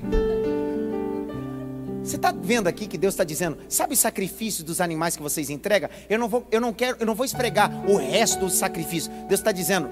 Você 2.02 2.16
está 2.16 2.32
vendo 2.32 2.66
aqui 2.66 2.86
que 2.86 2.98
Deus 2.98 3.14
está 3.14 3.22
dizendo, 3.22 3.58
sabe 3.68 3.94
o 3.94 3.96
sacrifício 3.96 4.64
dos 4.64 4.80
animais 4.80 5.16
que 5.16 5.22
vocês 5.22 5.50
entregam? 5.50 5.88
Eu 6.08 6.18
não 6.18 6.28
vou, 6.28 6.46
eu 6.50 6.60
não 6.60 6.72
quero, 6.72 6.96
eu 6.98 7.06
não 7.06 7.14
vou 7.14 7.24
esfregar 7.24 7.70
o 7.88 7.96
resto 7.96 8.40
do 8.40 8.50
sacrifício. 8.50 9.12
Deus 9.28 9.40
está 9.40 9.52
dizendo, 9.52 9.88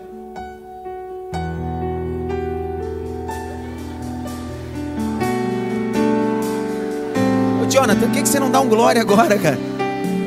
Jonathan, 7.71 8.01
por 8.01 8.11
que 8.11 8.27
você 8.27 8.41
não 8.41 8.51
dá 8.51 8.61
um 8.61 8.69
glória 8.69 9.01
agora, 9.01 9.39
cara? 9.39 9.59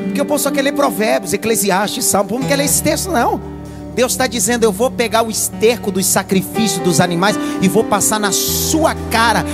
Porque 0.04 0.20
eu 0.20 0.24
posso 0.24 0.44
só 0.44 0.50
querer 0.50 0.70
ler 0.70 0.72
provérbios, 0.72 1.32
eclesiastes, 1.32 2.04
salmo, 2.04 2.38
não 2.38 2.46
quer 2.46 2.56
ler 2.56 2.64
esse 2.64 2.82
texto 2.82 3.10
não. 3.10 3.51
Deus 3.94 4.12
está 4.12 4.26
dizendo, 4.26 4.64
eu 4.64 4.72
vou 4.72 4.90
pegar 4.90 5.22
o 5.22 5.30
esterco 5.30 5.90
dos 5.90 6.06
sacrifícios 6.06 6.82
dos 6.82 7.00
animais 7.00 7.36
e 7.60 7.68
vou 7.68 7.84
passar 7.84 8.18
na 8.18 8.32
sua 8.32 8.94
cara, 9.10 9.44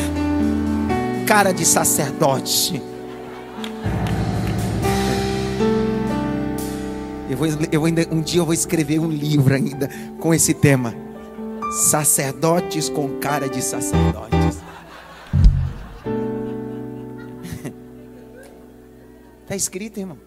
cara 1.26 1.52
de 1.52 1.64
sacerdote. 1.64 2.80
Eu 7.28 7.36
vou, 7.36 7.46
eu 7.70 7.84
ainda, 7.84 8.06
um 8.10 8.20
dia 8.20 8.40
eu 8.40 8.44
vou 8.44 8.54
escrever 8.54 9.00
um 9.00 9.10
livro 9.10 9.54
ainda 9.54 9.90
com 10.20 10.32
esse 10.32 10.54
tema. 10.54 10.94
Sacerdotes 11.90 12.88
com 12.88 13.18
cara 13.18 13.48
de 13.48 13.60
sacerdotes. 13.60 14.62
Está 19.42 19.54
escrito, 19.56 19.98
irmão. 19.98 20.18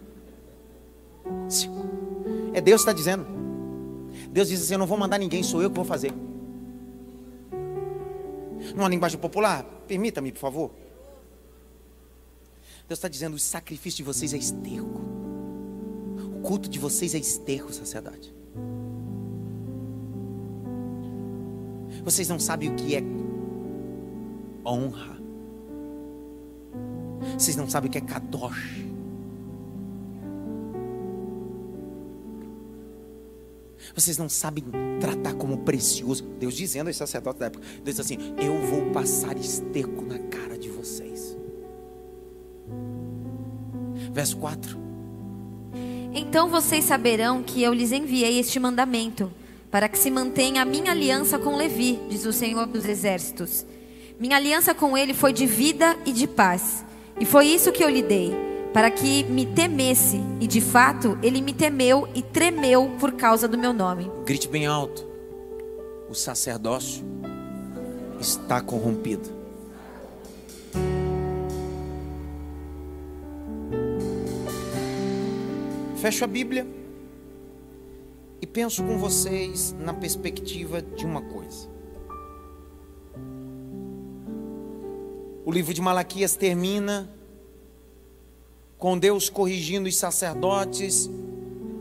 É 2.54 2.62
Deus 2.62 2.82
está 2.82 2.94
dizendo. 2.94 3.41
Deus 4.32 4.48
diz 4.48 4.62
assim: 4.62 4.74
Eu 4.74 4.80
não 4.80 4.88
vou 4.88 4.98
mandar 4.98 5.18
ninguém, 5.18 5.44
sou 5.44 5.62
eu 5.62 5.70
que 5.70 5.76
vou 5.76 5.86
fazer. 5.86 6.14
Numa 8.76 8.88
linguagem 8.88 9.20
popular, 9.20 9.64
permita-me, 9.88 10.32
por 10.32 10.40
favor. 10.40 10.72
Deus 12.88 12.98
está 12.98 13.08
dizendo: 13.08 13.36
O 13.36 13.40
sacrifício 13.40 13.98
de 13.98 14.04
vocês 14.04 14.34
é 14.34 14.38
esterco. 14.38 15.02
O 16.38 16.42
culto 16.42 16.70
de 16.70 16.80
vocês 16.80 17.14
é 17.14 17.18
esterco, 17.18 17.74
sacerdote. 17.74 18.34
Vocês 22.04 22.28
não 22.28 22.40
sabem 22.40 22.72
o 22.72 22.76
que 22.76 22.96
é 22.96 23.04
honra. 24.66 25.20
Vocês 27.38 27.56
não 27.56 27.70
sabem 27.70 27.90
o 27.90 27.92
que 27.92 27.98
é 27.98 28.02
kadosh. 28.02 28.91
Vocês 33.96 34.18
não 34.18 34.30
sabem 34.30 34.64
tratar 35.00 35.34
como 35.34 35.60
precioso. 35.60 36.24
Deus 36.40 36.56
dizendo 36.56 36.88
aos 36.88 36.98
sacerdotes 36.98 37.40
da 37.40 37.48
época: 37.48 37.66
Deus 37.84 37.98
diz 37.98 38.00
assim: 38.00 38.18
Eu 38.38 38.58
vou 38.68 38.92
passar 38.92 39.38
esterco 39.38 40.04
na 40.04 40.20
cara 40.20 40.58
de 40.58 40.70
vocês. 40.70 41.38
Verso 44.12 44.38
4. 44.38 44.80
Então 46.14 46.50
vocês 46.50 46.84
saberão 46.84 47.42
que 47.42 47.64
eu 47.64 47.74
lhes 47.74 47.92
enviei 47.92 48.40
este 48.40 48.60
mandamento, 48.60 49.32
para 49.70 49.88
que 49.88 49.98
se 49.98 50.12
mantenha 50.12 50.62
a 50.62 50.66
minha 50.66 50.92
aliança 50.92 51.40
com 51.40 51.56
Levi, 51.56 52.00
diz 52.10 52.26
o 52.26 52.34
Senhor 52.34 52.66
dos 52.66 52.86
Exércitos. 52.86 53.66
Minha 54.20 54.36
aliança 54.36 54.76
com 54.76 54.98
ele 54.98 55.14
foi 55.14 55.32
de 55.32 55.46
vida 55.46 55.98
e 56.06 56.12
de 56.12 56.28
paz, 56.28 56.86
e 57.20 57.26
foi 57.26 57.48
isso 57.48 57.72
que 57.72 57.84
eu 57.84 57.90
lhe 57.90 58.02
dei, 58.02 58.34
para 58.74 58.90
que 58.90 59.24
me 59.26 59.46
temesse, 59.46 60.22
e 60.40 60.48
de 60.48 60.62
fato 60.62 61.18
ele 61.22 61.42
me 61.42 61.54
temeu 61.54 62.08
e 62.16 62.22
tremeu 62.22 62.92
por 63.00 63.14
causa 63.14 63.48
do 63.48 63.58
meu 63.58 63.74
nome. 63.74 64.10
Grite 64.26 64.48
bem 64.48 64.66
alto: 64.66 65.06
O 66.10 66.14
sacerdócio 66.14 67.04
está 68.20 68.62
corrompido. 68.62 69.42
Fecho 75.98 76.24
a 76.24 76.28
Bíblia 76.28 76.66
e 78.42 78.48
penso 78.48 78.84
com 78.84 78.98
vocês 78.98 79.76
na 79.80 79.94
perspectiva 79.94 80.82
de 80.82 81.06
uma 81.06 81.22
coisa. 81.22 81.70
O 85.46 85.52
livro 85.52 85.74
de 85.74 85.82
Malaquias 85.82 86.36
termina 86.36 87.10
com 88.82 88.98
Deus 88.98 89.30
corrigindo 89.30 89.88
os 89.88 89.96
sacerdotes 89.96 91.08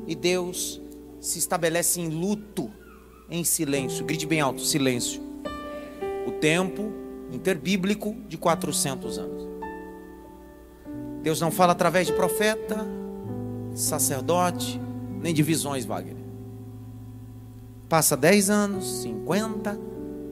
e 0.07 0.15
Deus 0.15 0.79
se 1.19 1.39
estabelece 1.39 1.99
em 1.99 2.11
luto, 2.11 2.71
em 3.31 3.43
silêncio. 3.43 4.05
Grite 4.05 4.27
bem 4.27 4.43
alto: 4.43 4.61
silêncio. 4.61 5.23
O 6.27 6.33
tempo 6.33 6.93
interbíblico 7.33 8.15
de 8.29 8.37
400 8.37 9.19
anos. 9.19 9.49
Deus 11.23 11.41
não 11.41 11.51
fala 11.51 11.73
através 11.73 12.07
de 12.07 12.13
profeta, 12.13 12.87
sacerdote, 13.75 14.79
nem 15.23 15.33
de 15.33 15.43
visões, 15.43 15.87
Wagner. 15.87 16.17
Passa 17.89 18.15
10 18.15 18.51
anos, 18.51 19.01
50, 19.01 19.81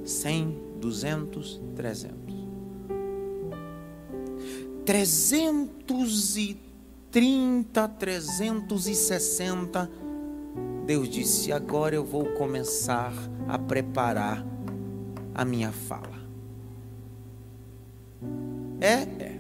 100, 0.05 0.59
200, 0.79 1.61
300. 1.75 2.28
330, 4.89 7.89
360 7.89 9.91
Deus 10.87 11.11
disse: 11.11 11.53
agora 11.53 11.95
eu 11.95 12.03
vou 12.03 12.25
começar 12.33 13.13
a 13.47 13.59
preparar 13.59 14.43
a 15.35 15.45
minha 15.45 15.71
fala. 15.71 16.17
É, 18.81 19.03
é. 19.23 19.39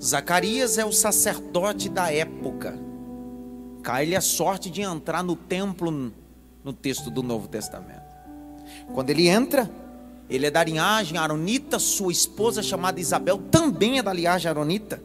Zacarias 0.00 0.78
é 0.78 0.84
o 0.84 0.92
sacerdote 0.92 1.88
da 1.88 2.12
época. 2.12 2.78
Cai-lhe 3.82 4.14
a 4.14 4.20
sorte 4.20 4.70
de 4.70 4.82
entrar 4.82 5.24
no 5.24 5.34
templo 5.34 6.12
no 6.62 6.72
texto 6.72 7.10
do 7.10 7.24
Novo 7.24 7.48
Testamento. 7.48 8.06
Quando 8.94 9.10
ele 9.10 9.26
entra, 9.26 9.68
ele 10.30 10.46
é 10.46 10.50
da 10.50 10.62
linhagem 10.62 11.16
aronita, 11.16 11.78
sua 11.78 12.12
esposa 12.12 12.62
chamada 12.62 13.00
Isabel 13.00 13.38
também 13.50 13.98
é 13.98 14.02
da 14.02 14.12
linhagem 14.12 14.48
aronita. 14.48 15.02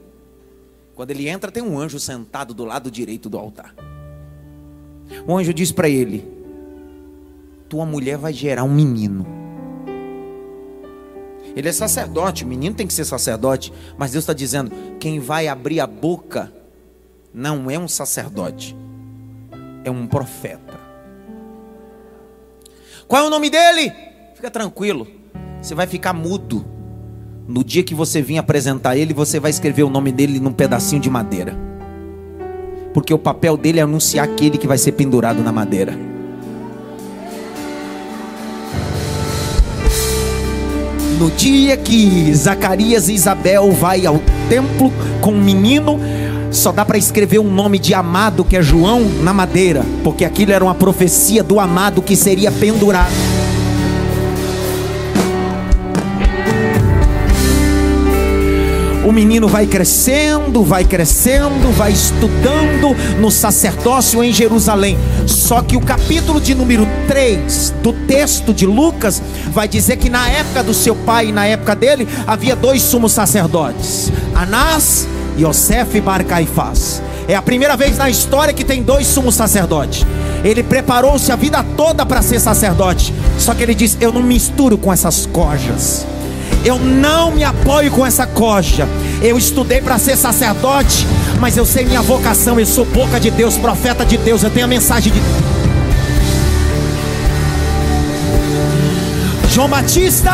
Quando 0.95 1.11
ele 1.11 1.27
entra, 1.27 1.51
tem 1.51 1.63
um 1.63 1.79
anjo 1.79 1.99
sentado 1.99 2.53
do 2.53 2.65
lado 2.65 2.91
direito 2.91 3.29
do 3.29 3.37
altar. 3.37 3.73
O 5.25 5.35
anjo 5.35 5.53
diz 5.53 5.71
para 5.71 5.87
ele: 5.87 6.27
Tua 7.69 7.85
mulher 7.85 8.17
vai 8.17 8.33
gerar 8.33 8.63
um 8.63 8.73
menino. 8.73 9.25
Ele 11.55 11.69
é 11.69 11.71
sacerdote, 11.71 12.43
o 12.43 12.47
menino 12.47 12.75
tem 12.75 12.87
que 12.87 12.93
ser 12.93 13.05
sacerdote, 13.05 13.71
mas 13.97 14.11
Deus 14.11 14.23
está 14.23 14.33
dizendo: 14.33 14.71
quem 14.99 15.19
vai 15.19 15.47
abrir 15.47 15.79
a 15.79 15.87
boca 15.87 16.51
não 17.33 17.71
é 17.71 17.79
um 17.79 17.87
sacerdote, 17.87 18.75
é 19.83 19.89
um 19.89 20.05
profeta. 20.05 20.79
Qual 23.07 23.23
é 23.23 23.27
o 23.27 23.29
nome 23.29 23.49
dele? 23.49 24.12
Fica 24.43 24.51
tranquilo, 24.51 25.07
você 25.61 25.73
vai 25.73 25.87
ficar 25.87 26.11
mudo. 26.11 26.65
No 27.47 27.63
dia 27.63 27.81
que 27.81 27.95
você 27.95 28.21
vir 28.21 28.37
apresentar 28.37 28.97
ele, 28.97 29.13
você 29.13 29.39
vai 29.39 29.49
escrever 29.49 29.83
o 29.83 29.89
nome 29.89 30.11
dele 30.11 30.37
num 30.37 30.51
pedacinho 30.51 31.01
de 31.01 31.09
madeira. 31.09 31.57
Porque 32.93 33.13
o 33.13 33.17
papel 33.17 33.55
dele 33.55 33.79
é 33.79 33.83
anunciar 33.83 34.25
aquele 34.25 34.57
que 34.57 34.67
vai 34.67 34.77
ser 34.77 34.91
pendurado 34.91 35.41
na 35.41 35.53
madeira. 35.53 35.97
No 41.17 41.31
dia 41.31 41.77
que 41.77 42.35
Zacarias 42.35 43.07
e 43.07 43.13
Isabel 43.13 43.71
vai 43.71 44.05
ao 44.05 44.19
templo 44.49 44.91
com 45.21 45.31
o 45.31 45.41
menino, 45.41 45.97
só 46.51 46.73
dá 46.73 46.83
para 46.83 46.97
escrever 46.97 47.39
um 47.39 47.49
nome 47.49 47.79
de 47.79 47.93
amado 47.93 48.43
que 48.43 48.57
é 48.57 48.61
João 48.61 49.05
na 49.23 49.33
madeira, 49.33 49.85
porque 50.03 50.25
aquilo 50.25 50.51
era 50.51 50.65
uma 50.65 50.75
profecia 50.75 51.41
do 51.41 51.61
amado 51.61 52.01
que 52.01 52.17
seria 52.17 52.51
pendurado. 52.51 53.32
O 59.05 59.11
menino 59.11 59.49
vai 59.49 59.67
crescendo, 59.67 60.63
vai 60.63 60.85
crescendo, 60.85 61.75
vai 61.75 61.91
estudando 61.91 62.95
no 63.19 63.29
sacerdócio 63.29 64.23
em 64.23 64.31
Jerusalém. 64.31 64.97
Só 65.27 65.61
que 65.61 65.75
o 65.75 65.81
capítulo 65.81 66.39
de 66.39 66.55
número 66.55 66.87
3 67.07 67.73
do 67.83 67.91
texto 67.91 68.53
de 68.53 68.65
Lucas 68.65 69.21
vai 69.51 69.67
dizer 69.67 69.97
que 69.97 70.09
na 70.09 70.29
época 70.29 70.63
do 70.63 70.73
seu 70.73 70.95
pai 70.95 71.27
e 71.27 71.31
na 71.33 71.45
época 71.45 71.75
dele 71.75 72.07
havia 72.25 72.55
dois 72.55 72.81
sumos 72.81 73.11
sacerdotes, 73.11 74.09
Anás 74.33 75.05
e 75.37 75.43
Yosef 75.43 75.99
Bar 75.99 76.23
Caifás. 76.23 77.01
É 77.27 77.35
a 77.35 77.41
primeira 77.41 77.75
vez 77.75 77.97
na 77.97 78.09
história 78.09 78.53
que 78.53 78.63
tem 78.63 78.81
dois 78.81 79.05
sumos 79.07 79.35
sacerdotes. 79.35 80.05
Ele 80.45 80.63
preparou-se 80.63 81.29
a 81.29 81.35
vida 81.35 81.63
toda 81.75 82.05
para 82.05 82.21
ser 82.21 82.39
sacerdote. 82.39 83.13
Só 83.37 83.53
que 83.53 83.63
ele 83.63 83.75
diz: 83.75 83.97
Eu 83.99 84.11
não 84.11 84.21
misturo 84.21 84.77
com 84.77 84.91
essas 84.91 85.25
cojas. 85.25 86.05
Eu 86.65 86.79
não 86.79 87.31
me 87.31 87.43
apoio 87.43 87.91
com 87.91 88.05
essa 88.05 88.25
coja. 88.25 88.87
Eu 89.21 89.37
estudei 89.37 89.81
para 89.81 89.97
ser 89.97 90.15
sacerdote, 90.15 91.05
mas 91.39 91.57
eu 91.57 91.65
sei 91.65 91.85
minha 91.85 92.01
vocação. 92.01 92.59
Eu 92.59 92.65
sou 92.65 92.85
boca 92.85 93.19
de 93.19 93.29
Deus, 93.29 93.57
profeta 93.57 94.05
de 94.05 94.17
Deus. 94.17 94.43
Eu 94.43 94.49
tenho 94.49 94.65
a 94.65 94.69
mensagem 94.69 95.11
de 95.11 95.21
João 99.53 99.69
Batista, 99.69 100.31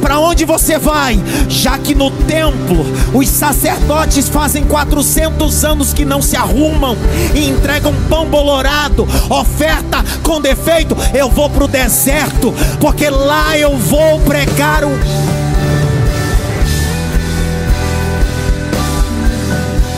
para 0.00 0.18
onde 0.18 0.46
você 0.46 0.78
vai? 0.78 1.20
Já 1.46 1.76
que 1.76 1.94
no 1.94 2.10
templo 2.10 2.86
os 3.12 3.28
sacerdotes 3.28 4.30
fazem 4.30 4.64
400 4.64 5.62
anos 5.62 5.92
que 5.92 6.06
não 6.06 6.22
se 6.22 6.36
arrumam 6.36 6.96
e 7.34 7.50
entregam 7.50 7.94
pão 8.08 8.24
bolorado, 8.24 9.06
oferta 9.28 10.02
com 10.22 10.40
defeito, 10.40 10.96
eu 11.12 11.28
vou 11.28 11.50
para 11.50 11.64
o 11.64 11.68
deserto, 11.68 12.54
porque 12.80 13.10
lá 13.10 13.58
eu 13.58 13.76
vou 13.76 14.20
pregar 14.20 14.84
o. 14.84 15.45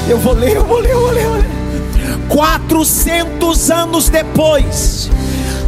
Eu 0.09 0.17
vou 0.19 0.33
ler, 0.33 0.57
eu 0.57 0.65
vou 0.65 0.81
ler, 0.81 0.91
eu 0.93 1.01
vou 1.01 1.11
ler. 1.11 1.25
Eu 1.25 1.31
vou 1.31 1.39
ler. 1.39 2.29
400 2.29 3.71
anos 3.71 4.09
depois, 4.09 5.11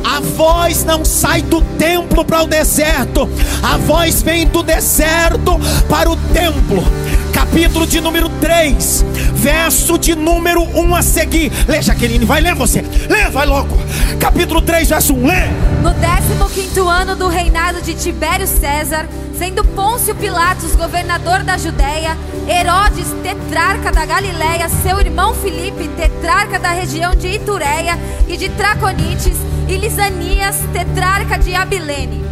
a 0.03 0.21
voz 0.21 0.83
não 0.85 1.05
sai 1.05 1.43
do 1.43 1.61
templo 1.79 2.25
para 2.25 2.43
o 2.43 2.47
deserto, 2.47 3.29
a 3.63 3.77
voz 3.77 4.23
vem 4.23 4.47
do 4.47 4.63
deserto 4.63 5.59
para 5.89 6.11
o 6.11 6.17
templo. 6.17 6.83
Capítulo 7.51 7.85
de 7.85 8.01
número 8.01 8.29
3, 8.29 9.05
verso 9.35 9.99
de 9.99 10.15
número 10.15 10.63
1 10.63 10.95
a 10.95 11.03
seguir. 11.03 11.51
Lê, 11.67 11.83
Jaqueline, 11.83 12.25
vai 12.25 12.41
ler 12.41 12.55
você. 12.55 12.81
Lê, 13.09 13.29
vai 13.29 13.45
logo. 13.45 13.77
Capítulo 14.21 14.63
3, 14.63 14.89
verso 14.89 15.13
1, 15.13 15.27
lê. 15.27 15.49
No 15.83 16.49
15 16.49 16.79
ano 16.79 17.17
do 17.17 17.27
reinado 17.27 17.83
de 17.83 17.95
Tibério 17.95 18.47
César, 18.47 19.09
sendo 19.37 19.65
Pôncio 19.65 20.15
Pilatos 20.15 20.77
governador 20.77 21.43
da 21.43 21.59
Judéia, 21.59 22.17
Herodes, 22.49 23.09
tetrarca 23.25 23.91
da 23.91 24.07
Galiléia, 24.07 24.69
seu 24.69 25.01
irmão 25.01 25.35
Filipe, 25.35 25.89
tetrarca 25.97 26.57
da 26.57 26.71
região 26.71 27.17
de 27.17 27.27
Itureia 27.35 27.99
e 28.29 28.37
de 28.37 28.49
Traconites, 28.51 29.37
e 29.67 29.77
Lisanias, 29.77 30.57
tetrarca 30.73 31.37
de 31.37 31.53
Abilene. 31.53 32.25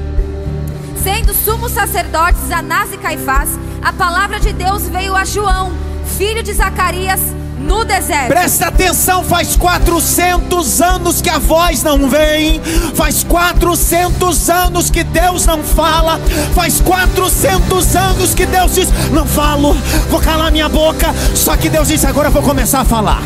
Sendo 1.02 1.34
sumos 1.34 1.72
sacerdotes 1.72 2.52
Anás 2.52 2.92
e 2.92 2.98
Caifás, 2.98 3.58
a 3.88 3.92
palavra 3.94 4.38
de 4.38 4.52
Deus 4.52 4.86
veio 4.86 5.16
a 5.16 5.24
João, 5.24 5.72
filho 6.18 6.42
de 6.42 6.52
Zacarias, 6.52 7.20
no 7.58 7.86
deserto. 7.86 8.28
Presta 8.28 8.66
atenção, 8.66 9.24
faz 9.24 9.56
400 9.56 10.82
anos 10.82 11.22
que 11.22 11.30
a 11.30 11.38
voz 11.38 11.82
não 11.82 12.06
vem, 12.06 12.60
faz 12.94 13.24
400 13.24 14.50
anos 14.50 14.90
que 14.90 15.02
Deus 15.02 15.46
não 15.46 15.62
fala, 15.62 16.20
faz 16.54 16.82
400 16.82 17.96
anos 17.96 18.34
que 18.34 18.44
Deus 18.44 18.74
diz: 18.74 18.90
Não 19.10 19.24
falo, 19.24 19.72
vou 20.10 20.20
calar 20.20 20.52
minha 20.52 20.68
boca. 20.68 21.14
Só 21.34 21.56
que 21.56 21.70
Deus 21.70 21.88
disse: 21.88 22.06
Agora 22.06 22.28
eu 22.28 22.32
vou 22.32 22.42
começar 22.42 22.80
a 22.80 22.84
falar. 22.84 23.22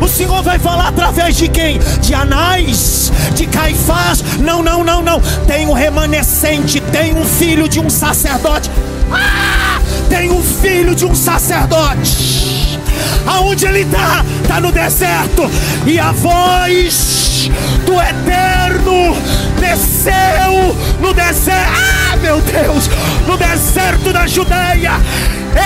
O 0.00 0.08
Senhor 0.08 0.42
vai 0.42 0.58
falar 0.58 0.88
através 0.88 1.36
de 1.36 1.48
quem? 1.48 1.78
De 2.00 2.14
Anás, 2.14 3.12
de 3.34 3.46
Caifás. 3.46 4.22
Não, 4.38 4.62
não, 4.62 4.84
não, 4.84 5.02
não. 5.02 5.20
Tem 5.46 5.66
um 5.66 5.72
remanescente, 5.72 6.80
tem 6.80 7.14
um 7.14 7.24
filho 7.24 7.68
de 7.68 7.80
um 7.80 7.88
sacerdote. 7.88 8.70
Ah! 9.10 9.80
Tem 10.08 10.30
um 10.30 10.42
filho 10.42 10.94
de 10.94 11.04
um 11.04 11.14
sacerdote. 11.14 12.76
Aonde 13.26 13.66
ele 13.66 13.80
está? 13.80 14.24
Está 14.42 14.60
no 14.60 14.70
deserto. 14.70 15.50
E 15.84 15.98
a 15.98 16.12
voz 16.12 17.50
do 17.84 18.00
eterno 18.00 19.16
desceu 19.58 20.76
no 21.00 21.12
deserto. 21.12 21.72
Ah, 21.74 22.05
meu 22.20 22.40
Deus! 22.40 22.88
No 23.26 23.36
deserto 23.36 24.12
da 24.12 24.26
Judéia 24.26 24.92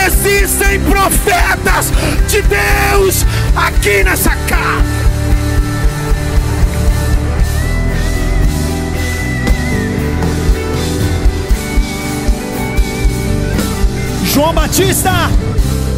existem 0.07 0.80
profetas 0.80 1.92
de 2.28 2.42
Deus 2.42 3.26
aqui 3.57 4.05
nessa 4.05 4.30
casa. 4.48 5.01
João 14.24 14.55
Batista, 14.55 15.11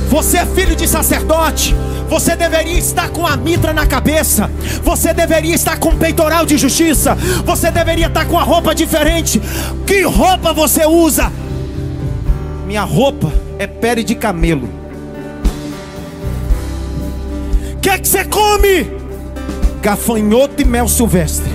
você 0.09 0.39
é 0.39 0.47
filho 0.47 0.75
de 0.75 0.89
sacerdote. 0.89 1.77
Você 2.13 2.37
deveria 2.37 2.79
estar 2.79 3.09
com 3.09 3.27
a 3.27 3.39
mitra 3.39 3.73
na 3.73 3.87
cabeça. 3.87 4.51
Você 4.83 5.15
deveria 5.15 5.55
estar 5.55 5.79
com 5.79 5.89
o 5.89 5.97
peitoral 5.97 6.45
de 6.45 6.59
justiça. 6.59 7.15
Você 7.43 7.71
deveria 7.71 8.09
estar 8.09 8.27
com 8.27 8.39
a 8.39 8.43
roupa 8.43 8.75
diferente. 8.75 9.41
Que 9.87 10.03
roupa 10.03 10.53
você 10.53 10.85
usa? 10.85 11.33
Minha 12.67 12.83
roupa 12.83 13.33
é 13.59 13.67
pele 13.67 14.05
de 14.05 14.15
camelo. 14.15 14.69
O 17.73 17.81
que 17.81 17.89
é 17.89 17.99
que 17.99 18.07
você 18.07 18.27
come? 18.27 18.93
Gafanhoto 19.81 20.61
e 20.61 20.67
mel 20.67 20.89
silvestre. 20.89 21.51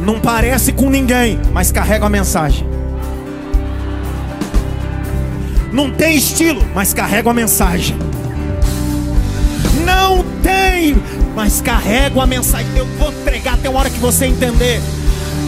Não 0.00 0.18
parece 0.18 0.72
com 0.72 0.88
ninguém, 0.88 1.38
mas 1.52 1.70
carrega 1.70 2.06
a 2.06 2.08
mensagem. 2.08 2.66
Não 5.70 5.90
tem 5.90 6.16
estilo, 6.16 6.62
mas 6.74 6.94
carrega 6.94 7.28
a 7.30 7.34
mensagem. 7.34 8.09
Tem, 10.50 11.00
mas 11.34 11.60
carrega 11.60 12.20
a 12.20 12.26
mensagem. 12.26 12.66
Eu 12.76 12.86
vou 12.98 13.12
pregar 13.24 13.54
até 13.54 13.68
uma 13.68 13.80
hora 13.80 13.90
que 13.90 14.00
você 14.00 14.26
entender. 14.26 14.80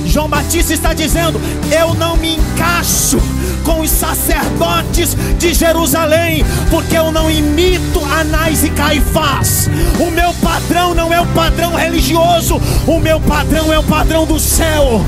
João 0.06 0.28
Batista 0.28 0.72
está 0.72 0.94
dizendo: 0.94 1.40
Eu 1.70 1.94
não 1.94 2.16
me 2.16 2.36
encaixo 2.36 3.18
com 3.64 3.80
os 3.80 3.90
sacerdotes 3.90 5.16
de 5.38 5.54
Jerusalém, 5.54 6.44
porque 6.70 6.96
eu 6.96 7.10
não 7.10 7.30
imito 7.30 8.04
Anás 8.04 8.62
e 8.62 8.70
Caifás. 8.70 9.68
O 9.98 10.10
meu 10.10 10.32
padrão 10.34 10.94
não 10.94 11.12
é 11.12 11.20
o 11.20 11.26
padrão 11.26 11.74
religioso, 11.74 12.60
o 12.86 13.00
meu 13.00 13.20
padrão 13.20 13.72
é 13.72 13.78
o 13.78 13.84
padrão 13.84 14.24
do 14.24 14.38
céu. 14.38 15.04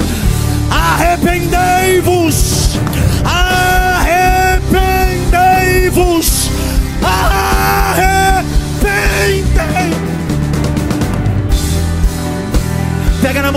Arrependei-vos, 0.70 2.70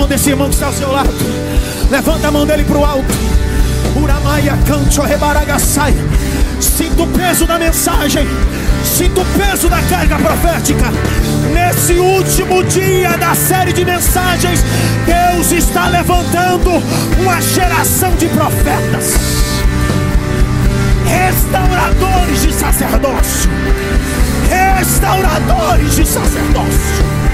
mão 0.08 0.10
desse 0.10 0.30
irmão 0.30 0.48
que 0.48 0.56
está 0.56 0.68
ao 0.68 0.74
seu 0.74 0.92
lado. 0.92 1.10
Levanta 1.92 2.28
a 2.30 2.32
mão 2.32 2.46
dele 2.46 2.64
para 2.64 2.78
o 2.78 2.86
alto. 2.86 3.14
Uramaia 4.02 4.58
canto 4.66 5.02
rebaragaçai. 5.02 5.94
Sinto 6.60 7.04
o 7.04 7.08
peso 7.08 7.46
da 7.46 7.60
mensagem. 7.60 8.26
Sinto 8.84 9.22
o 9.22 9.26
peso 9.26 9.68
da 9.70 9.82
carga 9.84 10.16
profética. 10.18 10.86
Nesse 11.54 11.94
último 11.94 12.64
dia 12.64 13.18
da 13.18 13.36
série 13.36 13.74
de 13.74 13.84
mensagens, 13.84 14.64
Deus 15.06 15.52
está 15.52 15.88
levantando 15.88 16.72
uma 17.20 17.42
geração 17.42 18.16
de 18.16 18.28
profetas, 18.28 19.14
restauradores 21.06 22.42
de 22.42 22.54
sacerdócio, 22.54 23.50
restauradores 24.50 25.96
de 25.96 26.06
sacerdócio. 26.06 27.27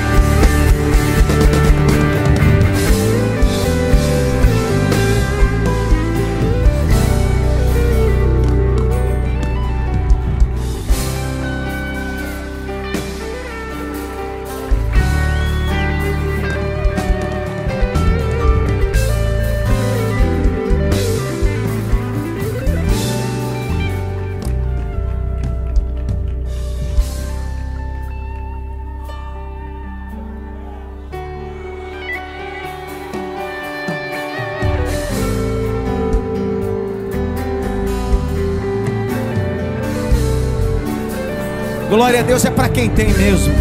Glória 42.04 42.20
a 42.20 42.24
Deus 42.24 42.44
é 42.44 42.52
para 42.52 42.68
quem 42.68 42.94
tem 42.94 43.14
mesmo. 43.14 43.54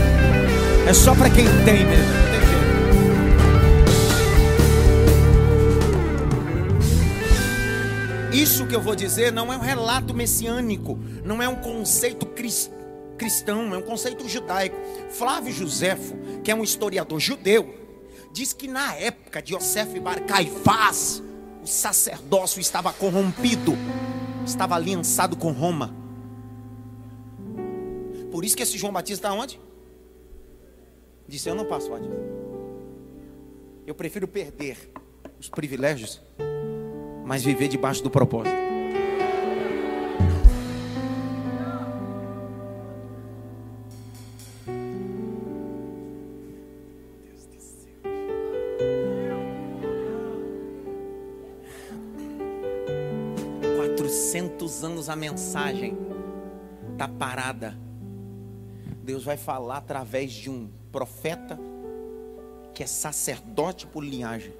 É 0.85 0.93
só 0.93 1.15
para 1.15 1.31
quem 1.31 1.45
tem 1.65 1.87
mesmo. 1.87 2.13
Isso 8.33 8.67
que 8.67 8.75
eu 8.75 8.81
vou 8.81 8.97
dizer 8.97 9.31
não 9.31 9.53
é 9.53 9.57
um 9.57 9.61
relato 9.61 10.13
messiânico, 10.13 10.99
não 11.25 11.41
é 11.41 11.49
um 11.49 11.55
conceito 11.55 12.27
cristão, 13.17 13.73
é 13.73 13.79
um 13.79 13.83
conceito 13.83 14.29
judaico. 14.29 14.77
Flávio 15.11 15.53
Josefo, 15.53 16.17
que 16.43 16.51
é 16.51 16.55
um 16.57 16.65
historiador 16.65 17.21
judeu, 17.21 17.73
diz 18.33 18.53
que 18.53 18.67
na 18.67 18.93
época 18.97 19.41
de 19.41 19.55
Yosef 19.55 20.01
Bar 20.01 20.21
Caifás, 20.25 21.23
o 21.63 21.67
sacerdócio 21.69 22.61
estava 22.61 22.93
corrompido, 22.93 23.79
estava 24.45 24.75
aliançado 24.75 25.37
com 25.37 25.53
Roma. 25.53 26.02
Por 28.33 28.47
isso 28.47 28.57
que 28.57 28.63
esse 28.63 28.79
João 28.79 28.95
Batista 28.95 29.29
está 29.29 29.39
onde? 29.39 29.61
Disse: 31.29 31.51
Eu 31.51 31.55
não 31.55 31.67
passo 31.67 31.91
batismo. 31.91 32.15
Eu 33.87 33.95
prefiro 33.95 34.27
perder 34.27 34.91
os 35.39 35.51
privilégios, 35.51 36.19
mas 37.27 37.45
viver 37.45 37.69
debaixo 37.69 38.03
do 38.03 38.11
propósito. 38.11 38.57
Quatrocentos 53.77 54.83
anos 54.83 55.11
a 55.11 55.17
mensagem 55.17 55.99
está 56.95 57.07
parada 57.07 57.82
Deus 59.03 59.25
vai 59.25 59.37
falar 59.37 59.79
através 59.79 60.33
de 60.33 60.49
um 60.49 60.69
profeta 60.93 61.59
que 62.73 62.83
é 62.83 62.87
sacerdote 62.87 63.87
por 63.87 64.05
linhagem. 64.05 64.53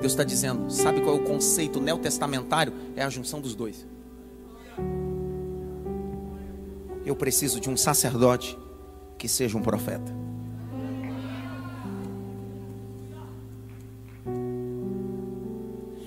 Deus 0.00 0.12
está 0.12 0.24
dizendo: 0.24 0.70
sabe 0.70 1.00
qual 1.00 1.16
é 1.16 1.20
o 1.20 1.24
conceito 1.24 1.80
neotestamentário? 1.80 2.72
É 2.96 3.02
a 3.02 3.08
junção 3.08 3.40
dos 3.40 3.54
dois. 3.54 3.86
Eu 7.04 7.16
preciso 7.16 7.60
de 7.60 7.70
um 7.70 7.76
sacerdote 7.76 8.58
que 9.16 9.28
seja 9.28 9.56
um 9.56 9.62
profeta. 9.62 10.12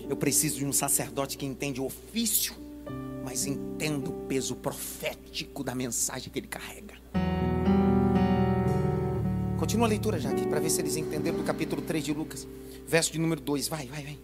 Eu 0.07 0.15
preciso 0.17 0.59
de 0.59 0.65
um 0.65 0.73
sacerdote 0.73 1.37
que 1.37 1.45
entende 1.45 1.81
o 1.81 1.85
ofício, 1.85 2.53
mas 3.23 3.45
entenda 3.45 4.09
o 4.09 4.13
peso 4.27 4.55
profético 4.55 5.63
da 5.63 5.73
mensagem 5.73 6.31
que 6.31 6.37
ele 6.37 6.47
carrega. 6.47 6.90
Continua 9.61 9.85
a 9.85 9.89
leitura 9.89 10.19
já 10.19 10.31
aqui, 10.31 10.47
para 10.47 10.59
ver 10.59 10.71
se 10.71 10.81
eles 10.81 10.95
entenderam 10.95 11.37
do 11.37 11.43
capítulo 11.43 11.83
3 11.83 12.03
de 12.03 12.11
Lucas, 12.11 12.47
verso 12.87 13.11
de 13.11 13.19
número 13.19 13.39
2. 13.39 13.67
Vai, 13.67 13.85
vai, 13.85 14.01
vai. 14.01 14.19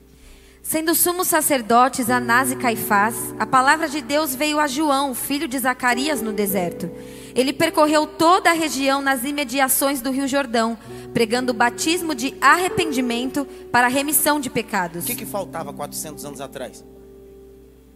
Sendo 0.64 0.96
sumos 0.96 1.28
sacerdotes 1.28 2.10
Anás 2.10 2.52
e 2.52 2.56
Caifás, 2.56 3.36
a 3.38 3.46
palavra 3.46 3.88
de 3.88 4.02
Deus 4.02 4.34
veio 4.34 4.60
a 4.60 4.66
João, 4.66 5.14
filho 5.14 5.48
de 5.48 5.60
Zacarias, 5.60 6.24
no 6.24 6.34
deserto. 6.34 6.90
Ele 7.36 7.54
percorreu 7.54 8.08
toda 8.08 8.50
a 8.50 8.54
região 8.54 9.00
nas 9.00 9.24
imediações 9.24 10.02
do 10.02 10.10
Rio 10.10 10.28
Jordão, 10.28 10.76
pregando 11.14 11.52
o 11.52 11.56
batismo 11.56 12.16
de 12.16 12.36
arrependimento 12.42 13.46
para 13.72 13.86
a 13.86 13.92
remissão 13.92 14.40
de 14.40 14.50
pecados. 14.50 15.04
O 15.04 15.08
que, 15.08 15.14
que 15.18 15.26
faltava 15.28 15.72
400 15.72 16.26
anos 16.26 16.42
atrás? 16.42 16.84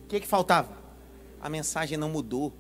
O 0.05 0.09
que, 0.09 0.19
que 0.19 0.27
faltava? 0.27 0.77
A 1.41 1.49
mensagem 1.49 1.97
não 1.97 2.07
mudou. 2.07 2.53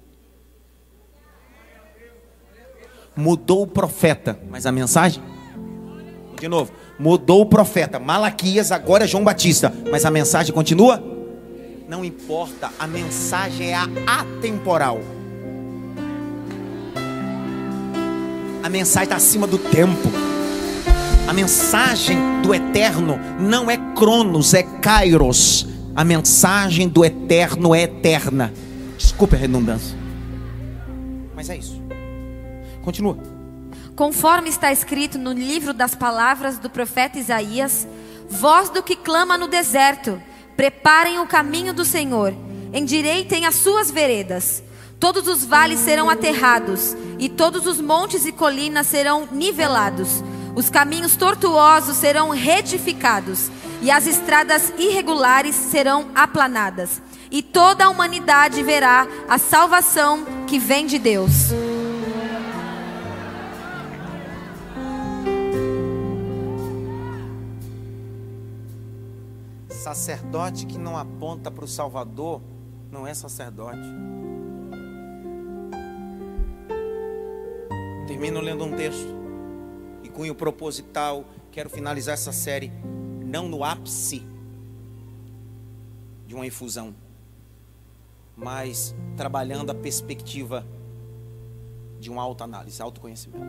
Mudou 3.15 3.63
o 3.63 3.67
profeta, 3.67 4.39
mas 4.49 4.65
a 4.65 4.71
mensagem? 4.71 5.21
De 6.39 6.47
novo, 6.47 6.71
mudou 6.97 7.41
o 7.41 7.45
profeta. 7.45 7.99
Malaquias 7.99 8.71
agora 8.71 9.03
é 9.03 9.07
João 9.07 9.23
Batista, 9.23 9.73
mas 9.91 10.05
a 10.05 10.11
mensagem 10.11 10.53
continua? 10.53 11.03
Não 11.87 12.05
importa, 12.05 12.71
a 12.79 12.87
mensagem 12.87 13.71
é 13.71 13.75
a 13.75 13.87
atemporal. 14.07 14.99
A 18.63 18.69
mensagem 18.69 19.03
está 19.03 19.15
acima 19.15 19.45
do 19.45 19.57
tempo. 19.57 20.09
A 21.27 21.33
mensagem 21.33 22.41
do 22.41 22.53
eterno 22.53 23.19
não 23.39 23.69
é 23.69 23.77
Cronos, 23.95 24.53
é 24.53 24.63
Kairos. 24.63 25.67
A 25.95 26.03
mensagem 26.03 26.87
do 26.87 27.03
eterno 27.03 27.75
é 27.75 27.83
eterna. 27.83 28.53
Desculpe 28.97 29.35
a 29.35 29.39
redundância. 29.39 29.97
Mas 31.35 31.49
é 31.49 31.57
isso. 31.57 31.80
Continua. 32.83 33.17
Conforme 33.95 34.49
está 34.49 34.71
escrito 34.71 35.17
no 35.17 35.31
livro 35.31 35.73
das 35.73 35.93
palavras 35.93 36.57
do 36.57 36.69
profeta 36.69 37.19
Isaías: 37.19 37.87
Voz 38.29 38.69
do 38.69 38.81
que 38.81 38.95
clama 38.95 39.37
no 39.37 39.47
deserto, 39.47 40.21
preparem 40.55 41.19
o 41.19 41.27
caminho 41.27 41.73
do 41.73 41.85
Senhor, 41.85 42.33
endireitem 42.73 43.45
as 43.45 43.55
suas 43.55 43.91
veredas. 43.91 44.63
Todos 44.99 45.27
os 45.27 45.43
vales 45.43 45.79
serão 45.79 46.09
aterrados, 46.09 46.95
e 47.17 47.27
todos 47.27 47.65
os 47.65 47.81
montes 47.81 48.25
e 48.25 48.31
colinas 48.31 48.87
serão 48.87 49.27
nivelados. 49.31 50.23
Os 50.55 50.69
caminhos 50.69 51.15
tortuosos 51.15 51.97
serão 51.97 52.29
retificados, 52.29 53.49
e 53.81 53.89
as 53.89 54.05
estradas 54.05 54.71
irregulares 54.77 55.55
serão 55.55 56.09
aplanadas. 56.13 57.01
E 57.31 57.41
toda 57.41 57.85
a 57.85 57.89
humanidade 57.89 58.61
verá 58.61 59.07
a 59.27 59.37
salvação 59.37 60.23
que 60.45 60.59
vem 60.59 60.85
de 60.85 60.99
Deus. 60.99 61.51
Sacerdote 69.81 70.67
que 70.67 70.77
não 70.77 70.95
aponta 70.95 71.49
para 71.49 71.65
o 71.65 71.67
Salvador 71.67 72.39
não 72.91 73.07
é 73.07 73.15
sacerdote. 73.15 73.81
Termino 78.05 78.39
lendo 78.41 78.63
um 78.63 78.75
texto 78.75 79.07
e 80.03 80.07
cunho 80.07 80.35
proposital. 80.35 81.25
Quero 81.51 81.67
finalizar 81.67 82.13
essa 82.13 82.31
série 82.31 82.71
não 83.25 83.49
no 83.49 83.63
ápice 83.63 84.23
de 86.27 86.35
uma 86.35 86.45
infusão, 86.45 86.93
mas 88.37 88.93
trabalhando 89.17 89.71
a 89.71 89.75
perspectiva 89.75 90.63
de 91.99 92.11
uma 92.11 92.21
autoanálise, 92.21 92.79
autoconhecimento. 92.83 93.47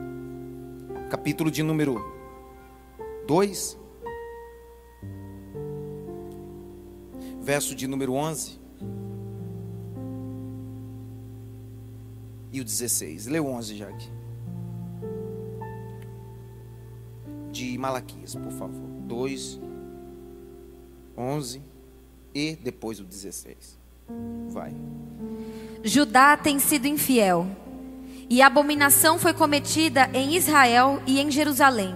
Capítulo 1.10 1.50
de 1.50 1.62
número 1.62 2.02
2, 3.26 3.81
verso 7.42 7.74
de 7.74 7.88
número 7.88 8.14
11 8.14 8.60
e 12.52 12.60
o 12.60 12.64
16. 12.64 13.26
Lê 13.26 13.40
o 13.40 13.46
11, 13.46 13.76
Jaque. 13.76 14.10
De 17.50 17.76
Malaquias, 17.76 18.34
por 18.34 18.52
favor. 18.52 18.88
2, 19.06 19.60
11 21.16 21.62
e 22.34 22.56
depois 22.56 23.00
o 23.00 23.04
16. 23.04 23.78
Vai. 24.48 24.74
Judá 25.82 26.36
tem 26.36 26.58
sido 26.58 26.86
infiel, 26.86 27.46
e 28.30 28.40
abominação 28.40 29.18
foi 29.18 29.34
cometida 29.34 30.08
em 30.14 30.36
Israel 30.36 31.02
e 31.06 31.20
em 31.20 31.30
Jerusalém, 31.30 31.94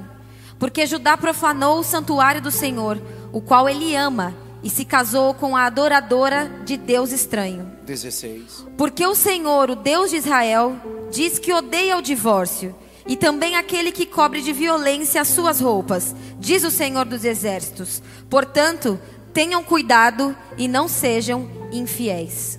porque 0.58 0.86
Judá 0.86 1.16
profanou 1.16 1.78
o 1.78 1.84
santuário 1.84 2.42
do 2.42 2.50
Senhor, 2.50 3.00
o 3.32 3.40
qual 3.40 3.68
ele 3.68 3.94
ama, 3.94 4.34
e 4.66 4.68
se 4.68 4.84
casou 4.84 5.32
com 5.32 5.56
a 5.56 5.66
adoradora 5.66 6.50
de 6.64 6.76
Deus 6.76 7.12
estranho. 7.12 7.70
16. 7.86 8.66
Porque 8.76 9.06
o 9.06 9.14
Senhor, 9.14 9.70
o 9.70 9.76
Deus 9.76 10.10
de 10.10 10.16
Israel, 10.16 10.74
diz 11.08 11.38
que 11.38 11.52
odeia 11.52 11.96
o 11.96 12.02
divórcio, 12.02 12.74
e 13.06 13.14
também 13.14 13.54
aquele 13.54 13.92
que 13.92 14.04
cobre 14.04 14.42
de 14.42 14.52
violência 14.52 15.20
as 15.20 15.28
suas 15.28 15.60
roupas, 15.60 16.16
diz 16.40 16.64
o 16.64 16.70
Senhor 16.72 17.04
dos 17.04 17.24
exércitos. 17.24 18.02
Portanto, 18.28 18.98
tenham 19.32 19.62
cuidado 19.62 20.36
e 20.58 20.66
não 20.66 20.88
sejam 20.88 21.48
infiéis. 21.70 22.58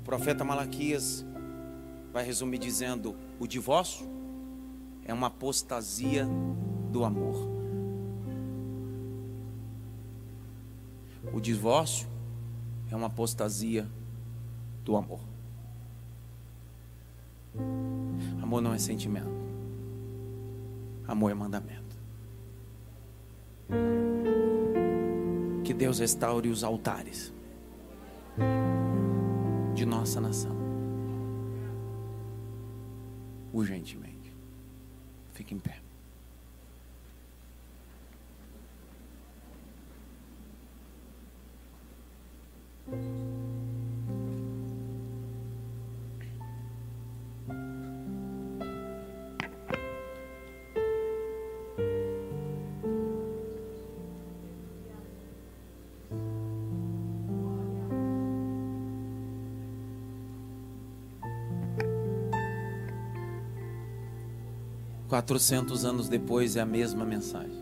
O 0.00 0.04
profeta 0.06 0.44
Malaquias 0.44 1.26
vai 2.10 2.24
resumir 2.24 2.56
dizendo: 2.56 3.14
o 3.38 3.46
divórcio 3.46 4.08
é 5.04 5.12
uma 5.12 5.26
apostasia 5.26 6.26
do 6.90 7.04
amor. 7.04 7.57
O 11.32 11.40
divórcio 11.40 12.08
é 12.90 12.96
uma 12.96 13.06
apostasia 13.06 13.88
do 14.84 14.96
amor. 14.96 15.20
Amor 18.42 18.60
não 18.60 18.72
é 18.72 18.78
sentimento. 18.78 19.30
Amor 21.06 21.30
é 21.30 21.34
mandamento. 21.34 21.96
Que 25.64 25.74
Deus 25.74 25.98
restaure 25.98 26.48
os 26.48 26.64
altares 26.64 27.32
de 29.74 29.84
nossa 29.84 30.20
nação. 30.20 30.56
Urgentemente. 33.52 34.34
Fique 35.32 35.54
em 35.54 35.58
pé. 35.58 35.77
Quatrocentos 65.18 65.84
anos 65.84 66.08
depois 66.08 66.54
é 66.54 66.60
a 66.60 66.64
mesma 66.64 67.04
mensagem. 67.04 67.60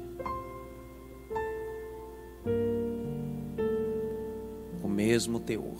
O 4.82 4.88
mesmo 4.88 5.40
teor. 5.40 5.78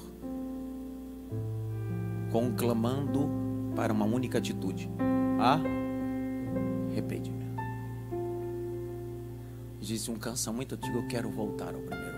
Conclamando 2.33 3.29
para 3.77 3.93
uma 3.93 4.07
única 4.07 4.39
atitude: 4.39 4.89
arrependimento. 6.89 7.61
Disse 9.79 10.09
uma 10.09 10.19
canção 10.19 10.55
muito 10.55 10.77
antiga: 10.77 10.97
Eu 10.97 11.07
quero 11.09 11.29
voltar 11.29 11.75
ao 11.75 11.83
primeiro 11.83 12.16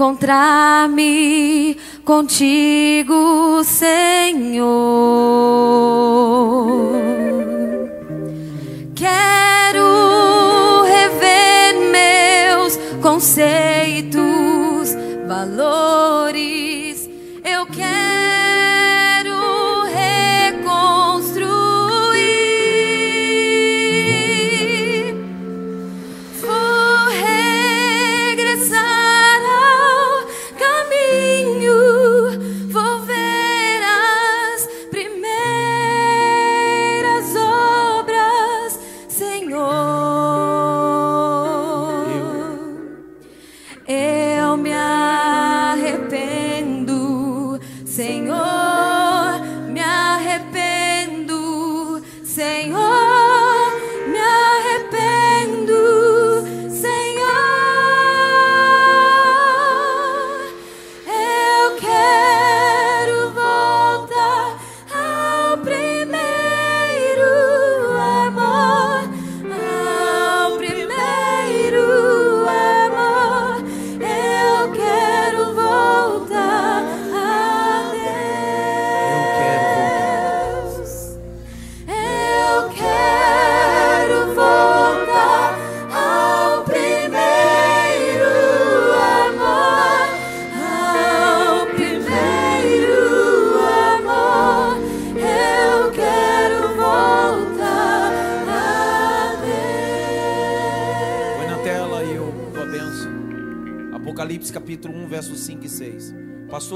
encontrar-me 0.00 1.76
contigo, 2.06 3.62
Senhor. 3.62 4.70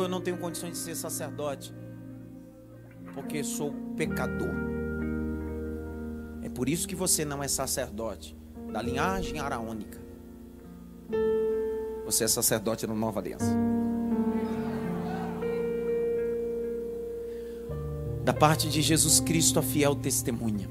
Eu 0.02 0.08
não 0.08 0.20
tenho 0.20 0.36
condições 0.36 0.72
de 0.72 0.78
ser 0.78 0.94
sacerdote, 0.94 1.74
porque 3.14 3.42
sou 3.44 3.72
pecador. 3.96 4.54
É 6.42 6.48
por 6.48 6.68
isso 6.68 6.86
que 6.86 6.94
você 6.94 7.24
não 7.24 7.42
é 7.42 7.48
sacerdote 7.48 8.36
da 8.72 8.82
linhagem 8.82 9.38
araônica. 9.40 9.98
Você 12.04 12.24
é 12.24 12.28
sacerdote 12.28 12.86
da 12.86 12.94
nova 12.94 13.20
aliança. 13.20 13.54
Da 18.24 18.32
parte 18.32 18.68
de 18.68 18.80
Jesus 18.82 19.20
Cristo, 19.20 19.58
a 19.58 19.62
fiel 19.62 19.94
testemunha 19.94 20.68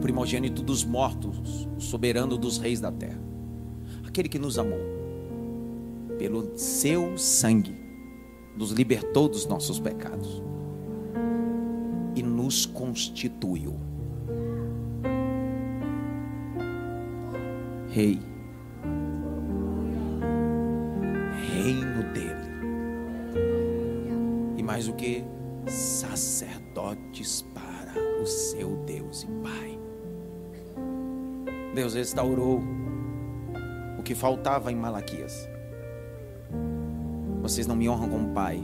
primogênito 0.00 0.62
dos 0.62 0.82
mortos, 0.82 1.68
soberano 1.78 2.36
dos 2.36 2.58
reis 2.58 2.80
da 2.80 2.90
terra, 2.90 3.20
aquele 4.04 4.28
que 4.28 4.38
nos 4.38 4.58
amou 4.58 4.99
pelo 6.20 6.54
seu 6.54 7.16
sangue, 7.16 7.74
nos 8.54 8.72
libertou 8.72 9.26
dos 9.26 9.46
nossos 9.46 9.80
pecados 9.80 10.42
e 12.14 12.22
nos 12.22 12.66
constituiu 12.66 13.80
rei, 17.88 18.20
reino 21.54 22.02
dele, 22.12 22.50
e 24.58 24.62
mais 24.62 24.88
o 24.88 24.92
que? 24.92 25.24
Sacerdotes 25.66 27.46
para 27.54 27.98
o 28.22 28.26
seu 28.26 28.76
Deus 28.84 29.22
e 29.22 29.26
Pai. 29.42 29.78
Deus 31.74 31.94
restaurou 31.94 32.60
o 33.98 34.02
que 34.02 34.14
faltava 34.14 34.70
em 34.70 34.76
Malaquias. 34.76 35.48
Vocês 37.50 37.66
não 37.66 37.74
me 37.74 37.88
honram 37.88 38.08
como 38.08 38.32
pai, 38.32 38.62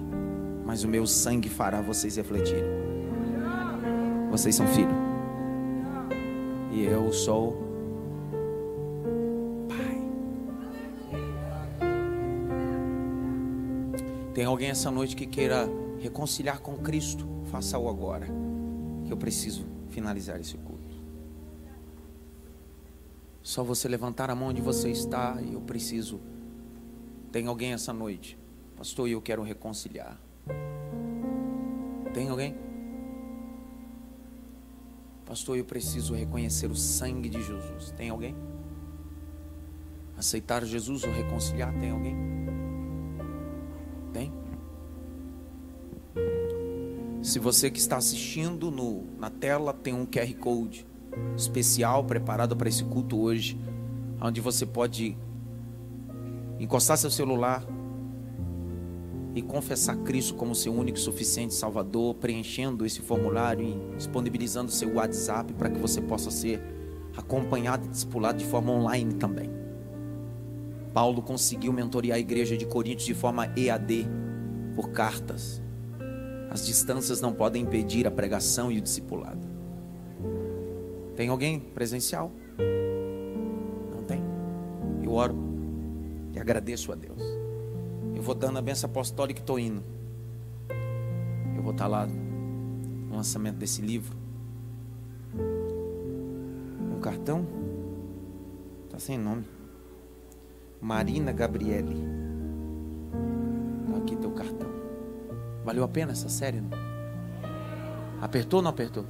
mas 0.64 0.84
o 0.84 0.88
meu 0.88 1.08
sangue 1.08 1.48
fará 1.48 1.80
vocês 1.80 2.14
refletirem. 2.14 2.62
Vocês 4.30 4.54
são 4.54 4.64
filhos. 4.68 4.94
E 6.70 6.84
eu 6.84 7.12
sou 7.12 7.58
pai. 9.68 10.00
Tem 14.32 14.44
alguém 14.44 14.70
essa 14.70 14.88
noite 14.88 15.16
que 15.16 15.26
queira 15.26 15.68
reconciliar 15.98 16.60
com 16.60 16.76
Cristo? 16.76 17.26
Faça-o 17.46 17.88
agora. 17.88 18.28
Que 19.04 19.12
eu 19.12 19.16
preciso 19.16 19.66
finalizar 19.88 20.38
esse 20.40 20.56
culto. 20.58 20.94
Só 23.42 23.64
você 23.64 23.88
levantar 23.88 24.30
a 24.30 24.34
mão 24.36 24.50
onde 24.50 24.62
você 24.62 24.92
está 24.92 25.42
e 25.42 25.54
eu 25.54 25.60
preciso. 25.60 26.20
Tem 27.32 27.48
alguém 27.48 27.72
essa 27.72 27.92
noite? 27.92 28.45
Pastor, 28.76 29.08
eu 29.08 29.22
quero 29.22 29.42
reconciliar. 29.42 30.20
Tem 32.12 32.28
alguém? 32.28 32.54
Pastor, 35.24 35.56
eu 35.56 35.64
preciso 35.64 36.14
reconhecer 36.14 36.70
o 36.70 36.76
sangue 36.76 37.28
de 37.28 37.42
Jesus. 37.42 37.90
Tem 37.96 38.10
alguém? 38.10 38.36
Aceitar 40.16 40.64
Jesus 40.64 41.04
ou 41.04 41.10
reconciliar? 41.10 41.72
Tem 41.78 41.90
alguém? 41.90 42.16
Tem? 44.12 44.32
Se 47.22 47.38
você 47.38 47.70
que 47.70 47.78
está 47.78 47.96
assistindo 47.96 48.70
no, 48.70 49.04
na 49.18 49.30
tela 49.30 49.72
tem 49.72 49.92
um 49.92 50.06
QR 50.06 50.32
Code 50.36 50.86
especial 51.36 52.04
preparado 52.04 52.56
para 52.56 52.68
esse 52.68 52.84
culto 52.84 53.18
hoje, 53.18 53.58
onde 54.20 54.40
você 54.40 54.64
pode 54.64 55.16
encostar 56.60 56.96
seu 56.96 57.10
celular 57.10 57.66
e 59.36 59.42
confessar 59.42 59.94
Cristo 59.98 60.34
como 60.34 60.54
seu 60.54 60.72
único 60.72 60.96
e 60.96 61.00
suficiente 61.00 61.52
Salvador, 61.52 62.14
preenchendo 62.14 62.86
esse 62.86 63.02
formulário 63.02 63.62
e 63.66 63.96
disponibilizando 63.96 64.72
seu 64.72 64.94
WhatsApp 64.94 65.52
para 65.52 65.68
que 65.68 65.78
você 65.78 66.00
possa 66.00 66.30
ser 66.30 66.58
acompanhado 67.14 67.84
e 67.84 67.90
discipulado 67.90 68.38
de 68.38 68.46
forma 68.46 68.72
online 68.72 69.12
também. 69.12 69.50
Paulo 70.94 71.20
conseguiu 71.20 71.70
mentorear 71.70 72.16
a 72.16 72.18
igreja 72.18 72.56
de 72.56 72.64
Coríntios 72.64 73.04
de 73.04 73.12
forma 73.12 73.52
EAD, 73.54 74.08
por 74.74 74.88
cartas. 74.90 75.62
As 76.50 76.64
distâncias 76.64 77.20
não 77.20 77.34
podem 77.34 77.62
impedir 77.62 78.06
a 78.06 78.10
pregação 78.10 78.72
e 78.72 78.78
o 78.78 78.80
discipulado. 78.80 79.46
Tem 81.14 81.28
alguém 81.28 81.60
presencial? 81.60 82.32
Não 83.94 84.02
tem? 84.02 84.22
Eu 85.02 85.12
oro 85.12 85.36
e 86.34 86.38
agradeço 86.38 86.90
a 86.90 86.94
Deus. 86.94 87.35
Vou 88.26 88.34
dando 88.34 88.58
a 88.58 88.60
benção 88.60 88.90
apostólica 88.90 89.38
e 89.38 89.42
estou 89.42 89.56
indo. 89.56 89.84
Eu 91.56 91.62
vou 91.62 91.70
estar 91.70 91.86
lá 91.86 92.04
no 92.04 93.14
lançamento 93.14 93.54
desse 93.54 93.80
livro. 93.80 94.16
Um 96.92 96.98
cartão? 97.00 97.46
Está 98.86 98.98
sem 98.98 99.16
nome. 99.16 99.44
Marina 100.80 101.30
Gabriele. 101.30 101.96
Tá 103.92 103.96
aqui 103.98 104.16
teu 104.16 104.32
cartão. 104.32 104.70
Valeu 105.64 105.84
a 105.84 105.88
pena 105.88 106.10
essa 106.10 106.28
série? 106.28 106.60
Não? 106.60 106.70
Apertou 108.20 108.58
ou 108.58 108.62
não 108.64 108.70
apertou? 108.70 109.06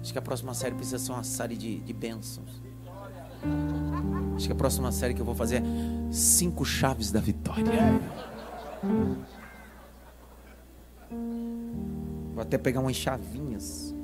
Acho 0.00 0.12
que 0.12 0.18
a 0.18 0.22
próxima 0.22 0.52
série 0.52 0.74
precisa 0.74 0.98
ser 0.98 1.12
uma 1.12 1.22
série 1.22 1.56
de, 1.56 1.78
de 1.78 1.92
bênçãos. 1.92 2.60
Acho 4.34 4.46
que 4.46 4.52
a 4.52 4.56
próxima 4.56 4.90
série 4.90 5.14
que 5.14 5.20
eu 5.20 5.24
vou 5.24 5.34
fazer 5.36 5.56
é 5.56 5.62
Cinco 6.12 6.62
Chaves 6.62 7.10
da 7.10 7.20
Vitória. 7.20 7.98
Vou 12.34 12.42
até 12.42 12.58
pegar 12.58 12.80
umas 12.80 12.96
chavinhas. 12.96 13.94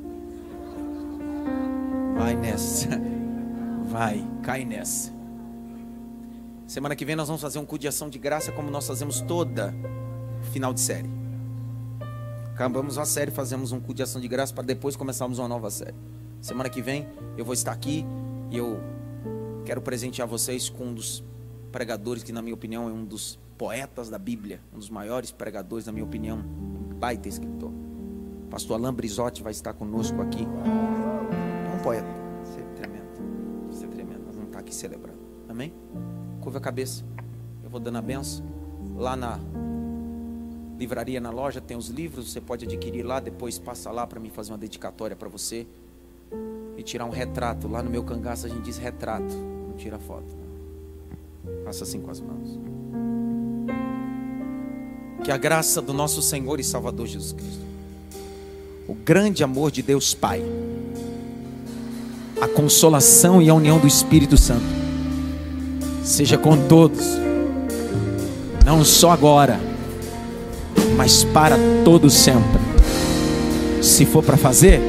Vai 2.16 2.34
nessa. 2.34 2.88
Vai, 3.84 4.26
cai 4.42 4.64
nessa. 4.64 5.12
Semana 6.66 6.96
que 6.96 7.04
vem 7.04 7.14
nós 7.14 7.28
vamos 7.28 7.42
fazer 7.42 7.58
um 7.58 7.66
culto 7.66 7.82
de 7.82 7.88
ação 7.88 8.08
de 8.08 8.18
graça 8.18 8.52
como 8.52 8.70
nós 8.70 8.86
fazemos 8.86 9.20
toda 9.20 9.74
final 10.50 10.72
de 10.72 10.80
série. 10.80 11.10
Acabamos 12.54 12.96
uma 12.96 13.04
série, 13.04 13.30
fazemos 13.30 13.70
um 13.70 13.80
culto 13.80 13.94
de 13.94 14.02
ação 14.02 14.20
de 14.20 14.28
graça 14.28 14.54
para 14.54 14.64
depois 14.64 14.96
começarmos 14.96 15.38
uma 15.38 15.48
nova 15.48 15.70
série. 15.70 15.94
Semana 16.40 16.70
que 16.70 16.80
vem 16.80 17.06
eu 17.36 17.44
vou 17.44 17.52
estar 17.52 17.72
aqui 17.72 18.06
e 18.50 18.56
eu 18.56 18.80
quero 19.66 19.82
presentear 19.82 20.26
vocês 20.26 20.70
com 20.70 20.86
um 20.86 20.94
dos 20.94 21.22
pregadores 21.70 22.22
que, 22.22 22.32
na 22.32 22.42
minha 22.42 22.54
opinião, 22.54 22.88
é 22.88 22.92
um 22.92 23.04
dos 23.04 23.38
poetas 23.56 24.08
da 24.08 24.18
Bíblia, 24.18 24.60
um 24.72 24.78
dos 24.78 24.88
maiores 24.88 25.30
pregadores, 25.30 25.86
na 25.86 25.92
minha 25.92 26.04
opinião, 26.04 26.38
um 26.38 26.94
baita 26.94 27.28
escritor. 27.28 27.72
Pastor 28.50 28.78
Alain 28.78 28.92
Brizotti 28.92 29.42
vai 29.42 29.52
estar 29.52 29.74
conosco 29.74 30.20
aqui. 30.22 30.42
É 30.44 31.76
um 31.76 31.82
poeta. 31.82 32.08
Você 32.44 32.60
é 32.60 32.64
tremendo. 32.74 33.70
Você 33.70 33.84
é 33.84 33.88
tremendo. 33.88 34.24
Nós 34.24 34.34
vamos 34.34 34.48
estar 34.48 34.60
aqui 34.60 34.74
celebrando. 34.74 35.18
Amém? 35.48 35.72
Curva 36.40 36.58
a 36.58 36.60
cabeça. 36.60 37.04
Eu 37.62 37.68
vou 37.68 37.78
dando 37.78 37.98
a 37.98 38.02
benção. 38.02 38.46
Lá 38.96 39.14
na 39.14 39.38
livraria 40.78 41.20
na 41.20 41.30
loja, 41.30 41.60
tem 41.60 41.76
os 41.76 41.88
livros, 41.88 42.32
você 42.32 42.40
pode 42.40 42.64
adquirir 42.64 43.02
lá, 43.02 43.18
depois 43.18 43.58
passa 43.58 43.90
lá 43.90 44.06
para 44.06 44.20
mim 44.20 44.30
fazer 44.30 44.52
uma 44.52 44.58
dedicatória 44.58 45.16
para 45.16 45.28
você 45.28 45.66
e 46.76 46.82
tirar 46.82 47.04
um 47.04 47.10
retrato. 47.10 47.66
Lá 47.66 47.82
no 47.82 47.90
meu 47.90 48.04
cangaço 48.04 48.46
a 48.46 48.48
gente 48.48 48.62
diz 48.62 48.78
retrato, 48.78 49.34
não 49.34 49.74
tira 49.76 49.98
foto. 49.98 50.47
Faça 51.64 51.84
assim 51.84 52.00
com 52.00 52.10
as 52.10 52.20
mãos. 52.20 52.58
Que 55.22 55.30
a 55.30 55.36
graça 55.36 55.82
do 55.82 55.92
nosso 55.92 56.22
Senhor 56.22 56.58
e 56.60 56.64
Salvador 56.64 57.06
Jesus 57.06 57.32
Cristo, 57.32 57.62
o 58.86 58.94
grande 58.94 59.44
amor 59.44 59.70
de 59.70 59.82
Deus 59.82 60.14
Pai, 60.14 60.42
a 62.40 62.48
consolação 62.48 63.42
e 63.42 63.48
a 63.48 63.54
união 63.54 63.78
do 63.78 63.86
Espírito 63.86 64.36
Santo, 64.36 64.64
seja 66.02 66.38
com 66.38 66.68
todos, 66.68 67.04
não 68.64 68.84
só 68.84 69.10
agora 69.10 69.68
mas 70.98 71.22
para 71.22 71.56
todo 71.84 72.10
sempre. 72.10 72.60
Se 73.80 74.04
for 74.04 74.20
para 74.20 74.36
fazer, 74.36 74.80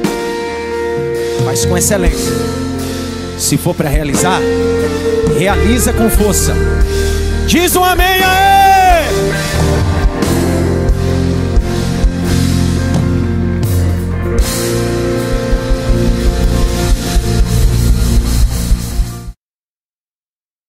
faz 1.44 1.64
com 1.64 1.78
excelência. 1.78 2.32
Se 3.38 3.56
for 3.56 3.76
para 3.76 3.88
realizar, 3.88 4.40
realiza 5.40 5.90
com 5.94 6.10
força. 6.10 6.54
Diz 7.46 7.74
um 7.74 7.82
amém 7.82 8.22
aí! 8.22 9.89